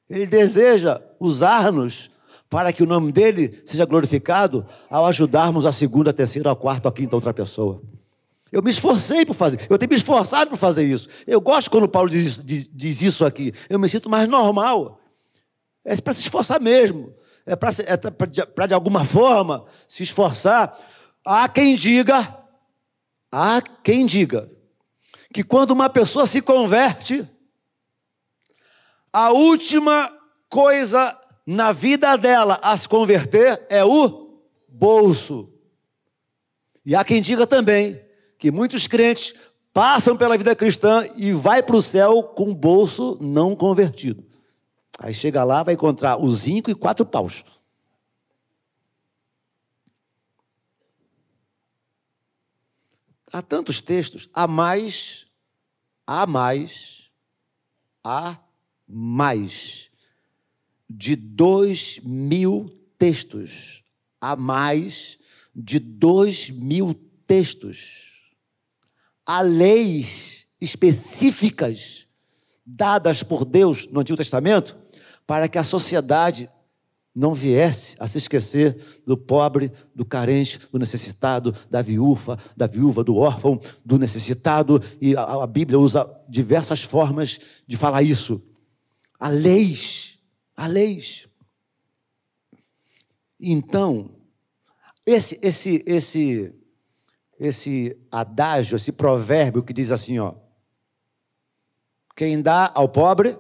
Ele 0.10 0.28
deseja 0.28 1.02
usar-nos 1.20 2.12
para 2.56 2.72
que 2.72 2.82
o 2.82 2.86
nome 2.86 3.12
dele 3.12 3.62
seja 3.66 3.84
glorificado 3.84 4.66
ao 4.90 5.06
ajudarmos 5.06 5.66
a 5.66 5.74
segunda, 5.74 6.12
a 6.12 6.14
terceira, 6.14 6.50
a 6.50 6.56
quarta, 6.56 6.88
a 6.88 6.92
quinta 6.94 7.14
outra 7.14 7.34
pessoa. 7.34 7.82
Eu 8.50 8.64
me 8.64 8.72
esforcei 8.72 9.26
por 9.26 9.34
fazer, 9.34 9.68
eu 9.70 9.78
tenho 9.78 9.90
me 9.90 9.98
esforçado 9.98 10.52
por 10.52 10.56
fazer 10.56 10.86
isso. 10.86 11.10
Eu 11.28 11.42
gosto 11.42 11.70
quando 11.70 11.86
Paulo 11.86 12.10
diz, 12.10 12.42
diz, 12.42 12.70
diz 12.72 13.02
isso 13.02 13.26
aqui. 13.26 13.54
Eu 13.70 13.78
me 13.78 13.90
sinto 13.90 14.10
mais 14.10 14.30
normal. 14.30 15.02
É 15.84 15.98
para 15.98 16.14
se 16.14 16.22
esforçar 16.22 16.62
mesmo. 16.62 17.14
É 17.46 17.58
para 17.58 17.72
é 17.74 18.68
de 18.68 18.74
alguma 18.74 19.04
forma 19.04 19.66
se 19.86 20.04
esforçar. 20.04 20.80
Há 21.26 21.50
quem 21.50 21.76
diga, 21.76 22.38
há 23.30 23.62
quem 23.84 24.06
diga, 24.06 24.50
que 25.34 25.44
quando 25.44 25.72
uma 25.72 25.90
pessoa 25.90 26.26
se 26.26 26.42
converte, 26.42 27.30
a 29.12 29.32
última 29.32 30.10
coisa 30.48 31.20
na 31.46 31.72
vida 31.72 32.18
dela 32.18 32.60
a 32.62 32.76
se 32.76 32.90
converter 32.90 33.66
é 33.70 33.86
o 33.86 34.42
bolso. 34.68 35.54
E 36.84 36.96
há 36.96 37.04
quem 37.04 37.22
diga 37.22 37.46
também 37.46 38.02
que 38.38 38.52
muitos 38.52 38.88
crentes 38.88 39.36
passam 39.72 40.18
pela 40.18 40.38
vida 40.38 40.56
cristã 40.56 41.08
e 41.16 41.32
vai 41.34 41.62
para 41.62 41.76
o 41.76 41.82
céu 41.82 42.24
com 42.24 42.52
o 42.52 42.56
bolso 42.56 43.18
não 43.22 43.56
convertido. 43.56 44.26
Aí 44.98 45.14
chega 45.14 45.44
lá, 45.44 45.62
vai 45.62 45.74
encontrar 45.74 46.18
os 46.18 46.42
cinco 46.42 46.72
e 46.72 46.76
quatro 46.76 47.06
paus. 47.06 47.44
Há 53.32 53.42
tantos 53.42 53.82
textos, 53.82 54.30
há 54.34 54.48
mais, 54.48 55.28
há 56.08 56.26
mais, 56.26 57.10
há 58.02 58.38
mais 58.88 59.92
de 60.98 61.16
dois 61.16 62.00
mil 62.04 62.70
textos, 62.98 63.84
a 64.22 64.36
mais 64.36 65.18
de 65.54 65.78
dois 65.78 66.50
mil 66.50 66.96
textos, 67.28 68.14
há 69.26 69.42
leis 69.42 70.46
específicas 70.60 72.06
dadas 72.66 73.24
por 73.24 73.44
Deus 73.44 73.88
no 73.92 74.00
Antigo 74.00 74.18
Testamento 74.18 74.78
para 75.28 75.50
que 75.50 75.58
a 75.58 75.64
sociedade 75.64 76.50
não 77.14 77.34
viesse 77.34 77.96
a 78.00 78.08
se 78.08 78.18
esquecer 78.18 78.78
do 79.06 79.18
pobre, 79.18 79.72
do 79.94 80.06
carente, 80.06 80.60
do 80.72 80.78
necessitado, 80.78 81.56
da 81.70 81.82
viúva, 81.82 82.38
da 82.56 82.68
viúva, 82.68 83.04
do 83.04 83.16
órfão, 83.16 83.60
do 83.86 83.98
necessitado, 83.98 84.82
e 85.00 85.16
a, 85.16 85.24
a 85.24 85.48
Bíblia 85.48 85.80
usa 85.80 86.10
diversas 86.28 86.84
formas 86.84 87.40
de 87.66 87.78
falar 87.78 88.04
isso. 88.04 88.42
Há 89.18 89.30
leis, 89.30 90.15
há 90.56 90.68
leis. 90.68 91.28
Então, 93.40 94.12
esse, 95.06 95.40
esse, 95.42 95.84
esse, 95.86 96.54
esse 97.40 97.98
adágio, 98.12 98.76
esse 98.76 98.92
provérbio 98.92 99.64
que 99.64 99.74
diz 99.74 99.92
assim, 99.92 100.20
ó, 100.20 100.34
quem 102.16 102.42
dá 102.42 102.72
ao 102.74 102.88
pobre, 102.88 103.38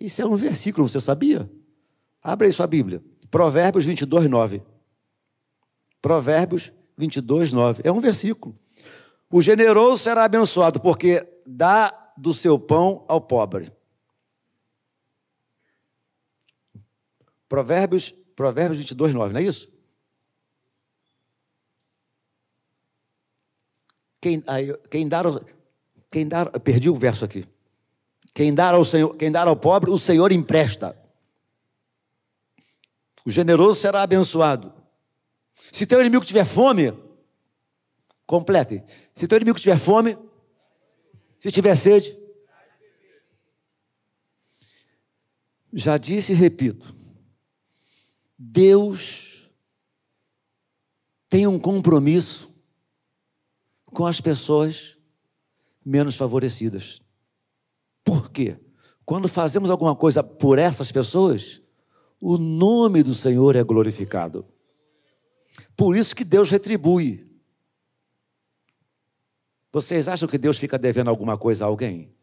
isso 0.00 0.20
é 0.20 0.26
um 0.26 0.36
versículo, 0.36 0.88
você 0.88 1.00
sabia? 1.00 1.50
Abre 2.22 2.46
aí 2.46 2.52
sua 2.52 2.66
Bíblia. 2.66 3.02
Provérbios 3.30 3.84
22, 3.84 4.28
9. 4.28 4.62
Provérbios 6.02 6.72
22, 6.96 7.52
9. 7.52 7.82
É 7.84 7.92
um 7.92 8.00
versículo. 8.00 8.58
O 9.30 9.40
generoso 9.40 10.02
será 10.02 10.24
abençoado, 10.24 10.80
porque 10.80 11.26
dá 11.46 12.12
do 12.16 12.34
seu 12.34 12.58
pão 12.58 13.04
ao 13.06 13.20
pobre. 13.20 13.72
Provérbios, 17.48 18.14
Provérbios 18.36 18.78
22, 18.78 19.14
9, 19.14 19.32
não 19.32 19.40
é 19.40 19.44
isso? 19.44 19.68
Quem, 24.20 24.42
quem 24.90 25.08
dar, 25.08 25.24
quem 26.10 26.26
dar, 26.26 26.50
perdi 26.60 26.90
o 26.90 26.94
verso 26.94 27.24
aqui. 27.24 27.46
Quem 28.34 28.54
dar 28.54 28.74
ao 28.74 28.84
Senhor, 28.84 29.16
quem 29.16 29.30
dar 29.30 29.48
ao 29.48 29.56
pobre, 29.56 29.90
o 29.90 29.98
Senhor 29.98 30.30
empresta. 30.32 30.96
O 33.24 33.30
generoso 33.30 33.80
será 33.80 34.02
abençoado. 34.02 34.72
Se 35.72 35.86
teu 35.86 36.00
inimigo 36.00 36.24
tiver 36.24 36.44
fome, 36.44 36.92
complete. 38.26 38.82
Se 39.14 39.26
teu 39.26 39.36
inimigo 39.36 39.58
tiver 39.58 39.78
fome, 39.78 40.16
se 41.38 41.50
tiver 41.50 41.74
sede, 41.74 42.16
já 45.72 45.96
disse 45.98 46.32
e 46.32 46.34
repito, 46.34 46.97
Deus 48.38 49.50
tem 51.28 51.46
um 51.46 51.58
compromisso 51.58 52.48
com 53.86 54.06
as 54.06 54.20
pessoas 54.20 54.96
menos 55.84 56.14
favorecidas. 56.14 57.02
Por 58.04 58.30
quê? 58.30 58.56
Quando 59.04 59.28
fazemos 59.28 59.70
alguma 59.70 59.96
coisa 59.96 60.22
por 60.22 60.58
essas 60.58 60.92
pessoas, 60.92 61.60
o 62.20 62.38
nome 62.38 63.02
do 63.02 63.14
Senhor 63.14 63.56
é 63.56 63.64
glorificado. 63.64 64.46
Por 65.76 65.96
isso 65.96 66.14
que 66.14 66.24
Deus 66.24 66.50
retribui. 66.50 67.26
Vocês 69.72 70.08
acham 70.08 70.28
que 70.28 70.38
Deus 70.38 70.58
fica 70.58 70.78
devendo 70.78 71.08
alguma 71.10 71.36
coisa 71.36 71.64
a 71.64 71.68
alguém? 71.68 72.14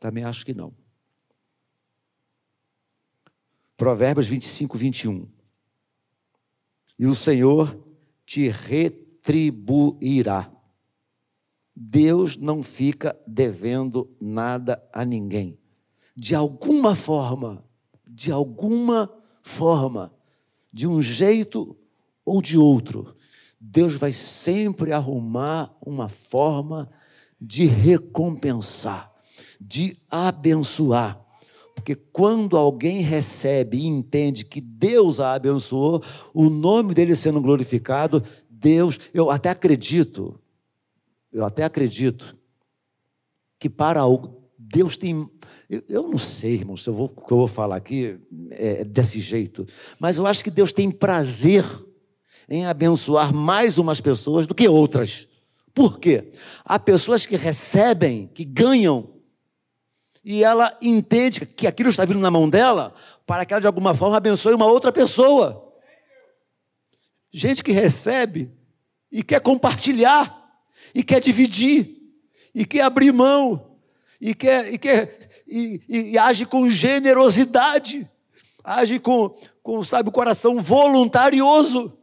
Também 0.00 0.24
acho 0.24 0.44
que 0.44 0.54
não. 0.54 0.74
Provérbios 3.76 4.26
25, 4.26 4.78
21. 4.78 5.28
E 6.98 7.06
o 7.06 7.14
Senhor 7.14 7.78
te 8.24 8.48
retribuirá. 8.48 10.50
Deus 11.74 12.36
não 12.36 12.62
fica 12.62 13.18
devendo 13.26 14.10
nada 14.20 14.82
a 14.92 15.04
ninguém. 15.04 15.58
De 16.14 16.34
alguma 16.34 16.94
forma, 16.94 17.64
de 18.06 18.30
alguma 18.30 19.10
forma, 19.42 20.12
de 20.72 20.86
um 20.86 21.00
jeito 21.00 21.76
ou 22.24 22.42
de 22.42 22.58
outro, 22.58 23.16
Deus 23.58 23.94
vai 23.94 24.12
sempre 24.12 24.92
arrumar 24.92 25.74
uma 25.80 26.08
forma 26.08 26.90
de 27.40 27.64
recompensar, 27.64 29.12
de 29.60 29.96
abençoar. 30.10 31.21
Porque 31.82 31.96
quando 31.96 32.56
alguém 32.56 33.00
recebe 33.00 33.76
e 33.76 33.86
entende 33.86 34.44
que 34.44 34.60
Deus 34.60 35.18
a 35.18 35.34
abençoou, 35.34 36.00
o 36.32 36.48
nome 36.48 36.94
dele 36.94 37.16
sendo 37.16 37.40
glorificado, 37.40 38.22
Deus, 38.48 39.00
eu 39.12 39.32
até 39.32 39.50
acredito, 39.50 40.38
eu 41.32 41.44
até 41.44 41.64
acredito 41.64 42.36
que 43.58 43.68
para 43.68 44.02
Deus 44.56 44.96
tem 44.96 45.28
eu, 45.68 45.82
eu 45.88 46.02
não 46.08 46.18
sei, 46.18 46.54
irmão, 46.54 46.76
se 46.76 46.88
eu 46.88 46.94
vou, 46.94 47.08
que 47.08 47.32
eu 47.32 47.38
vou 47.38 47.48
falar 47.48 47.76
aqui 47.76 48.16
é 48.50 48.84
desse 48.84 49.18
jeito, 49.18 49.66
mas 49.98 50.18
eu 50.18 50.26
acho 50.26 50.44
que 50.44 50.50
Deus 50.50 50.72
tem 50.72 50.88
prazer 50.88 51.64
em 52.48 52.64
abençoar 52.64 53.34
mais 53.34 53.76
umas 53.76 54.00
pessoas 54.00 54.46
do 54.46 54.54
que 54.54 54.68
outras. 54.68 55.26
Por 55.74 55.98
quê? 55.98 56.30
Há 56.64 56.78
pessoas 56.78 57.26
que 57.26 57.34
recebem, 57.34 58.30
que 58.32 58.44
ganham, 58.44 59.08
e 60.24 60.44
ela 60.44 60.76
entende 60.80 61.44
que 61.44 61.66
aquilo 61.66 61.90
está 61.90 62.04
vindo 62.04 62.20
na 62.20 62.30
mão 62.30 62.48
dela 62.48 62.94
para 63.26 63.44
que 63.44 63.52
ela, 63.52 63.60
de 63.60 63.66
alguma 63.66 63.94
forma, 63.94 64.16
abençoe 64.16 64.54
uma 64.54 64.66
outra 64.66 64.92
pessoa. 64.92 65.72
Gente 67.32 67.64
que 67.64 67.72
recebe 67.72 68.50
e 69.10 69.22
quer 69.22 69.40
compartilhar, 69.40 70.40
e 70.94 71.02
quer 71.02 71.20
dividir, 71.20 71.96
e 72.54 72.64
quer 72.64 72.82
abrir 72.82 73.12
mão, 73.12 73.78
e 74.20 74.34
quer, 74.34 74.72
e 74.72 74.78
quer 74.78 75.42
e, 75.46 75.80
e, 75.88 76.10
e 76.12 76.18
age 76.18 76.46
com 76.46 76.68
generosidade, 76.68 78.08
age 78.62 78.98
com, 78.98 79.36
com, 79.62 79.82
sabe, 79.82 80.08
o 80.08 80.12
coração 80.12 80.60
voluntarioso. 80.60 81.98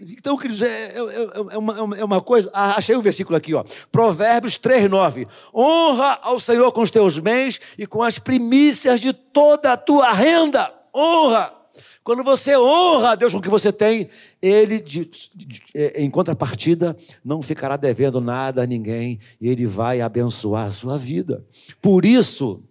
Então, 0.00 0.36
queridos, 0.36 0.60
é, 0.60 0.94
é, 0.94 1.52
é, 1.52 1.58
uma, 1.58 1.96
é 1.96 2.04
uma 2.04 2.20
coisa. 2.20 2.50
Ah, 2.52 2.76
achei 2.76 2.96
o 2.96 3.02
versículo 3.02 3.36
aqui, 3.36 3.54
ó. 3.54 3.64
Provérbios 3.92 4.58
3, 4.58 4.90
9. 4.90 5.28
Honra 5.54 6.18
ao 6.20 6.40
Senhor 6.40 6.72
com 6.72 6.82
os 6.82 6.90
teus 6.90 7.20
bens 7.20 7.60
e 7.78 7.86
com 7.86 8.02
as 8.02 8.18
primícias 8.18 9.00
de 9.00 9.12
toda 9.12 9.72
a 9.72 9.76
tua 9.76 10.10
renda. 10.12 10.72
Honra. 10.92 11.54
Quando 12.02 12.24
você 12.24 12.56
honra 12.56 13.10
a 13.10 13.14
Deus 13.14 13.32
com 13.32 13.38
o 13.38 13.42
que 13.42 13.48
você 13.48 13.72
tem, 13.72 14.08
Ele, 14.42 14.80
de, 14.80 15.04
de, 15.04 15.62
em 15.94 16.10
contrapartida, 16.10 16.96
não 17.24 17.40
ficará 17.40 17.76
devendo 17.76 18.20
nada 18.20 18.62
a 18.62 18.66
ninguém, 18.66 19.20
e 19.40 19.48
Ele 19.48 19.66
vai 19.66 20.00
abençoar 20.00 20.66
a 20.66 20.72
sua 20.72 20.98
vida. 20.98 21.44
Por 21.80 22.04
isso, 22.04 22.64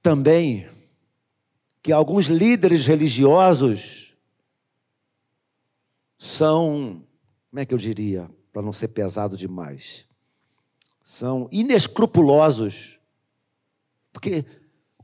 também 0.00 0.66
que 1.82 1.92
alguns 1.92 2.26
líderes 2.26 2.86
religiosos 2.86 4.07
são, 6.18 7.04
como 7.50 7.60
é 7.60 7.64
que 7.64 7.72
eu 7.72 7.78
diria, 7.78 8.28
para 8.52 8.60
não 8.60 8.72
ser 8.72 8.88
pesado 8.88 9.36
demais, 9.36 10.04
são 11.02 11.48
inescrupulosos. 11.50 12.98
Porque 14.12 14.44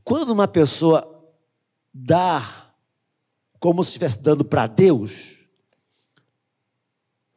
quando 0.03 0.29
uma 0.29 0.47
pessoa 0.47 1.33
dá 1.93 2.73
como 3.59 3.83
se 3.83 3.89
estivesse 3.89 4.19
dando 4.19 4.43
para 4.43 4.67
Deus, 4.67 5.39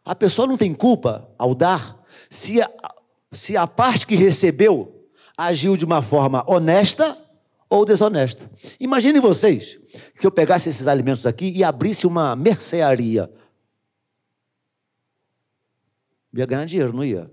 a 0.04 0.14
pessoa 0.14 0.48
não 0.48 0.56
tem 0.56 0.74
culpa 0.74 1.30
ao 1.38 1.54
dar 1.54 2.04
se 2.28 2.60
a, 2.60 2.70
se 3.30 3.56
a 3.56 3.66
parte 3.66 4.06
que 4.06 4.16
recebeu 4.16 5.08
agiu 5.36 5.76
de 5.76 5.84
uma 5.84 6.02
forma 6.02 6.44
honesta 6.50 7.16
ou 7.70 7.84
desonesta. 7.84 8.50
Imaginem 8.80 9.20
vocês 9.20 9.78
que 10.18 10.26
eu 10.26 10.30
pegasse 10.30 10.68
esses 10.68 10.86
alimentos 10.88 11.26
aqui 11.26 11.52
e 11.54 11.62
abrisse 11.62 12.06
uma 12.06 12.34
mercearia. 12.34 13.30
Ia 16.34 16.46
ganhar 16.46 16.64
dinheiro, 16.64 16.92
não 16.92 17.04
ia? 17.04 17.30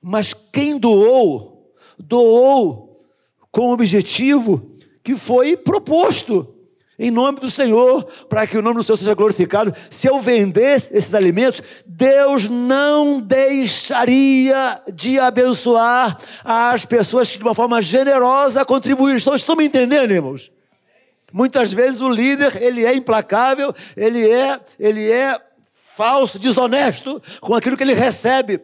Mas 0.00 0.32
quem 0.32 0.78
doou, 0.78 1.74
doou 1.98 3.00
com 3.50 3.68
o 3.68 3.72
objetivo 3.72 4.76
que 5.02 5.16
foi 5.16 5.56
proposto 5.56 6.56
em 7.00 7.10
nome 7.10 7.40
do 7.40 7.50
Senhor, 7.50 8.04
para 8.28 8.46
que 8.46 8.58
o 8.58 8.62
nome 8.62 8.76
do 8.76 8.84
Senhor 8.84 8.98
seja 8.98 9.14
glorificado. 9.14 9.74
Se 9.88 10.06
eu 10.06 10.20
vendesse 10.20 10.94
esses 10.94 11.14
alimentos, 11.14 11.62
Deus 11.86 12.46
não 12.46 13.22
deixaria 13.22 14.82
de 14.92 15.18
abençoar 15.18 16.18
as 16.44 16.84
pessoas 16.84 17.30
que 17.30 17.38
de 17.38 17.42
uma 17.42 17.54
forma 17.54 17.80
generosa 17.80 18.66
contribuíram. 18.66 19.16
Estão, 19.16 19.34
estão 19.34 19.56
me 19.56 19.64
entendendo, 19.64 20.10
irmãos? 20.10 20.52
Muitas 21.32 21.72
vezes 21.72 22.02
o 22.02 22.08
líder, 22.08 22.62
ele 22.62 22.84
é 22.84 22.94
implacável, 22.94 23.74
ele 23.96 24.28
é, 24.28 24.60
ele 24.78 25.10
é 25.10 25.40
falso, 26.00 26.38
desonesto 26.38 27.22
com 27.42 27.54
aquilo 27.54 27.76
que 27.76 27.82
ele 27.82 27.92
recebe. 27.92 28.58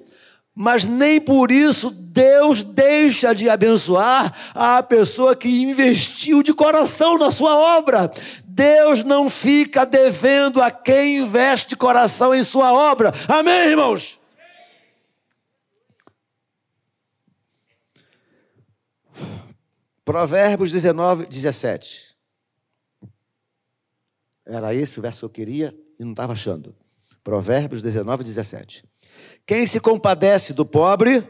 mas 0.59 0.87
nem 0.87 1.21
por 1.21 1.51
isso 1.51 1.91
Deus 1.91 2.63
deixa 2.63 3.35
de 3.35 3.47
abençoar 3.51 4.35
a 4.55 4.83
pessoa 4.83 5.37
que 5.37 5.51
investiu 5.51 6.43
de 6.43 6.55
coração 6.55 7.19
na 7.19 7.31
sua 7.31 7.55
obra. 7.77 8.11
Deus 8.43 9.05
não 9.05 9.29
fica 9.29 9.85
devendo 9.85 10.63
a 10.63 10.71
quem 10.71 11.19
investe 11.19 11.77
coração 11.77 12.35
em 12.35 12.43
sua 12.43 12.73
obra. 12.73 13.13
Amém, 13.29 13.69
irmãos? 13.69 14.19
Provérbios 20.07 20.73
19, 20.73 21.27
17. 21.27 22.17
Era 24.47 24.75
esse 24.75 24.99
o 24.99 25.03
verso 25.03 25.19
que 25.19 25.25
eu 25.27 25.31
queria 25.31 25.79
e 25.99 26.05
não 26.05 26.13
estava 26.13 26.33
achando. 26.33 26.75
Provérbios 27.27 27.83
19, 27.83 28.23
17. 28.23 28.85
Quem 29.45 29.67
se 29.67 29.81
compadece 29.81 30.53
do 30.53 30.65
pobre, 30.65 31.27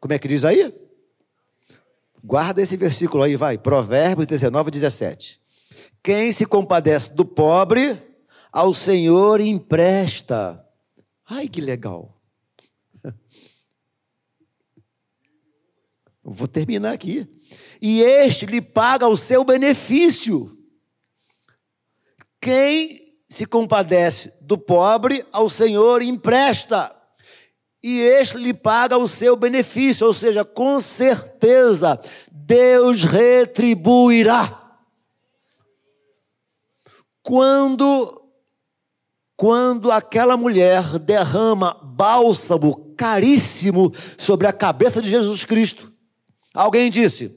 como 0.00 0.14
é 0.14 0.18
que 0.18 0.26
diz 0.26 0.46
aí? 0.46 0.74
Guarda 2.24 2.62
esse 2.62 2.74
versículo 2.74 3.22
aí, 3.22 3.36
vai. 3.36 3.58
Provérbios 3.58 4.26
19, 4.26 4.70
17. 4.70 5.38
Quem 6.02 6.32
se 6.32 6.46
compadece 6.46 7.12
do 7.12 7.22
pobre, 7.22 8.02
ao 8.50 8.72
Senhor 8.72 9.42
empresta. 9.42 10.66
Ai, 11.28 11.48
que 11.48 11.60
legal. 11.60 12.18
Vou 16.24 16.48
terminar 16.48 16.94
aqui. 16.94 17.28
E 17.78 18.00
este 18.00 18.46
lhe 18.46 18.62
paga 18.62 19.06
o 19.06 19.18
seu 19.18 19.44
benefício. 19.44 20.58
Quem 22.40 23.01
se 23.32 23.46
compadece 23.46 24.30
do 24.42 24.58
pobre, 24.58 25.24
ao 25.32 25.48
Senhor 25.48 26.02
empresta. 26.02 26.94
E 27.82 27.98
este 27.98 28.36
lhe 28.36 28.52
paga 28.52 28.98
o 28.98 29.08
seu 29.08 29.34
benefício, 29.34 30.06
ou 30.06 30.12
seja, 30.12 30.44
com 30.44 30.78
certeza 30.78 31.98
Deus 32.30 33.04
retribuirá. 33.04 34.76
Quando 37.22 38.20
quando 39.34 39.90
aquela 39.90 40.36
mulher 40.36 40.98
derrama 40.98 41.72
bálsamo 41.82 42.94
caríssimo 42.94 43.92
sobre 44.18 44.46
a 44.46 44.52
cabeça 44.52 45.00
de 45.00 45.08
Jesus 45.08 45.46
Cristo. 45.46 45.90
Alguém 46.52 46.90
disse: 46.90 47.34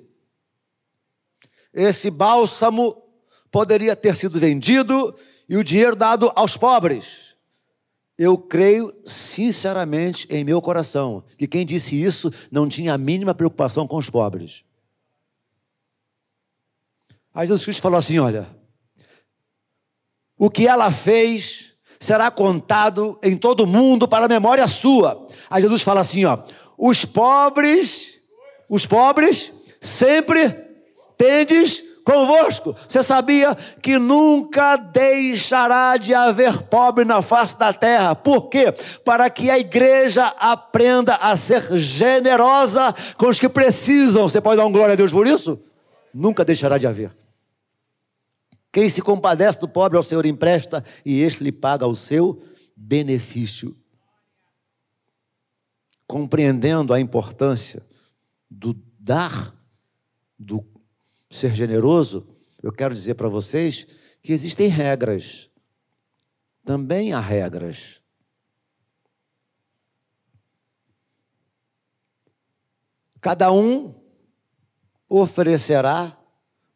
esse 1.73 2.11
bálsamo 2.11 3.01
poderia 3.49 3.95
ter 3.95 4.13
sido 4.17 4.37
vendido 4.37 5.15
e 5.47 5.57
o 5.57 5.63
dinheiro 5.63 5.95
dado 5.95 6.31
aos 6.35 6.57
pobres. 6.57 7.35
Eu 8.17 8.37
creio 8.37 8.93
sinceramente 9.05 10.25
em 10.29 10.43
meu 10.43 10.61
coração 10.61 11.23
que 11.37 11.47
quem 11.47 11.65
disse 11.65 12.01
isso 12.01 12.31
não 12.49 12.67
tinha 12.67 12.93
a 12.93 12.97
mínima 12.97 13.35
preocupação 13.35 13.85
com 13.85 13.97
os 13.97 14.09
pobres. 14.09 14.63
Aí 17.33 17.45
Jesus 17.45 17.65
Cristo 17.65 17.81
falou 17.81 17.99
assim: 17.99 18.17
olha, 18.17 18.47
o 20.37 20.49
que 20.49 20.65
ela 20.65 20.89
fez 20.91 21.73
será 21.99 22.31
contado 22.31 23.19
em 23.21 23.35
todo 23.35 23.61
o 23.61 23.67
mundo 23.67 24.07
para 24.07 24.25
a 24.25 24.29
memória 24.29 24.65
sua. 24.67 25.27
Aí 25.49 25.61
Jesus 25.61 25.81
fala 25.81 25.99
assim: 25.99 26.23
ó, 26.23 26.39
os 26.77 27.03
pobres, 27.03 28.17
os 28.69 28.85
pobres 28.85 29.51
sempre 29.81 30.51
tendes 31.17 31.83
convosco. 32.05 32.75
Você 32.87 33.01
sabia 33.01 33.55
que 33.81 33.97
nunca 33.97 34.77
deixará 34.77 35.97
de 35.97 36.13
haver 36.13 36.61
pobre 36.63 37.03
na 37.03 37.23
face 37.23 37.57
da 37.57 37.73
terra. 37.73 38.15
Por 38.15 38.47
quê? 38.47 38.71
Para 39.03 39.27
que 39.29 39.49
a 39.49 39.57
igreja 39.57 40.27
aprenda 40.27 41.15
a 41.15 41.35
ser 41.35 41.75
generosa 41.77 42.93
com 43.17 43.27
os 43.27 43.39
que 43.39 43.49
precisam. 43.49 44.29
Você 44.29 44.39
pode 44.39 44.57
dar 44.57 44.65
um 44.67 44.71
glória 44.71 44.93
a 44.93 44.95
Deus 44.95 45.11
por 45.11 45.25
isso? 45.25 45.59
Nunca 46.13 46.45
deixará 46.45 46.77
de 46.77 46.85
haver. 46.85 47.11
Quem 48.71 48.87
se 48.87 49.01
compadece 49.01 49.59
do 49.59 49.67
pobre 49.67 49.97
ao 49.97 50.03
Senhor 50.03 50.25
empresta 50.25 50.83
e 51.03 51.21
este 51.21 51.43
lhe 51.43 51.51
paga 51.51 51.87
o 51.87 51.95
seu 51.95 52.41
benefício. 52.75 53.75
Compreendendo 56.05 56.93
a 56.93 56.99
importância 56.99 57.81
do 58.51 58.75
dar, 58.99 59.55
do 60.37 60.61
ser 61.37 61.53
generoso, 61.53 62.27
eu 62.61 62.71
quero 62.71 62.93
dizer 62.93 63.15
para 63.15 63.29
vocês 63.29 63.87
que 64.21 64.33
existem 64.33 64.67
regras. 64.67 65.49
Também 66.63 67.13
há 67.13 67.19
regras. 67.19 68.01
Cada 73.21 73.51
um 73.51 73.93
oferecerá 75.07 76.17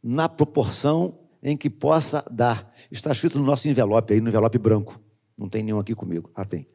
na 0.02 0.30
proporção 0.30 1.20
em 1.42 1.58
que 1.58 1.70
possa 1.70 2.24
dar. 2.30 2.74
Está 2.92 3.12
escrito 3.12 3.40
no 3.40 3.46
nosso 3.46 3.68
envelope 3.68 4.14
aí, 4.14 4.22
no 4.22 4.30
envelope 4.30 4.58
branco. 4.58 5.00
Não 5.38 5.50
tem 5.50 5.64
nenhum 5.64 5.80
aqui 5.80 5.96
comigo. 5.96 6.30
Ah, 6.36 6.46
tem. 6.46 6.68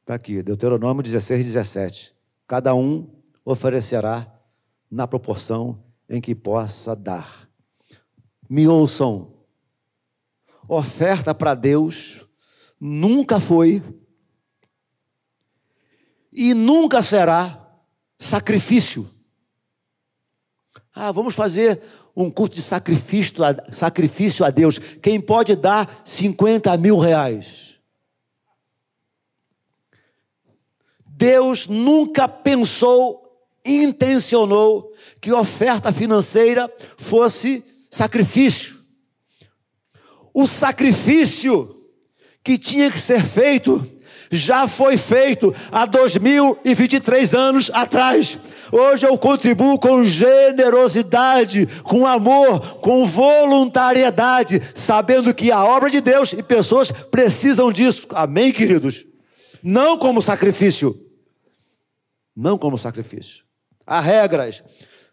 Está 0.00 0.14
aqui, 0.14 0.42
Deuteronômio 0.42 1.02
16, 1.02 1.44
17. 1.46 2.14
Cada 2.46 2.74
um 2.74 3.10
oferecerá 3.44 4.33
na 4.94 5.08
proporção 5.08 5.82
em 6.08 6.20
que 6.20 6.36
possa 6.36 6.94
dar. 6.94 7.48
Me 8.48 8.68
ouçam. 8.68 9.34
Oferta 10.68 11.34
para 11.34 11.52
Deus 11.52 12.24
nunca 12.80 13.40
foi 13.40 13.82
e 16.32 16.54
nunca 16.54 17.02
será 17.02 17.76
sacrifício. 18.20 19.10
Ah, 20.94 21.10
vamos 21.10 21.34
fazer 21.34 21.82
um 22.14 22.30
culto 22.30 22.54
de 22.54 22.62
sacrifício 22.62 23.42
a, 23.42 23.74
sacrifício 23.74 24.44
a 24.44 24.50
Deus. 24.50 24.78
Quem 24.78 25.20
pode 25.20 25.56
dar 25.56 26.02
50 26.04 26.76
mil 26.76 26.98
reais? 26.98 27.74
Deus 31.04 31.66
nunca 31.66 32.28
pensou 32.28 33.23
intencionou 33.64 34.92
que 35.20 35.32
oferta 35.32 35.92
financeira 35.92 36.70
fosse 36.96 37.64
sacrifício. 37.90 38.78
O 40.32 40.46
sacrifício 40.46 41.74
que 42.42 42.58
tinha 42.58 42.90
que 42.90 42.98
ser 42.98 43.22
feito 43.22 43.90
já 44.30 44.66
foi 44.66 44.96
feito 44.96 45.54
há 45.70 45.86
2023 45.86 47.34
anos 47.34 47.70
atrás. 47.72 48.38
Hoje 48.72 49.06
eu 49.06 49.16
contribuo 49.16 49.78
com 49.78 50.02
generosidade, 50.04 51.66
com 51.84 52.06
amor, 52.06 52.78
com 52.80 53.06
voluntariedade, 53.06 54.60
sabendo 54.74 55.32
que 55.32 55.52
a 55.52 55.64
obra 55.64 55.88
de 55.88 56.00
Deus 56.00 56.32
e 56.32 56.42
pessoas 56.42 56.90
precisam 56.90 57.72
disso. 57.72 58.06
Amém, 58.10 58.52
queridos? 58.52 59.06
Não 59.62 59.96
como 59.96 60.20
sacrifício. 60.20 61.00
Não 62.36 62.58
como 62.58 62.76
sacrifício. 62.76 63.44
Há 63.86 64.00
regras. 64.00 64.62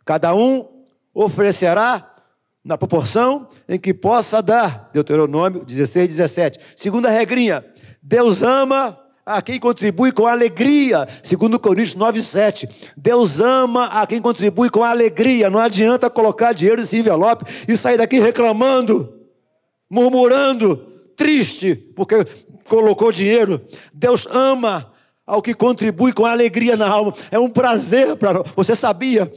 Cada 0.06 0.34
um 0.34 0.68
oferecerá 1.14 2.08
na 2.64 2.78
proporção 2.78 3.48
em 3.68 3.80
que 3.80 3.94
possa 3.94 4.42
dar. 4.42 4.90
Deuteronômio 4.94 5.66
16, 5.66 6.08
17. 6.08 6.60
Segunda 6.76 7.10
regrinha: 7.10 7.66
Deus 8.02 8.42
ama 8.42 8.98
a 9.26 9.42
quem 9.42 9.60
contribui 9.60 10.12
com 10.12 10.28
alegria. 10.28 11.08
Segundo 11.24 11.60
Coríntios 11.60 11.96
9, 11.96 12.22
7. 12.22 12.68
Deus 12.98 13.40
ama 13.40 13.86
a 13.86 14.06
quem 14.08 14.22
contribui 14.22 14.70
com 14.70 14.84
alegria. 14.84 15.50
Não 15.50 15.60
adianta 15.60 16.10
colocar 16.10 16.54
dinheiro 16.54 16.82
nesse 16.82 16.98
envelope 16.98 17.46
e 17.68 17.78
sair 17.78 17.98
daqui 17.98 18.20
reclamando, 18.20 19.14
murmurando, 19.90 20.78
triste, 21.16 21.76
porque 21.96 22.26
colocou 22.68 23.12
dinheiro. 23.12 23.62
Deus 23.94 24.28
ama 24.30 24.91
ao 25.32 25.42
que 25.42 25.56
contribui 25.56 26.12
com 26.12 26.26
alegria 26.26 26.76
na 26.76 26.90
alma. 26.90 27.14
É 27.32 27.40
um 27.40 27.50
prazer 27.50 28.18
para 28.18 28.34
nós. 28.34 28.52
Você 28.52 28.76
sabia? 28.76 29.32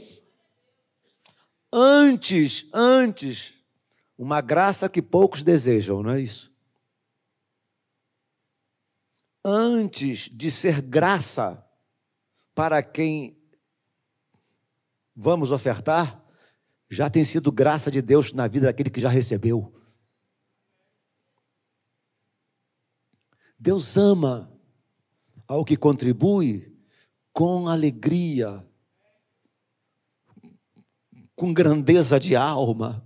Antes, 1.71 2.67
antes, 2.73 3.53
uma 4.17 4.41
graça 4.41 4.89
que 4.89 5.01
poucos 5.01 5.41
desejam, 5.41 6.03
não 6.03 6.11
é 6.11 6.19
isso? 6.19 6.51
Antes 9.41 10.29
de 10.29 10.51
ser 10.51 10.81
graça 10.81 11.65
para 12.53 12.83
quem 12.83 13.37
vamos 15.15 15.49
ofertar, 15.49 16.21
já 16.89 17.09
tem 17.09 17.23
sido 17.23 17.53
graça 17.53 17.89
de 17.89 18.01
Deus 18.01 18.33
na 18.33 18.49
vida 18.49 18.65
daquele 18.67 18.89
que 18.89 18.99
já 18.99 19.07
recebeu. 19.07 19.73
Deus 23.57 23.95
ama 23.95 24.54
ao 25.47 25.63
que 25.63 25.77
contribui 25.77 26.71
com 27.33 27.67
alegria, 27.67 28.65
com 31.35 31.53
grandeza 31.53 32.19
de 32.19 32.35
alma. 32.35 33.05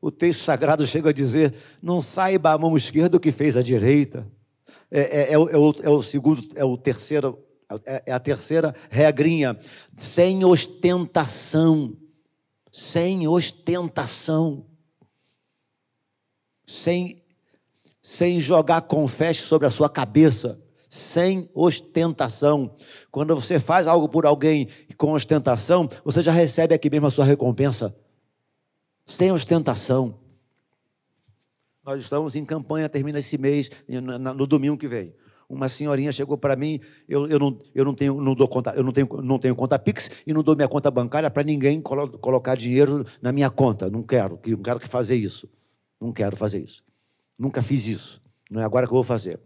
O 0.00 0.10
texto 0.10 0.42
sagrado 0.42 0.86
chega 0.86 1.10
a 1.10 1.12
dizer: 1.12 1.54
não 1.82 2.00
saiba 2.00 2.52
a 2.52 2.58
mão 2.58 2.76
esquerda 2.76 3.16
o 3.16 3.20
que 3.20 3.32
fez 3.32 3.56
a 3.56 3.62
direita. 3.62 4.30
É, 4.90 5.00
é, 5.00 5.32
é, 5.32 5.38
o, 5.38 5.74
é 5.82 5.88
o 5.88 6.02
segundo, 6.02 6.42
é 6.54 6.64
o 6.64 6.76
terceiro, 6.76 7.38
é 7.84 8.12
a 8.12 8.18
terceira 8.18 8.74
regrinha. 8.90 9.58
Sem 9.96 10.44
ostentação. 10.44 11.96
Sem 12.72 13.26
ostentação. 13.26 14.66
Sem, 16.66 17.22
sem 18.00 18.38
jogar 18.38 18.82
confete 18.82 19.40
sobre 19.40 19.66
a 19.66 19.70
sua 19.70 19.88
cabeça 19.88 20.60
sem 20.90 21.48
ostentação. 21.54 22.76
Quando 23.12 23.34
você 23.36 23.60
faz 23.60 23.86
algo 23.86 24.08
por 24.08 24.26
alguém 24.26 24.68
com 24.98 25.12
ostentação, 25.12 25.88
você 26.04 26.20
já 26.20 26.32
recebe 26.32 26.74
aqui 26.74 26.90
mesmo 26.90 27.06
a 27.06 27.10
sua 27.10 27.24
recompensa. 27.24 27.94
Sem 29.06 29.30
ostentação. 29.30 30.18
Nós 31.84 32.02
estamos 32.02 32.34
em 32.34 32.44
campanha, 32.44 32.88
termina 32.88 33.20
esse 33.20 33.38
mês, 33.38 33.70
no 33.88 34.46
domingo 34.46 34.76
que 34.76 34.88
vem. 34.88 35.14
Uma 35.48 35.68
senhorinha 35.68 36.12
chegou 36.12 36.36
para 36.36 36.54
mim, 36.54 36.80
eu, 37.08 37.26
eu, 37.26 37.38
não, 37.38 37.58
eu 37.74 37.84
não 37.84 37.94
tenho, 37.94 38.20
não 38.20 38.34
dou 38.34 38.46
conta, 38.46 38.72
eu 38.76 38.84
não 38.84 38.92
tenho, 38.92 39.08
não 39.20 39.38
tenho 39.38 39.56
conta 39.56 39.78
Pix 39.78 40.08
e 40.24 40.32
não 40.32 40.44
dou 40.44 40.54
minha 40.54 40.68
conta 40.68 40.90
bancária 40.92 41.28
para 41.28 41.42
ninguém 41.42 41.80
colo, 41.80 42.18
colocar 42.18 42.56
dinheiro 42.56 43.04
na 43.20 43.32
minha 43.32 43.50
conta. 43.50 43.90
Não 43.90 44.02
quero, 44.02 44.38
não 44.46 44.62
quero 44.62 44.80
fazer 44.80 45.16
isso. 45.16 45.48
Não 46.00 46.12
quero 46.12 46.36
fazer 46.36 46.60
isso. 46.62 46.84
Nunca 47.38 47.62
fiz 47.62 47.86
isso. 47.86 48.22
Não 48.48 48.60
é 48.60 48.64
agora 48.64 48.86
que 48.86 48.92
eu 48.92 48.96
vou 48.96 49.02
fazer. 49.02 49.40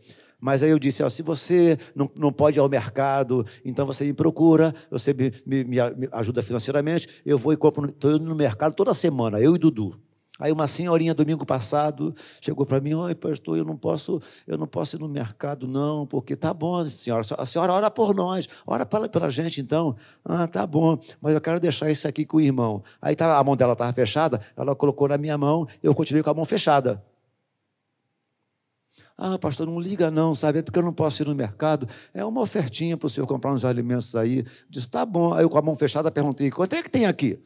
Mas 0.45 0.63
aí 0.63 0.69
eu 0.69 0.79
disse: 0.79 1.03
ó, 1.03 1.09
se 1.09 1.23
você 1.23 1.79
não, 1.97 2.11
não 2.15 2.31
pode 2.31 2.59
ir 2.59 2.61
ao 2.61 2.69
mercado, 2.69 3.47
então 3.65 3.87
você 3.87 4.05
me 4.05 4.13
procura, 4.13 4.75
você 4.91 5.15
me, 5.15 5.33
me, 5.47 5.65
me 5.65 6.09
ajuda 6.13 6.43
financeiramente, 6.43 7.09
eu 7.25 7.39
vou 7.39 7.55
e 7.55 7.57
compro. 7.57 7.89
Estou 7.89 8.11
indo 8.11 8.27
no 8.27 8.35
mercado 8.35 8.75
toda 8.75 8.93
semana, 8.93 9.41
eu 9.41 9.57
e 9.57 9.59
Dudu. 9.59 9.99
Aí 10.39 10.53
uma 10.53 10.69
senhorinha 10.69 11.15
domingo 11.15 11.47
passado 11.47 12.15
chegou 12.43 12.67
para 12.67 12.79
mim, 12.79 12.93
oi 12.93 13.15
pastor, 13.15 13.57
eu 13.57 13.65
não 13.65 13.75
posso, 13.75 14.21
eu 14.47 14.59
não 14.59 14.67
posso 14.67 14.97
ir 14.97 14.99
no 14.99 15.09
mercado 15.09 15.67
não, 15.67 16.07
porque 16.07 16.37
tá 16.37 16.53
bom, 16.53 16.85
senhora, 16.85 17.23
a 17.39 17.47
senhora 17.47 17.73
ora 17.73 17.91
por 17.91 18.15
nós, 18.15 18.47
ora 18.67 18.85
pela, 18.85 19.09
pela 19.09 19.31
gente 19.31 19.63
então. 19.63 19.97
Ah, 20.23 20.47
tá 20.47 20.67
bom, 20.67 20.99
mas 21.23 21.33
eu 21.33 21.41
quero 21.41 21.59
deixar 21.59 21.91
isso 21.91 22.07
aqui 22.07 22.27
com 22.27 22.37
o 22.37 22.41
irmão. 22.43 22.83
Aí 23.01 23.17
tá, 23.17 23.39
a 23.39 23.43
mão 23.43 23.57
dela 23.57 23.73
estava 23.73 23.95
fechada, 23.95 24.43
ela 24.55 24.77
colocou 24.77 25.09
na 25.09 25.17
minha 25.17 25.39
mão, 25.39 25.67
eu 25.83 25.95
continuei 25.95 26.23
com 26.23 26.29
a 26.29 26.35
mão 26.35 26.45
fechada. 26.45 27.03
Ah, 29.17 29.39
pastor, 29.39 29.67
não 29.67 29.79
liga 29.79 30.11
não, 30.11 30.35
sabe? 30.35 30.59
É 30.59 30.63
porque 30.63 30.79
eu 30.79 30.83
não 30.83 30.93
posso 30.93 31.23
ir 31.23 31.27
no 31.27 31.35
mercado. 31.35 31.89
É 32.13 32.25
uma 32.25 32.41
ofertinha 32.41 32.97
para 32.97 33.07
o 33.07 33.11
senhor 33.11 33.27
comprar 33.27 33.53
uns 33.53 33.65
alimentos 33.65 34.17
aí. 34.17 34.45
Disse, 34.69 34.91
tá 34.91 35.07
bom. 35.07 35.33
Aí 35.33 35.45
eu 35.45 35.51
com 35.51 35.59
a 35.59 35.63
mão 35.63 35.77
fechada 35.77 36.11
perguntei, 36.11 36.51
quanto 36.51 36.75
é 36.75 36.83
que 36.83 36.91
tem 36.91 37.07
aqui? 37.07 37.39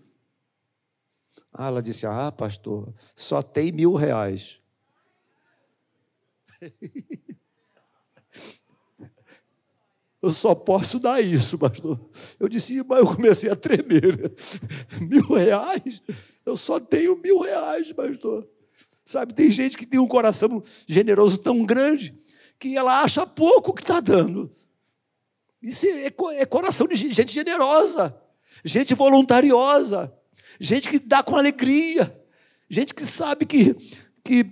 Ah, 1.53 1.67
ela 1.67 1.83
disse, 1.83 2.07
ah, 2.07 2.33
pastor, 2.33 2.95
só 3.15 3.43
tem 3.43 3.71
mil 3.71 3.95
reais. 3.95 4.59
Eu 10.21 10.31
só 10.31 10.53
posso 10.53 10.99
dar 10.99 11.21
isso, 11.21 11.57
pastor. 11.57 11.99
Eu 12.41 12.49
disse, 12.49 12.83
mas 12.83 12.99
eu 12.99 13.07
comecei 13.07 13.49
a 13.49 13.55
tremer. 13.55 14.35
Mil 15.01 15.23
reais? 15.23 16.03
Eu 16.45 16.57
só 16.57 16.81
tenho 16.81 17.17
mil 17.17 17.39
reais, 17.41 17.93
pastor. 17.93 18.45
Sabe, 19.09 19.33
tem 19.33 19.51
gente 19.51 19.79
que 19.79 19.87
tem 19.87 19.99
um 19.99 20.07
coração 20.07 20.63
generoso 20.87 21.39
tão 21.39 21.65
grande 21.65 22.15
que 22.59 22.77
ela 22.77 23.01
acha 23.01 23.27
pouco 23.27 23.73
que 23.73 23.81
está 23.81 24.01
dando. 24.01 24.55
Isso 25.63 25.87
é, 25.87 26.13
é 26.39 26.45
coração 26.45 26.87
de 26.87 26.95
gente 26.95 27.33
generosa, 27.33 28.15
gente 28.63 28.95
voluntariosa, 28.95 30.13
gente 30.61 30.91
que 30.91 30.99
dá 30.99 31.23
com 31.23 31.37
alegria, 31.37 32.23
gente 32.69 32.93
que 32.93 33.07
sabe 33.07 33.47
que, 33.47 33.75
que 34.23 34.45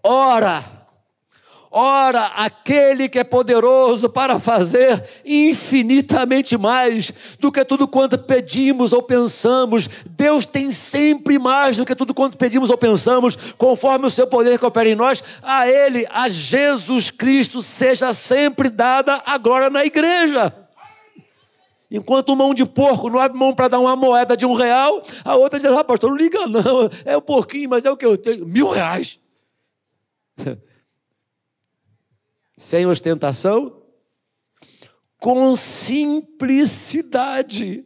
ora 0.00 0.83
Ora, 1.76 2.26
aquele 2.36 3.08
que 3.08 3.18
é 3.18 3.24
poderoso 3.24 4.08
para 4.08 4.38
fazer 4.38 5.02
infinitamente 5.24 6.56
mais 6.56 7.12
do 7.40 7.50
que 7.50 7.64
tudo 7.64 7.88
quanto 7.88 8.16
pedimos 8.16 8.92
ou 8.92 9.02
pensamos. 9.02 9.88
Deus 10.08 10.46
tem 10.46 10.70
sempre 10.70 11.36
mais 11.36 11.76
do 11.76 11.84
que 11.84 11.96
tudo 11.96 12.14
quanto 12.14 12.38
pedimos 12.38 12.70
ou 12.70 12.78
pensamos, 12.78 13.34
conforme 13.58 14.06
o 14.06 14.10
seu 14.10 14.24
poder 14.24 14.56
que 14.56 14.64
opera 14.64 14.88
em 14.88 14.94
nós. 14.94 15.24
A 15.42 15.66
Ele, 15.66 16.06
a 16.12 16.28
Jesus 16.28 17.10
Cristo, 17.10 17.60
seja 17.60 18.14
sempre 18.14 18.68
dada 18.68 19.20
a 19.26 19.36
glória 19.36 19.68
na 19.68 19.84
igreja. 19.84 20.54
Enquanto 21.90 22.36
mão 22.36 22.54
de 22.54 22.64
porco 22.64 23.10
não 23.10 23.18
abre 23.18 23.36
mão 23.36 23.52
para 23.52 23.66
dar 23.66 23.80
uma 23.80 23.96
moeda 23.96 24.36
de 24.36 24.46
um 24.46 24.54
real, 24.54 25.02
a 25.24 25.34
outra 25.34 25.58
diz: 25.58 25.72
Ah, 25.72 25.82
pastor, 25.82 26.10
não 26.10 26.16
liga 26.16 26.46
não, 26.46 26.88
é 27.04 27.16
um 27.16 27.20
pouquinho, 27.20 27.68
mas 27.70 27.84
é 27.84 27.90
o 27.90 27.96
que 27.96 28.06
eu 28.06 28.16
tenho: 28.16 28.46
mil 28.46 28.70
reais. 28.70 29.18
sem 32.56 32.86
ostentação, 32.86 33.82
com 35.18 35.56
simplicidade. 35.56 37.84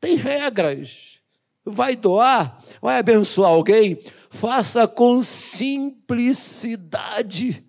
Tem 0.00 0.16
regras. 0.16 1.20
Vai 1.64 1.94
doar, 1.94 2.64
vai 2.80 2.98
abençoar 2.98 3.50
alguém, 3.50 4.00
faça 4.30 4.88
com 4.88 5.20
simplicidade. 5.22 7.62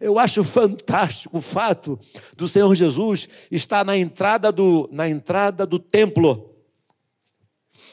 Eu 0.00 0.18
acho 0.18 0.42
fantástico 0.44 1.36
o 1.38 1.42
fato 1.42 1.98
do 2.36 2.46
Senhor 2.48 2.74
Jesus 2.74 3.28
estar 3.50 3.84
na 3.84 3.96
entrada 3.96 4.52
do, 4.52 4.88
na 4.92 5.08
entrada 5.08 5.66
do 5.66 5.78
templo. 5.78 6.54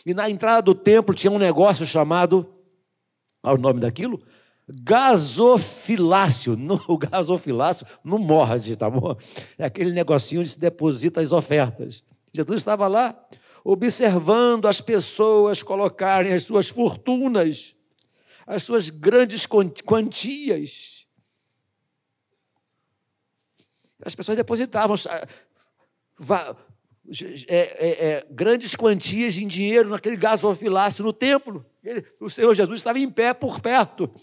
E 0.05 0.13
na 0.13 0.29
entrada 0.29 0.61
do 0.61 0.75
templo 0.75 1.15
tinha 1.15 1.31
um 1.31 1.39
negócio 1.39 1.85
chamado, 1.85 2.43
qual 3.41 3.55
é 3.55 3.57
o 3.57 3.61
nome 3.61 3.79
daquilo? 3.79 4.21
Gasofilácio. 4.67 6.55
No, 6.55 6.81
o 6.87 6.97
gasofilácio 6.97 7.85
não 8.03 8.17
morde, 8.17 8.75
tá 8.75 8.89
bom? 8.89 9.17
É 9.57 9.65
aquele 9.65 9.91
negocinho 9.91 10.41
onde 10.41 10.49
se 10.49 10.59
deposita 10.59 11.21
as 11.21 11.31
ofertas. 11.31 12.03
Jesus 12.33 12.57
estava 12.57 12.87
lá 12.87 13.17
observando 13.63 14.67
as 14.67 14.81
pessoas 14.81 15.63
colocarem 15.63 16.33
as 16.33 16.43
suas 16.43 16.67
fortunas, 16.67 17.75
as 18.45 18.63
suas 18.63 18.89
grandes 18.89 19.45
quantias. 19.45 21.07
As 24.05 24.13
pessoas 24.13 24.35
depositavam 24.35 24.95
é, 27.47 27.55
é, 27.57 28.05
é, 28.05 28.27
grandes 28.29 28.75
quantias 28.75 29.37
em 29.37 29.47
dinheiro 29.47 29.89
naquele 29.89 30.17
gasofilácio 30.17 31.03
no 31.03 31.13
templo. 31.13 31.65
Ele, 31.81 32.05
o 32.19 32.29
Senhor 32.29 32.53
Jesus 32.53 32.79
estava 32.79 32.99
em 32.99 33.09
pé 33.09 33.33
por 33.33 33.61
perto. 33.61 34.13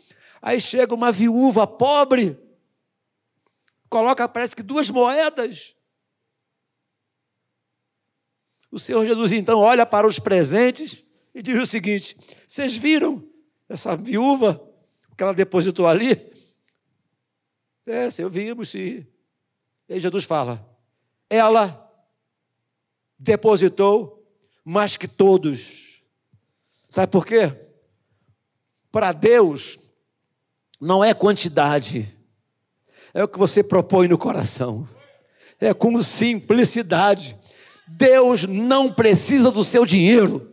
Aí 0.41 0.61
chega 0.61 0.95
uma 0.95 1.13
viúva 1.13 1.67
pobre, 1.67 2.39
coloca, 3.89 4.29
parece 4.29 4.57
que 4.57 4.63
duas 4.63 4.89
moedas. 4.89 5.77
O 8.71 8.79
Senhor 8.79 9.05
Jesus 9.05 9.33
então 9.33 9.59
olha 9.59 9.85
para 9.85 10.07
os 10.07 10.19
presentes 10.19 11.05
e 11.35 11.43
diz 11.43 11.61
o 11.61 11.67
seguinte: 11.67 12.17
Vocês 12.47 12.77
viram 12.77 13.29
essa 13.69 13.97
viúva 13.97 14.67
que 15.17 15.23
ela 15.23 15.35
depositou 15.35 15.87
ali? 15.87 16.31
É, 17.85 18.09
Senhor, 18.09 18.31
vimos 18.31 18.71
sim. 18.71 19.07
E 19.89 19.95
aí 19.95 20.01
Jesus 20.01 20.25
fala: 20.25 20.65
Ela 21.29 21.87
depositou 23.19 24.25
mais 24.65 24.97
que 24.97 25.09
todos. 25.09 26.03
Sabe 26.89 27.13
por 27.13 27.27
quê? 27.27 27.55
Para 28.91 29.13
Deus, 29.13 29.79
não 30.81 31.05
é 31.05 31.13
quantidade, 31.13 32.09
é 33.13 33.23
o 33.23 33.29
que 33.29 33.39
você 33.39 33.63
propõe 33.63 34.09
no 34.09 34.17
coração, 34.17 34.89
é 35.61 35.75
com 35.75 36.03
simplicidade. 36.03 37.37
Deus 37.87 38.47
não 38.47 38.93
precisa 38.93 39.51
do 39.51 39.65
seu 39.65 39.85
dinheiro, 39.85 40.49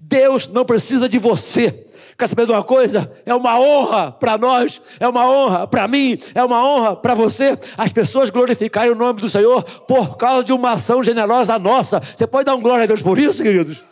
Deus 0.00 0.46
não 0.46 0.64
precisa 0.64 1.08
de 1.08 1.18
você. 1.18 1.84
Quer 2.18 2.26
saber 2.26 2.46
de 2.46 2.52
uma 2.52 2.64
coisa? 2.64 3.12
É 3.24 3.32
uma 3.32 3.60
honra 3.60 4.10
para 4.10 4.36
nós, 4.36 4.82
é 4.98 5.08
uma 5.08 5.30
honra 5.30 5.68
para 5.68 5.86
mim, 5.86 6.18
é 6.34 6.42
uma 6.42 6.64
honra 6.64 6.96
para 6.96 7.14
você. 7.14 7.56
As 7.76 7.92
pessoas 7.92 8.28
glorificarem 8.28 8.90
o 8.90 8.96
nome 8.96 9.20
do 9.20 9.28
Senhor 9.28 9.62
por 9.62 10.16
causa 10.16 10.42
de 10.42 10.52
uma 10.52 10.72
ação 10.72 11.02
generosa 11.02 11.56
nossa. 11.60 12.00
Você 12.00 12.26
pode 12.26 12.44
dar 12.46 12.56
um 12.56 12.60
glória 12.60 12.84
a 12.84 12.86
Deus 12.86 13.00
por 13.00 13.18
isso, 13.18 13.40
queridos? 13.40 13.84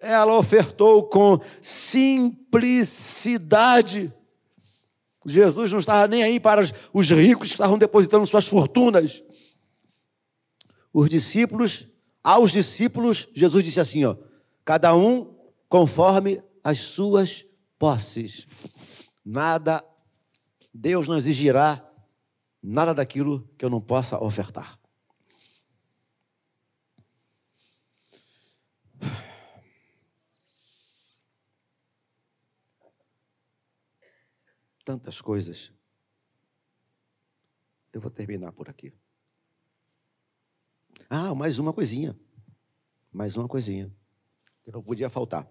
Ela 0.00 0.36
ofertou 0.36 1.04
com 1.04 1.40
simplicidade. 1.60 4.12
Jesus 5.26 5.70
não 5.70 5.78
estava 5.78 6.08
nem 6.08 6.22
aí 6.22 6.40
para 6.40 6.62
os 6.92 7.10
ricos 7.10 7.48
que 7.48 7.54
estavam 7.54 7.76
depositando 7.76 8.24
suas 8.24 8.46
fortunas. 8.46 9.22
Os 10.92 11.08
discípulos, 11.10 11.86
aos 12.24 12.50
discípulos, 12.50 13.28
Jesus 13.34 13.62
disse 13.62 13.78
assim: 13.78 14.04
ó, 14.04 14.16
cada 14.64 14.96
um 14.96 15.36
conforme 15.68 16.42
as 16.64 16.78
suas 16.78 17.44
posses. 17.78 18.46
Nada, 19.24 19.84
Deus 20.72 21.06
não 21.06 21.18
exigirá 21.18 21.86
nada 22.62 22.94
daquilo 22.94 23.48
que 23.58 23.64
eu 23.64 23.70
não 23.70 23.80
possa 23.80 24.22
ofertar. 24.22 24.79
Tantas 34.90 35.20
coisas. 35.20 35.72
Eu 37.92 38.00
vou 38.00 38.10
terminar 38.10 38.50
por 38.50 38.68
aqui. 38.68 38.92
Ah, 41.08 41.32
mais 41.32 41.60
uma 41.60 41.72
coisinha. 41.72 42.18
Mais 43.12 43.36
uma 43.36 43.46
coisinha. 43.46 43.88
Que 44.64 44.72
não 44.72 44.82
podia 44.82 45.08
faltar. 45.08 45.48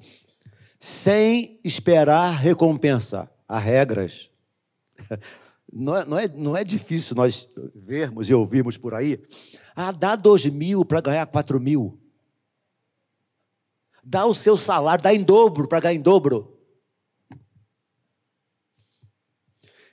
Sem 0.78 1.58
esperar 1.64 2.32
recompensa. 2.32 3.32
Há 3.48 3.58
regras. 3.58 4.30
Não 5.72 5.96
é, 5.96 6.04
não, 6.04 6.18
é, 6.18 6.28
não 6.28 6.58
é 6.58 6.64
difícil 6.64 7.16
nós 7.16 7.48
vermos 7.76 8.28
e 8.28 8.34
ouvirmos 8.34 8.76
por 8.76 8.96
aí. 8.96 9.24
Ah, 9.76 9.92
dá 9.92 10.16
dois 10.16 10.44
mil 10.48 10.84
para 10.84 11.00
ganhar 11.00 11.28
quatro 11.28 11.60
mil. 11.60 12.02
Dá 14.04 14.26
o 14.26 14.34
seu 14.34 14.58
salário, 14.58 15.04
dá 15.04 15.14
em 15.14 15.24
dobro 15.24 15.68
para 15.68 15.80
ganhar 15.80 15.94
em 15.94 16.02
dobro. 16.02 16.59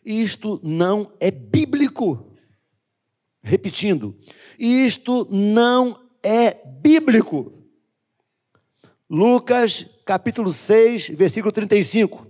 Isto 0.07 0.61
não 0.63 1.13
é 1.19 1.33
bíblico. 1.33 2.33
Repetindo, 3.43 4.17
isto 4.57 5.27
não 5.29 6.01
é 6.23 6.65
bíblico. 6.65 7.53
Lucas 9.11 9.85
capítulo 10.05 10.53
6, 10.53 11.09
versículo 11.09 11.51
35. 11.51 12.25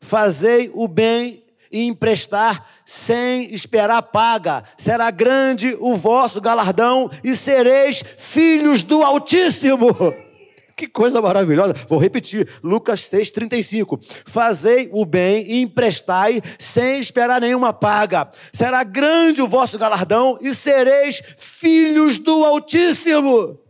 Fazei 0.00 0.72
o 0.74 0.88
bem 0.88 1.44
e 1.70 1.86
emprestar 1.86 2.68
sem 2.84 3.54
esperar 3.54 4.02
paga. 4.02 4.64
Será 4.76 5.08
grande 5.12 5.76
o 5.80 5.94
vosso 5.94 6.40
galardão 6.40 7.08
e 7.22 7.36
sereis 7.36 8.02
filhos 8.18 8.82
do 8.82 9.04
Altíssimo. 9.04 9.86
Que 10.82 10.88
coisa 10.88 11.22
maravilhosa. 11.22 11.74
Vou 11.88 11.96
repetir. 11.96 12.58
Lucas 12.60 13.02
6,35. 13.02 14.04
Fazei 14.26 14.90
o 14.92 15.04
bem 15.04 15.48
e 15.48 15.62
emprestai 15.62 16.40
sem 16.58 16.98
esperar 16.98 17.40
nenhuma 17.40 17.72
paga. 17.72 18.28
Será 18.52 18.82
grande 18.82 19.40
o 19.40 19.46
vosso 19.46 19.78
galardão 19.78 20.40
e 20.40 20.52
sereis 20.52 21.22
filhos 21.38 22.18
do 22.18 22.44
Altíssimo. 22.44 23.60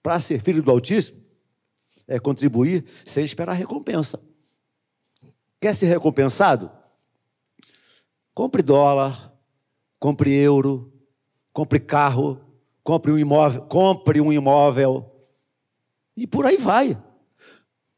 Para 0.00 0.20
ser 0.20 0.40
filho 0.40 0.62
do 0.62 0.70
Altíssimo, 0.70 1.20
é 2.06 2.20
contribuir 2.20 2.84
sem 3.04 3.24
esperar 3.24 3.54
recompensa. 3.54 4.20
Quer 5.60 5.74
ser 5.74 5.86
recompensado? 5.86 6.70
Compre 8.32 8.62
dólar, 8.62 9.32
compre 9.98 10.32
euro, 10.32 10.92
compre 11.52 11.80
carro, 11.80 12.40
compre 12.84 13.10
um 13.10 13.18
imóvel, 13.18 13.62
compre 13.62 14.20
um 14.20 14.32
imóvel 14.32 15.15
e 16.16 16.26
por 16.26 16.46
aí 16.46 16.56
vai. 16.56 17.00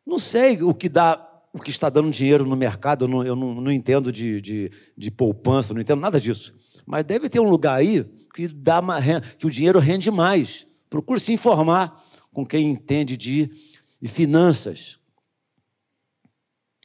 Não 0.05 0.19
sei 0.19 0.63
o 0.63 0.75
que 0.75 0.89
dá, 0.89 1.25
o 1.53 1.59
que 1.61 1.71
está 1.71 1.89
dando 1.89 2.11
dinheiro 2.11 2.45
no 2.45 2.57
mercado, 2.57 3.05
eu 3.05 3.09
não, 3.09 3.25
eu 3.25 3.37
não, 3.37 3.55
não 3.61 3.73
entendo 3.73 4.11
de, 4.11 4.41
de, 4.41 4.73
de, 4.97 5.11
poupança, 5.11 5.73
não 5.73 5.81
entendo 5.81 6.01
nada 6.01 6.21
disso. 6.21 6.55
Mas 6.87 7.05
deve 7.05 7.29
ter 7.29 7.41
um 7.41 7.49
lugar 7.49 7.79
aí 7.79 8.05
que 8.35 8.49
dá 8.49 8.81
uma, 8.81 8.99
que 9.39 9.47
o 9.47 9.51
dinheiro 9.51 9.79
rende 9.79 10.11
mais. 10.11 10.67
Procure 10.89 11.21
se 11.21 11.33
informar 11.33 12.05
com 12.33 12.47
quem 12.47 12.71
entende 12.71 13.17
de, 13.17 13.51
de 14.01 14.09
finanças. 14.09 14.99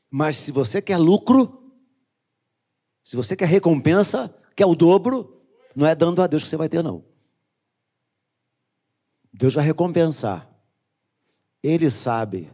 Mas 0.09 0.37
se 0.37 0.51
você 0.51 0.81
quer 0.81 0.97
lucro, 0.97 1.71
se 3.03 3.15
você 3.15 3.35
quer 3.35 3.47
recompensa, 3.47 4.33
quer 4.55 4.65
o 4.65 4.75
dobro, 4.75 5.41
não 5.75 5.87
é 5.87 5.95
dando 5.95 6.21
a 6.21 6.27
Deus 6.27 6.43
que 6.43 6.49
você 6.49 6.57
vai 6.57 6.69
ter, 6.69 6.83
não. 6.83 7.03
Deus 9.33 9.53
vai 9.53 9.65
recompensar. 9.65 10.52
Ele 11.63 11.89
sabe 11.89 12.51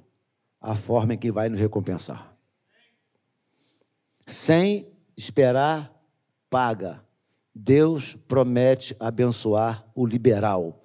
a 0.62 0.76
forma 0.76 1.16
em 1.16 1.18
que 1.18 1.32
vai 1.32 1.50
nos 1.50 1.60
recompensar. 1.60 2.36
Sem 4.28 4.88
esperar, 5.18 5.92
paga. 6.50 7.04
Deus 7.54 8.16
promete 8.28 8.96
abençoar 9.00 9.86
o 9.96 10.06
liberal. 10.06 10.82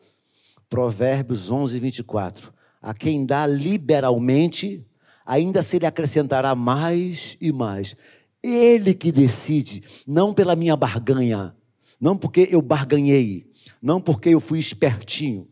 Provérbios 0.70 1.51
11, 1.51 1.79
24. 1.79 2.55
A 2.81 2.95
quem 2.95 3.27
dá 3.27 3.47
liberalmente, 3.47 4.87
ainda 5.25 5.62
se 5.62 5.79
lhe 5.79 5.87
acrescentará 5.87 6.55
mais 6.55 7.37
e 7.41 7.53
mais. 7.53 7.95
Ele 8.43 8.95
que 8.95 9.12
decide, 9.12 9.83
não 10.07 10.35
pela 10.35 10.57
minha 10.57 10.77
barganha, 10.77 11.55
não 12.01 12.16
porque 12.16 12.49
eu 12.51 12.61
barganhei, 12.61 13.51
não 13.81 14.01
porque 14.01 14.31
eu 14.31 14.41
fui 14.41 14.59
espertinho, 14.59 15.49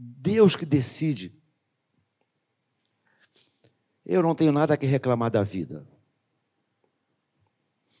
Deus 0.00 0.54
que 0.54 0.64
decide. 0.64 1.34
Eu 4.06 4.22
não 4.22 4.32
tenho 4.32 4.52
nada 4.52 4.76
que 4.76 4.86
reclamar 4.86 5.28
da 5.28 5.42
vida. 5.42 5.84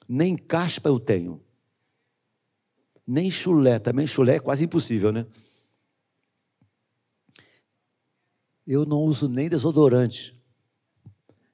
Nem 0.08 0.36
caspa 0.36 0.88
eu 0.88 1.00
tenho. 1.00 1.44
Nem 3.04 3.28
chulé. 3.32 3.80
Também 3.80 4.06
chulé 4.06 4.36
é 4.36 4.40
quase 4.40 4.64
impossível, 4.64 5.10
né? 5.10 5.26
Eu 8.64 8.86
não 8.86 8.98
uso 8.98 9.28
nem 9.28 9.48
desodorante. 9.48 10.40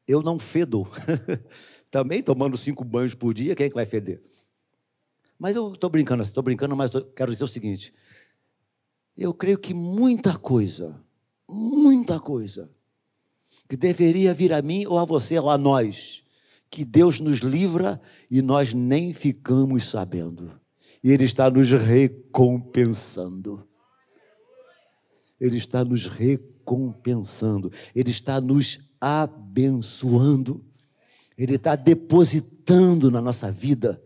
Eu 0.07 0.21
não 0.21 0.39
fedo. 0.39 0.87
Também 1.91 2.23
tomando 2.23 2.59
cinco 2.59 2.85
banhos 2.85 3.15
por 3.15 3.33
dia, 3.33 3.57
quem 3.57 3.65
é 3.67 3.69
que 3.71 3.75
vai 3.75 3.87
feder? 3.87 4.23
Mas 5.39 5.57
eu 5.57 5.73
estou 5.73 5.89
brincando, 5.89 6.23
estou 6.23 6.43
brincando, 6.43 6.77
mas 6.77 6.91
quero 7.17 7.33
dizer 7.33 7.45
o 7.45 7.49
seguinte: 7.49 7.95
eu 9.17 9.33
creio 9.33 9.59
que 9.59 9.73
muita 9.73 10.37
coisa, 10.37 11.01
muita 11.49 12.19
coisa, 12.19 12.71
que 13.69 13.77
deveria 13.77 14.35
vir 14.35 14.53
a 14.53 14.61
mim 14.61 14.87
ou 14.87 14.99
a 14.99 15.05
você 15.05 15.39
ou 15.39 15.49
a 15.51 15.57
nós, 15.57 16.23
que 16.71 16.85
Deus 16.85 17.21
nos 17.21 17.39
livra 17.39 18.01
e 18.31 18.43
nós 18.43 18.75
nem 18.75 19.13
ficamos 19.13 19.89
sabendo. 19.89 20.61
E 21.03 21.11
Ele 21.13 21.25
está 21.25 21.49
nos 21.51 21.71
recompensando. 21.71 23.67
Ele 25.41 25.59
está 25.59 25.85
nos 25.85 26.07
recompensando. 26.07 27.71
Ele 27.95 28.11
está 28.11 28.41
nos 28.41 28.81
abençoando. 29.01 30.65
Ele 31.37 31.57
está 31.57 31.77
depositando 31.77 33.11
na 33.11 33.21
nossa 33.21 33.51
vida 33.51 34.03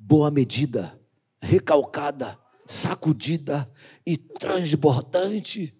boa 0.00 0.30
medida, 0.30 0.98
recalcada, 1.40 2.38
sacudida 2.70 3.68
e 4.06 4.16
transbordante. 4.16 5.74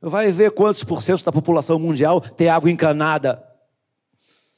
Vai 0.00 0.32
ver 0.32 0.50
quantos 0.50 0.82
por 0.82 1.02
cento 1.02 1.24
da 1.24 1.30
população 1.30 1.78
mundial 1.78 2.20
tem 2.20 2.48
água 2.48 2.68
encanada. 2.68 3.42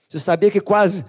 Você 0.08 0.18
sabia 0.18 0.50
que 0.50 0.62
quase, 0.62 1.04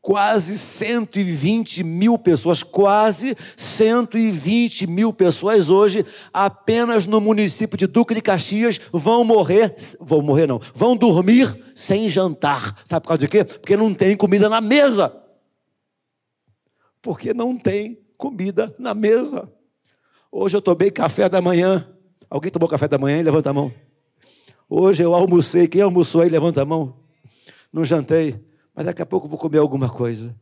quase 0.00 0.56
120 0.56 1.82
mil 1.82 2.16
pessoas, 2.16 2.62
quase 2.62 3.36
120 3.56 4.86
mil 4.86 5.12
pessoas 5.12 5.68
hoje, 5.68 6.06
apenas 6.32 7.06
no 7.06 7.20
município 7.20 7.76
de 7.76 7.88
Duque 7.88 8.14
de 8.14 8.22
Caxias, 8.22 8.80
vão 8.92 9.24
morrer, 9.24 9.74
vão 9.98 10.22
morrer 10.22 10.46
não, 10.46 10.60
vão 10.72 10.96
dormir 10.96 11.60
sem 11.74 12.08
jantar. 12.08 12.80
Sabe 12.84 13.02
por 13.02 13.08
causa 13.08 13.18
de 13.18 13.28
quê? 13.28 13.42
Porque 13.42 13.76
não 13.76 13.92
tem 13.92 14.16
comida 14.16 14.48
na 14.48 14.60
mesa. 14.60 15.12
Porque 17.02 17.34
não 17.34 17.56
tem 17.56 18.03
comida 18.24 18.74
na 18.78 18.94
mesa. 18.94 19.52
Hoje 20.32 20.56
eu 20.56 20.62
tomei 20.62 20.90
café 20.90 21.28
da 21.28 21.42
manhã. 21.42 21.94
Alguém 22.30 22.50
tomou 22.50 22.66
café 22.66 22.88
da 22.88 22.96
manhã? 22.96 23.22
Levanta 23.22 23.50
a 23.50 23.52
mão. 23.52 23.70
Hoje 24.66 25.02
eu 25.02 25.14
almocei. 25.14 25.68
Quem 25.68 25.82
almoçou 25.82 26.22
aí? 26.22 26.30
Levanta 26.30 26.62
a 26.62 26.64
mão. 26.64 27.04
Não 27.70 27.84
jantei, 27.84 28.42
mas 28.74 28.86
daqui 28.86 29.02
a 29.02 29.06
pouco 29.06 29.28
vou 29.28 29.38
comer 29.38 29.58
alguma 29.58 29.90
coisa. 29.90 30.34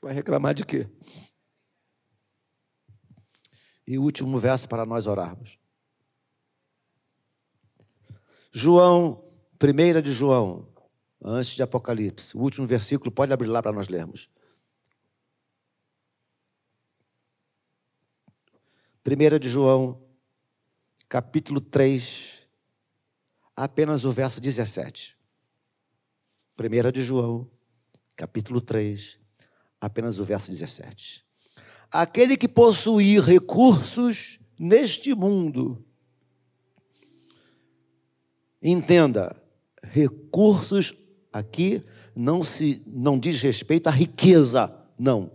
Vai 0.00 0.14
reclamar 0.14 0.54
de 0.54 0.64
quê? 0.64 0.88
E 3.86 3.98
o 3.98 4.02
último 4.02 4.38
verso 4.38 4.66
para 4.66 4.86
nós 4.86 5.06
orarmos. 5.06 5.58
João, 8.50 9.22
primeira 9.58 10.00
de 10.00 10.14
João, 10.14 10.71
antes 11.24 11.54
de 11.54 11.62
Apocalipse. 11.62 12.36
O 12.36 12.40
último 12.40 12.66
versículo, 12.66 13.10
pode 13.10 13.32
abrir 13.32 13.48
lá 13.48 13.62
para 13.62 13.72
nós 13.72 13.88
lermos. 13.88 14.28
Primeira 19.04 19.38
de 19.38 19.48
João, 19.48 20.00
capítulo 21.08 21.60
3, 21.60 22.46
apenas 23.56 24.04
o 24.04 24.10
verso 24.10 24.40
17. 24.40 25.16
Primeira 26.56 26.92
de 26.92 27.02
João, 27.02 27.50
capítulo 28.16 28.60
3, 28.60 29.18
apenas 29.80 30.18
o 30.18 30.24
verso 30.24 30.50
17. 30.50 31.24
Aquele 31.90 32.36
que 32.36 32.48
possuir 32.48 33.22
recursos 33.22 34.38
neste 34.58 35.14
mundo, 35.14 35.84
entenda, 38.62 39.36
recursos 39.82 40.92
Aqui 41.32 41.82
não 42.14 42.42
se 42.42 42.82
não 42.86 43.18
diz 43.18 43.40
respeito 43.40 43.86
à 43.86 43.90
riqueza, 43.90 44.72
não. 44.98 45.30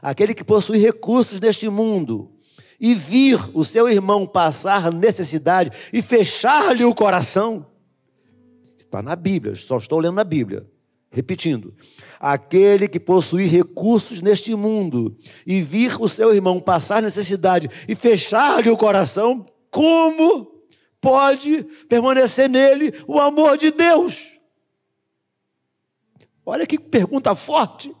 Aquele 0.00 0.34
que 0.34 0.44
possui 0.44 0.78
recursos 0.78 1.40
neste 1.40 1.68
mundo 1.68 2.30
e 2.78 2.94
vir 2.94 3.38
o 3.52 3.64
seu 3.64 3.88
irmão 3.88 4.26
passar 4.26 4.92
necessidade 4.92 5.70
e 5.92 6.00
fechar-lhe 6.00 6.84
o 6.84 6.94
coração. 6.94 7.66
Está 8.78 9.02
na 9.02 9.14
Bíblia, 9.14 9.54
só 9.54 9.78
estou 9.78 9.98
lendo 9.98 10.14
na 10.14 10.24
Bíblia. 10.24 10.66
Repetindo, 11.12 11.74
aquele 12.20 12.86
que 12.86 13.00
possuir 13.00 13.50
recursos 13.50 14.22
neste 14.22 14.54
mundo 14.54 15.16
e 15.44 15.60
vir 15.60 16.00
o 16.00 16.08
seu 16.08 16.32
irmão 16.32 16.60
passar 16.60 17.02
necessidade 17.02 17.68
e 17.88 17.96
fechar-lhe 17.96 18.70
o 18.70 18.76
coração, 18.76 19.44
como 19.72 20.52
pode 21.00 21.64
permanecer 21.88 22.48
nele 22.48 22.94
o 23.08 23.18
amor 23.18 23.58
de 23.58 23.72
Deus? 23.72 24.29
Olha 26.50 26.66
que 26.66 26.80
pergunta 26.80 27.32
forte. 27.36 27.94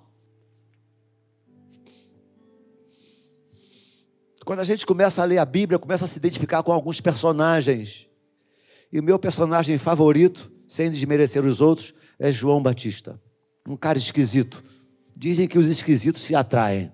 Quando 4.44 4.58
a 4.58 4.64
gente 4.64 4.84
começa 4.84 5.22
a 5.22 5.24
ler 5.24 5.38
a 5.38 5.44
Bíblia, 5.44 5.78
começa 5.78 6.04
a 6.04 6.08
se 6.08 6.18
identificar 6.18 6.60
com 6.64 6.72
alguns 6.72 7.00
personagens. 7.00 8.08
E 8.92 8.98
o 8.98 9.04
meu 9.04 9.20
personagem 9.20 9.78
favorito, 9.78 10.50
sem 10.66 10.90
desmerecer 10.90 11.46
os 11.46 11.60
outros, 11.60 11.94
é 12.18 12.32
João 12.32 12.60
Batista. 12.60 13.22
Um 13.68 13.76
cara 13.76 13.96
esquisito. 13.96 14.64
Dizem 15.14 15.46
que 15.46 15.56
os 15.56 15.68
esquisitos 15.68 16.20
se 16.20 16.34
atraem. 16.34 16.92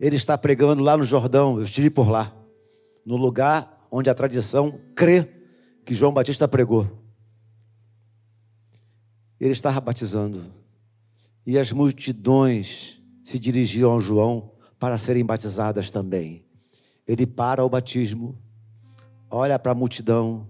Ele 0.00 0.16
está 0.16 0.38
pregando 0.38 0.82
lá 0.82 0.96
no 0.96 1.04
Jordão, 1.04 1.58
eu 1.58 1.64
estive 1.64 1.90
por 1.90 2.08
lá, 2.08 2.34
no 3.04 3.18
lugar 3.18 3.86
onde 3.90 4.08
a 4.08 4.14
tradição 4.14 4.80
crê 4.96 5.28
que 5.84 5.92
João 5.92 6.14
Batista 6.14 6.48
pregou. 6.48 7.07
Ele 9.40 9.52
estava 9.52 9.80
batizando. 9.80 10.44
E 11.46 11.58
as 11.58 11.72
multidões 11.72 13.00
se 13.24 13.38
dirigiam 13.38 13.90
ao 13.90 14.00
João 14.00 14.50
para 14.78 14.98
serem 14.98 15.24
batizadas 15.24 15.90
também. 15.90 16.44
Ele 17.06 17.26
para 17.26 17.64
o 17.64 17.68
batismo, 17.68 18.36
olha 19.30 19.58
para 19.58 19.72
a 19.72 19.74
multidão 19.74 20.46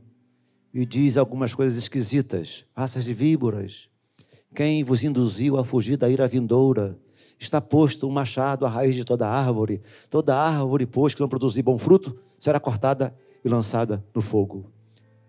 e 0.72 0.84
diz 0.84 1.16
algumas 1.16 1.54
coisas 1.54 1.78
esquisitas. 1.78 2.64
Raças 2.76 3.04
de 3.04 3.14
víboras. 3.14 3.88
Quem 4.54 4.82
vos 4.82 5.04
induziu 5.04 5.58
a 5.58 5.64
fugir 5.64 5.96
da 5.96 6.08
ira 6.08 6.26
vindoura? 6.26 6.98
Está 7.38 7.60
posto 7.60 8.08
um 8.08 8.10
machado 8.10 8.66
à 8.66 8.68
raiz 8.68 8.94
de 8.94 9.04
toda 9.04 9.28
árvore. 9.28 9.80
Toda 10.10 10.36
árvore, 10.36 10.86
pois, 10.86 11.14
que 11.14 11.20
não 11.20 11.28
produzir 11.28 11.62
bom 11.62 11.78
fruto, 11.78 12.18
será 12.38 12.58
cortada 12.58 13.14
e 13.44 13.48
lançada 13.48 14.04
no 14.14 14.20
fogo. 14.20 14.70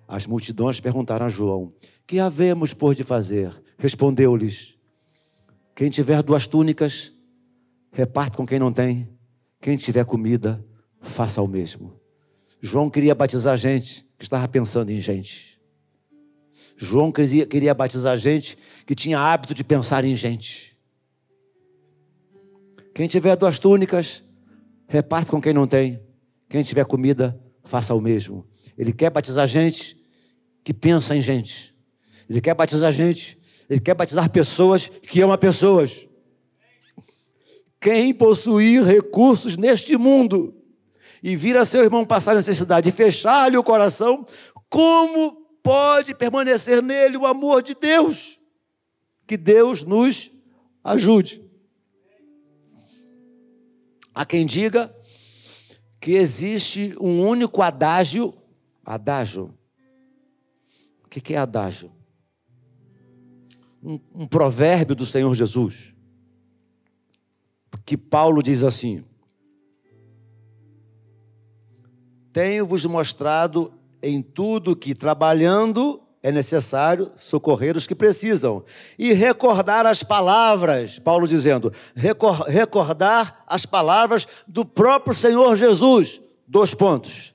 As 0.07 0.25
multidões 0.25 0.79
perguntaram 0.79 1.27
a 1.27 1.29
João: 1.29 1.71
Que 2.09 2.19
havemos 2.19 2.73
por 2.73 2.95
de 2.95 3.03
fazer? 3.03 3.53
Respondeu-lhes: 3.77 4.73
Quem 5.75 5.91
tiver 5.91 6.23
duas 6.23 6.47
túnicas, 6.47 7.13
reparte 7.91 8.35
com 8.35 8.47
quem 8.47 8.57
não 8.57 8.73
tem. 8.73 9.07
Quem 9.61 9.77
tiver 9.77 10.03
comida, 10.05 10.65
faça 11.01 11.39
o 11.39 11.47
mesmo. 11.47 12.01
João 12.59 12.89
queria 12.89 13.13
batizar 13.13 13.55
gente 13.57 14.03
que 14.17 14.23
estava 14.23 14.47
pensando 14.47 14.89
em 14.89 14.99
gente. 14.99 15.61
João 16.75 17.11
queria, 17.11 17.45
queria 17.45 17.75
batizar 17.75 18.17
gente 18.17 18.57
que 18.87 18.95
tinha 18.95 19.19
hábito 19.19 19.53
de 19.53 19.63
pensar 19.63 20.03
em 20.03 20.15
gente. 20.15 20.75
Quem 22.95 23.07
tiver 23.07 23.35
duas 23.35 23.59
túnicas, 23.59 24.23
reparte 24.87 25.29
com 25.29 25.39
quem 25.39 25.53
não 25.53 25.67
tem. 25.67 26.01
Quem 26.49 26.63
tiver 26.63 26.85
comida, 26.85 27.39
faça 27.65 27.93
o 27.93 28.01
mesmo. 28.01 28.47
Ele 28.75 28.91
quer 28.91 29.11
batizar 29.11 29.47
gente 29.47 29.95
que 30.63 30.73
pensa 30.73 31.15
em 31.15 31.21
gente. 31.21 31.68
Ele 32.29 32.39
quer 32.39 32.53
batizar 32.53 32.91
gente. 32.91 33.37
Ele 33.69 33.79
quer 33.79 33.95
batizar 33.95 34.29
pessoas 34.29 34.87
que 34.87 35.21
amam 35.21 35.37
pessoas. 35.37 36.05
Quem 37.81 38.13
possuir 38.13 38.83
recursos 38.83 39.57
neste 39.57 39.97
mundo 39.97 40.53
e 41.23 41.35
vir 41.35 41.57
a 41.57 41.65
seu 41.65 41.83
irmão 41.83 42.05
passar 42.05 42.35
necessidade 42.35 42.89
e 42.89 42.91
fechar-lhe 42.91 43.57
o 43.57 43.63
coração, 43.63 44.25
como 44.69 45.31
pode 45.63 46.13
permanecer 46.13 46.81
nele 46.83 47.17
o 47.17 47.25
amor 47.25 47.63
de 47.63 47.73
Deus? 47.73 48.39
Que 49.25 49.37
Deus 49.37 49.83
nos 49.83 50.31
ajude. 50.83 51.43
Há 54.13 54.25
quem 54.25 54.45
diga 54.45 54.93
que 56.01 56.13
existe 56.13 56.95
um 56.99 57.25
único 57.25 57.61
adágio, 57.61 58.33
adágio. 58.85 59.53
O 61.03 61.07
que 61.07 61.33
é 61.33 61.37
adágio? 61.37 61.98
Um, 63.81 63.99
um 64.13 64.27
provérbio 64.27 64.95
do 64.95 65.05
Senhor 65.05 65.33
Jesus. 65.33 65.93
Que 67.85 67.97
Paulo 67.97 68.43
diz 68.43 68.63
assim: 68.63 69.03
Tenho-vos 72.31 72.85
mostrado 72.85 73.73
em 74.01 74.21
tudo 74.21 74.75
que, 74.75 74.93
trabalhando, 74.93 76.01
é 76.21 76.31
necessário 76.31 77.11
socorrer 77.15 77.75
os 77.75 77.87
que 77.87 77.95
precisam. 77.95 78.63
E 78.97 79.13
recordar 79.13 79.85
as 79.85 80.03
palavras, 80.03 80.99
Paulo 80.99 81.27
dizendo, 81.27 81.73
recordar 81.95 83.43
as 83.47 83.65
palavras 83.65 84.27
do 84.47 84.65
próprio 84.65 85.13
Senhor 85.13 85.55
Jesus. 85.55 86.21
Dois 86.47 86.73
pontos. 86.73 87.33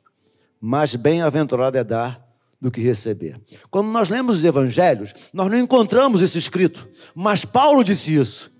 Mais 0.61 0.95
bem-aventurado 0.95 1.76
é 1.76 1.84
dar 1.84 2.24
do 2.65 2.71
que 2.71 2.81
receber. 2.81 3.39
Quando 3.71 3.89
nós 3.89 4.09
lemos 4.09 4.37
os 4.37 4.45
evangelhos, 4.45 5.12
nós 5.35 5.51
não 5.51 5.59
encontramos 5.59 6.23
isso 6.23 6.39
escrito, 6.39 6.89
mas 7.15 7.45
Paulo 7.45 7.85
disse 7.85 8.17
isso. 8.17 8.51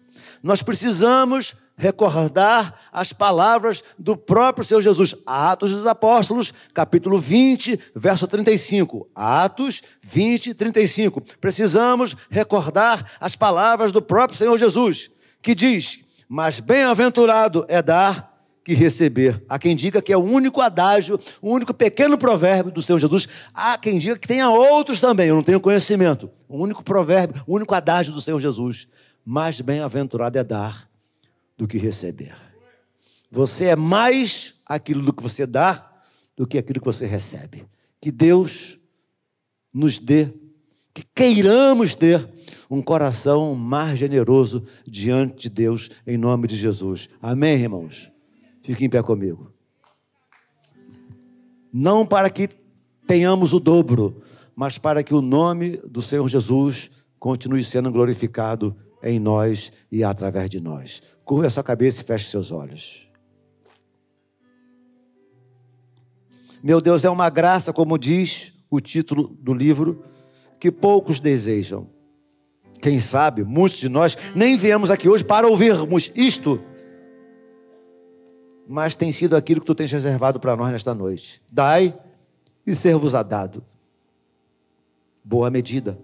Nós 0.43 0.63
precisamos 0.63 1.57
recordar 1.75 2.79
as 2.93 3.15
palavras 3.15 3.83
do 3.99 4.15
próprio 4.15 4.63
Senhor 4.63 4.83
Jesus. 4.83 5.15
Atos 5.25 5.71
dos 5.71 5.87
Apóstolos, 5.87 6.53
capítulo 6.75 7.19
20, 7.19 7.81
verso 7.97 8.27
35. 8.27 9.09
Atos 9.15 9.81
20, 10.03 10.53
35. 10.53 11.23
Precisamos 11.41 12.15
recordar 12.29 13.13
as 13.19 13.35
palavras 13.35 13.91
do 13.91 14.03
próprio 14.03 14.37
Senhor 14.37 14.59
Jesus, 14.59 15.11
que 15.41 15.55
diz: 15.55 16.01
Mas 16.29 16.61
bem-aventurado 16.61 17.65
é 17.69 17.81
dar 17.81 18.34
que 18.65 18.73
receber. 18.73 19.45
Há 19.49 19.59
quem 19.59 19.77
diga 19.77 20.01
que 20.01 20.13
é 20.13 20.17
o 20.17 20.23
único 20.23 20.61
adágio, 20.61 21.21
o 21.43 21.51
único 21.51 21.75
pequeno 21.75 22.17
provérbio 22.17 22.73
do 22.73 22.81
Senhor 22.81 22.99
Jesus. 22.99 23.29
Há 23.53 23.77
quem 23.77 23.99
diga 23.99 24.19
que 24.19 24.27
tenha 24.27 24.49
outros 24.49 25.01
também, 25.01 25.29
eu 25.29 25.37
não 25.37 25.43
tenho 25.43 25.61
conhecimento. 25.61 26.31
O 26.49 26.59
único 26.59 26.83
provérbio, 26.83 27.43
o 27.47 27.55
único 27.55 27.75
adágio 27.75 28.13
do 28.13 28.23
Senhor 28.23 28.41
Jesus. 28.41 28.89
Mais 29.25 29.61
bem-aventurado 29.61 30.39
é 30.39 30.45
dar 30.45 30.89
do 31.57 31.69
que 31.69 31.79
receber. 31.79 32.35
Você 33.31 33.67
é 33.67 33.77
mais 33.77 34.55
aquilo 34.65 35.03
do 35.03 35.13
que 35.13 35.23
você 35.23 35.47
dá 35.47 35.91
do 36.37 36.47
que 36.47 36.59
aquilo 36.59 36.81
que 36.81 36.87
você 36.87 37.07
recebe. 37.07 37.65
Que 38.01 38.11
Deus 38.11 38.79
nos 39.73 39.99
dê, 39.99 40.33
que 40.93 41.05
queiramos 41.15 41.95
ter 41.95 42.29
um 42.71 42.81
coração 42.81 43.55
mais 43.55 43.99
generoso 43.99 44.65
diante 44.87 45.43
de 45.43 45.51
Deus, 45.51 45.91
em 46.07 46.17
nome 46.17 46.47
de 46.49 46.57
Jesus. 46.57 47.09
Amém, 47.21 47.61
irmãos? 47.61 48.14
Fique 48.65 48.85
em 48.85 48.89
pé 48.89 49.03
comigo. 49.03 49.53
Não 51.71 52.07
para 52.07 52.31
que 52.31 52.49
tenhamos 53.07 53.53
o 53.53 53.61
dobro, 53.61 54.23
mas 54.57 54.79
para 54.79 55.03
que 55.05 55.15
o 55.15 55.21
nome 55.21 55.77
do 55.87 56.01
Senhor 56.01 56.27
Jesus 56.27 56.91
continue 57.19 57.63
sendo 57.63 57.93
glorificado 57.93 58.75
em 59.03 59.21
nós 59.21 59.71
e 59.93 60.03
através 60.03 60.49
de 60.49 60.61
nós. 60.61 61.03
Curva 61.27 61.47
a 61.47 61.51
sua 61.51 61.63
cabeça 61.63 62.01
e 62.01 62.05
feche 62.05 62.31
seus 62.31 62.51
olhos. 62.51 63.07
Meu 66.63 66.81
Deus, 66.81 67.05
é 67.05 67.11
uma 67.11 67.29
graça, 67.29 67.71
como 67.71 67.99
diz 67.99 68.55
o 68.71 68.81
título 68.81 69.37
do 69.39 69.53
livro, 69.53 70.03
que 70.59 70.73
poucos 70.73 71.21
desejam. 71.21 71.87
Quem 72.81 72.99
sabe, 72.99 73.45
muitos 73.45 73.79
de 73.79 73.91
nós 73.91 74.17
nem 74.35 74.57
viemos 74.57 74.91
aqui 74.91 75.07
hoje 75.07 75.23
para 75.23 75.47
ouvirmos 75.47 76.11
isto, 76.15 76.63
mas 78.67 78.95
tem 78.95 79.13
sido 79.13 79.37
aquilo 79.37 79.61
que 79.61 79.67
tu 79.67 79.75
tens 79.75 79.91
reservado 79.91 80.41
para 80.41 80.57
nós 80.57 80.71
nesta 80.71 80.95
noite. 80.95 81.43
Dai 81.53 81.95
e 82.67 82.75
ser-vos-á 82.75 83.23
dado. 83.23 83.63
Boa 85.23 85.51
medida, 85.51 85.99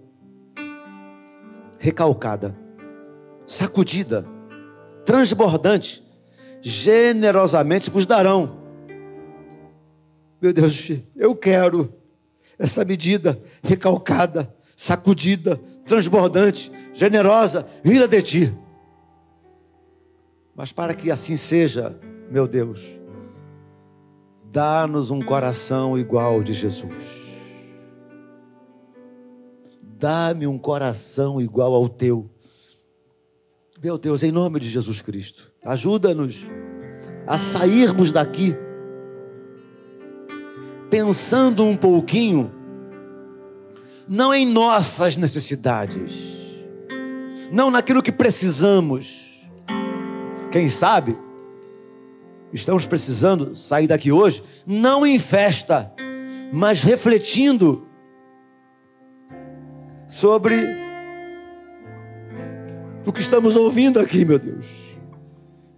recalcada 1.79 2.55
sacudida, 3.51 4.25
transbordante, 5.05 6.01
generosamente 6.61 7.89
vos 7.89 8.05
darão. 8.05 8.61
Meu 10.41 10.53
Deus, 10.53 10.89
eu 11.17 11.35
quero 11.35 11.93
essa 12.57 12.85
medida 12.85 13.37
recalcada, 13.61 14.55
sacudida, 14.75 15.59
transbordante, 15.85 16.71
generosa, 16.93 17.67
vinda 17.83 18.07
de 18.07 18.21
ti. 18.21 18.57
Mas 20.55 20.71
para 20.71 20.93
que 20.93 21.11
assim 21.11 21.35
seja, 21.35 21.99
meu 22.31 22.47
Deus, 22.47 22.95
dá-nos 24.45 25.11
um 25.11 25.21
coração 25.21 25.97
igual 25.97 26.41
de 26.41 26.53
Jesus. 26.53 26.93
Dá-me 29.81 30.47
um 30.47 30.57
coração 30.57 31.41
igual 31.41 31.73
ao 31.73 31.89
teu. 31.89 32.29
Meu 33.83 33.97
Deus, 33.97 34.23
em 34.23 34.31
nome 34.31 34.61
de 34.61 34.69
Jesus 34.69 35.01
Cristo, 35.01 35.51
ajuda-nos 35.61 36.47
a 37.27 37.37
sairmos 37.37 38.13
daqui 38.13 38.55
pensando 40.89 41.65
um 41.65 41.75
pouquinho, 41.75 42.49
não 44.07 44.33
em 44.33 44.45
nossas 44.45 45.17
necessidades, 45.17 46.13
não 47.51 47.69
naquilo 47.69 48.01
que 48.01 48.11
precisamos. 48.11 49.29
Quem 50.49 50.69
sabe, 50.69 51.17
estamos 52.53 52.85
precisando 52.85 53.55
sair 53.55 53.87
daqui 53.87 54.11
hoje, 54.11 54.43
não 54.65 55.05
em 55.05 55.17
festa, 55.17 55.91
mas 56.51 56.83
refletindo 56.83 57.87
sobre 60.07 60.55
o 63.05 63.11
que 63.11 63.21
estamos 63.21 63.55
ouvindo 63.55 63.99
aqui, 63.99 64.25
meu 64.25 64.37
Deus. 64.37 64.65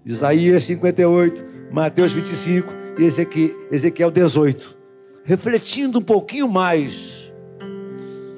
Isaías 0.06 0.64
58, 0.64 1.46
Mateus 1.72 2.12
25 2.12 2.74
e 3.00 3.74
Ezequiel 3.74 4.12
18 4.12 4.84
refletindo 5.24 6.00
um 6.00 6.02
pouquinho 6.02 6.48
mais 6.48 7.32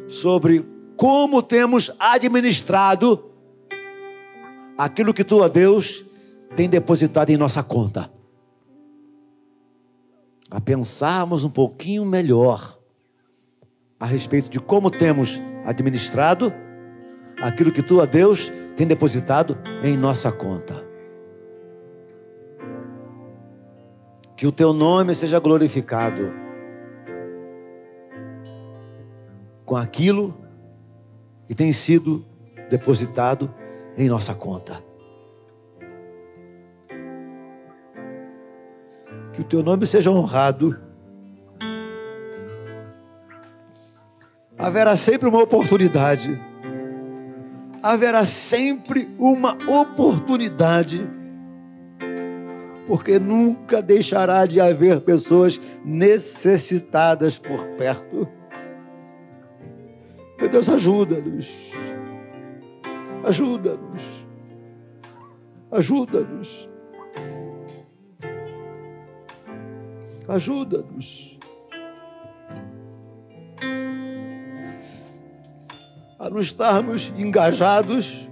sobre 0.08 0.66
como 0.96 1.42
temos 1.42 1.92
administrado 2.00 3.32
aquilo 4.78 5.14
que 5.14 5.24
tu, 5.24 5.48
Deus, 5.50 6.06
tem 6.56 6.70
depositado 6.70 7.30
em 7.32 7.38
nossa 7.38 7.64
conta. 7.64 8.10
A 10.56 10.62
pensarmos 10.62 11.44
um 11.44 11.50
pouquinho 11.50 12.06
melhor 12.06 12.80
a 14.00 14.06
respeito 14.06 14.50
de 14.50 14.58
como 14.58 14.90
temos 14.90 15.38
administrado 15.66 16.54
aquilo 17.42 17.74
que 17.74 17.84
tu, 17.84 18.06
Deus, 18.08 18.54
tem 18.78 18.88
depositado 18.88 19.58
em 19.84 19.98
nossa 19.98 20.32
conta. 20.32 20.82
Que 24.38 24.48
o 24.48 24.52
teu 24.54 24.72
nome 24.72 25.14
seja 25.14 25.42
glorificado 25.42 26.32
com 29.66 29.76
aquilo 29.76 30.34
que 31.48 31.54
tem 31.54 31.74
sido 31.74 32.26
depositado 32.70 33.54
em 33.98 34.08
nossa 34.08 34.34
conta. 34.34 34.82
Que 39.36 39.42
o 39.42 39.44
teu 39.44 39.62
nome 39.62 39.86
seja 39.86 40.10
honrado. 40.10 40.80
Haverá 44.58 44.96
sempre 44.96 45.28
uma 45.28 45.44
oportunidade. 45.44 46.40
Haverá 47.84 48.24
sempre 48.24 49.10
uma 49.20 49.58
oportunidade. 49.68 51.06
Porque 52.88 53.20
nunca 53.20 53.82
deixará 53.82 54.46
de 54.46 54.62
haver 54.62 55.02
pessoas 55.02 55.60
necessitadas 55.84 57.38
por 57.38 57.62
perto. 57.78 58.28
Meu 60.40 60.50
Deus, 60.50 60.70
ajuda-nos. 60.70 61.54
Ajuda-nos. 63.26 64.02
Ajuda-nos. 65.72 66.75
Ajuda-nos. 70.28 71.38
A 76.18 76.30
não 76.30 76.40
estarmos 76.40 77.14
engajados 77.18 78.30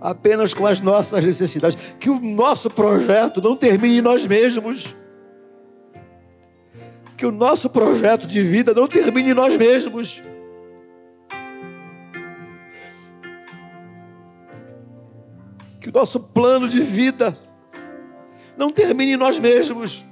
apenas 0.00 0.54
com 0.54 0.66
as 0.66 0.80
nossas 0.80 1.24
necessidades. 1.24 1.76
Que 1.98 2.08
o 2.08 2.18
nosso 2.20 2.70
projeto 2.70 3.42
não 3.42 3.56
termine 3.56 3.98
em 3.98 4.02
nós 4.02 4.26
mesmos. 4.26 4.94
Que 7.16 7.26
o 7.26 7.32
nosso 7.32 7.68
projeto 7.68 8.26
de 8.26 8.42
vida 8.42 8.72
não 8.72 8.86
termine 8.86 9.30
em 9.30 9.34
nós 9.34 9.56
mesmos. 9.56 10.22
que 15.88 15.96
o 15.96 16.00
nosso 16.00 16.20
plano 16.20 16.68
de 16.68 16.80
vida 16.80 17.34
não 18.58 18.70
termine 18.70 19.12
em 19.12 19.16
nós 19.16 19.38
mesmos. 19.38 20.04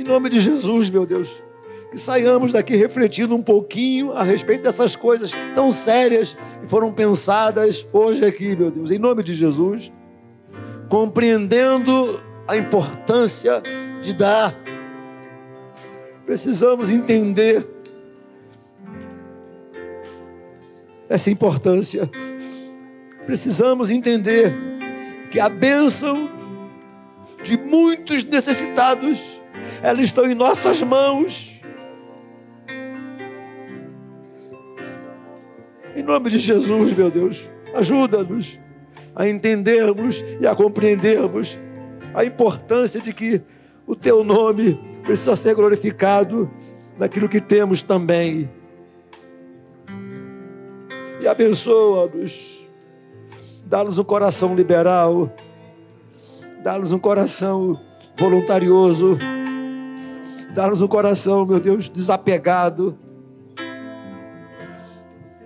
Em 0.00 0.02
nome 0.02 0.30
de 0.30 0.40
Jesus, 0.40 0.88
meu 0.88 1.04
Deus, 1.04 1.42
que 1.90 1.98
saiamos 1.98 2.54
daqui 2.54 2.74
refletindo 2.74 3.36
um 3.36 3.42
pouquinho 3.42 4.12
a 4.12 4.22
respeito 4.22 4.62
dessas 4.62 4.96
coisas 4.96 5.30
tão 5.54 5.70
sérias 5.70 6.34
que 6.62 6.66
foram 6.66 6.90
pensadas 6.90 7.86
hoje 7.92 8.24
aqui, 8.24 8.56
meu 8.56 8.70
Deus, 8.70 8.90
em 8.90 8.98
nome 8.98 9.22
de 9.22 9.34
Jesus, 9.34 9.92
compreendendo 10.88 12.18
a 12.48 12.56
importância 12.56 13.62
de 14.00 14.14
dar. 14.14 14.54
Precisamos 16.24 16.88
entender 16.88 17.66
essa 21.10 21.30
importância 21.30 22.08
precisamos 23.26 23.90
entender 23.90 24.56
que 25.30 25.38
a 25.38 25.50
bênção 25.50 26.26
de 27.44 27.58
muitos 27.58 28.24
necessitados, 28.24 29.39
elas 29.82 30.06
estão 30.06 30.30
em 30.30 30.34
nossas 30.34 30.82
mãos. 30.82 31.60
Em 35.96 36.02
nome 36.02 36.30
de 36.30 36.38
Jesus, 36.38 36.92
meu 36.92 37.10
Deus, 37.10 37.48
ajuda-nos 37.74 38.58
a 39.14 39.28
entendermos 39.28 40.24
e 40.40 40.46
a 40.46 40.54
compreendermos 40.54 41.58
a 42.14 42.24
importância 42.24 43.00
de 43.00 43.12
que 43.12 43.42
o 43.86 43.96
teu 43.96 44.22
nome 44.22 44.80
precisa 45.02 45.34
ser 45.36 45.54
glorificado 45.54 46.50
naquilo 46.98 47.28
que 47.28 47.40
temos 47.40 47.82
também. 47.82 48.48
E 51.20 51.26
abençoa-nos 51.26 52.60
Dá-nos 53.70 53.98
um 53.98 54.02
coração 54.02 54.52
liberal. 54.56 55.32
Dá-nos 56.60 56.90
um 56.90 56.98
coração 56.98 57.80
voluntarioso. 58.18 59.16
Dá-nos 60.54 60.80
um 60.80 60.88
coração, 60.88 61.46
meu 61.46 61.60
Deus, 61.60 61.88
desapegado. 61.88 62.98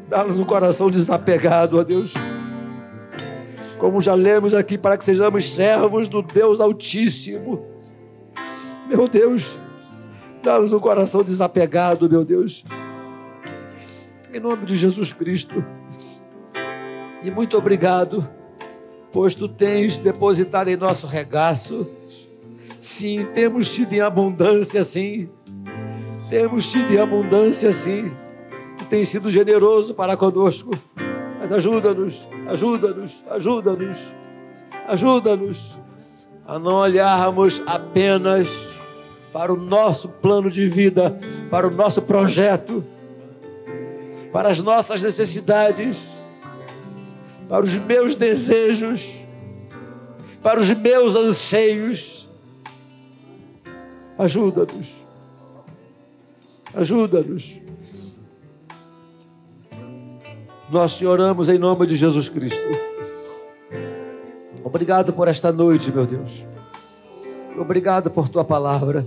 Dá-nos 0.08 0.38
um 0.38 0.44
coração 0.44 0.90
desapegado, 0.90 1.78
ó 1.78 1.84
Deus. 1.84 2.14
Como 3.78 4.00
já 4.00 4.14
lemos 4.14 4.54
aqui, 4.54 4.78
para 4.78 4.96
que 4.96 5.04
sejamos 5.04 5.52
servos 5.52 6.08
do 6.08 6.22
Deus 6.22 6.60
Altíssimo. 6.60 7.66
Meu 8.88 9.06
Deus, 9.08 9.58
dá-nos 10.42 10.72
um 10.72 10.80
coração 10.80 11.22
desapegado, 11.22 12.08
meu 12.08 12.24
Deus. 12.24 12.64
Em 14.32 14.40
nome 14.40 14.64
de 14.66 14.76
Jesus 14.76 15.12
Cristo. 15.12 15.64
E 17.22 17.30
muito 17.30 17.56
obrigado, 17.56 18.26
pois 19.12 19.34
tu 19.34 19.48
tens 19.48 19.98
depositado 19.98 20.68
em 20.68 20.76
nosso 20.76 21.06
regaço. 21.06 21.86
Sim, 22.84 23.26
temos 23.32 23.70
tido 23.70 23.94
em 23.94 24.00
abundância, 24.02 24.84
sim. 24.84 25.30
Temos 26.28 26.70
tido 26.70 26.92
em 26.92 26.98
abundância, 26.98 27.72
sim. 27.72 28.04
Tu 28.76 28.84
tens 28.84 29.08
sido 29.08 29.30
generoso 29.30 29.94
para 29.94 30.18
conosco. 30.18 30.68
Mas 31.40 31.50
ajuda-nos, 31.50 32.28
ajuda-nos, 32.46 33.24
ajuda-nos, 33.30 34.12
ajuda-nos 34.86 35.80
a 36.46 36.58
não 36.58 36.76
olharmos 36.76 37.62
apenas 37.64 38.48
para 39.32 39.50
o 39.50 39.56
nosso 39.56 40.10
plano 40.10 40.50
de 40.50 40.68
vida, 40.68 41.18
para 41.50 41.66
o 41.66 41.70
nosso 41.70 42.02
projeto, 42.02 42.84
para 44.30 44.50
as 44.50 44.60
nossas 44.60 45.02
necessidades 45.02 45.96
para 47.48 47.64
os 47.64 47.72
meus 47.74 48.14
desejos, 48.14 49.08
para 50.42 50.60
os 50.60 50.68
meus 50.74 51.16
anseios. 51.16 52.23
Ajuda-nos. 54.18 54.94
Ajuda-nos. 56.74 57.56
Nós 60.70 60.96
te 60.96 61.06
oramos 61.06 61.48
em 61.48 61.58
nome 61.58 61.86
de 61.86 61.96
Jesus 61.96 62.28
Cristo. 62.28 62.58
Obrigado 64.62 65.12
por 65.12 65.28
esta 65.28 65.52
noite, 65.52 65.92
meu 65.92 66.06
Deus. 66.06 66.44
Obrigado 67.58 68.10
por 68.10 68.28
tua 68.28 68.44
palavra. 68.44 69.06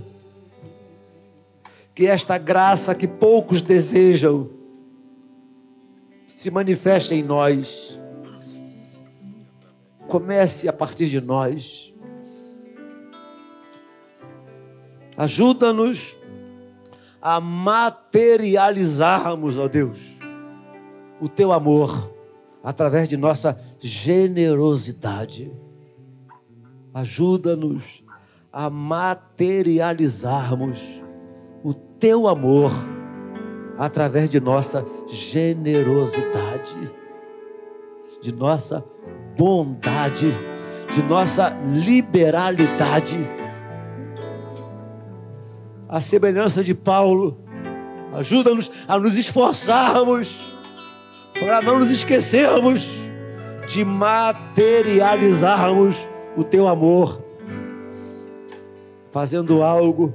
Que 1.94 2.06
esta 2.06 2.38
graça 2.38 2.94
que 2.94 3.06
poucos 3.06 3.60
desejam 3.60 4.48
se 6.36 6.50
manifeste 6.50 7.14
em 7.14 7.22
nós 7.22 7.98
comece 10.08 10.68
a 10.68 10.72
partir 10.72 11.06
de 11.06 11.20
nós. 11.20 11.92
Ajuda-nos 15.18 16.16
a 17.20 17.40
materializarmos, 17.40 19.58
ó 19.58 19.66
Deus, 19.66 19.98
o 21.20 21.28
teu 21.28 21.50
amor 21.50 22.14
através 22.62 23.08
de 23.08 23.16
nossa 23.16 23.58
generosidade. 23.80 25.50
Ajuda-nos 26.94 27.82
a 28.52 28.70
materializarmos 28.70 30.78
o 31.64 31.74
teu 31.74 32.28
amor 32.28 32.70
através 33.76 34.30
de 34.30 34.38
nossa 34.38 34.84
generosidade, 35.08 36.76
de 38.22 38.32
nossa 38.32 38.84
bondade, 39.36 40.32
de 40.94 41.02
nossa 41.02 41.50
liberalidade. 41.72 43.47
A 45.88 46.00
semelhança 46.00 46.62
de 46.62 46.74
Paulo, 46.74 47.38
ajuda-nos 48.14 48.70
a 48.86 48.96
nos 48.98 49.16
esforçarmos 49.16 50.52
para 51.38 51.62
não 51.62 51.78
nos 51.78 51.90
esquecermos 51.90 52.86
de 53.68 53.84
materializarmos 53.84 55.96
o 56.36 56.44
teu 56.44 56.68
amor, 56.68 57.22
fazendo 59.10 59.62
algo 59.62 60.12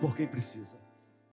por 0.00 0.16
quem 0.16 0.26
precisa. 0.26 0.81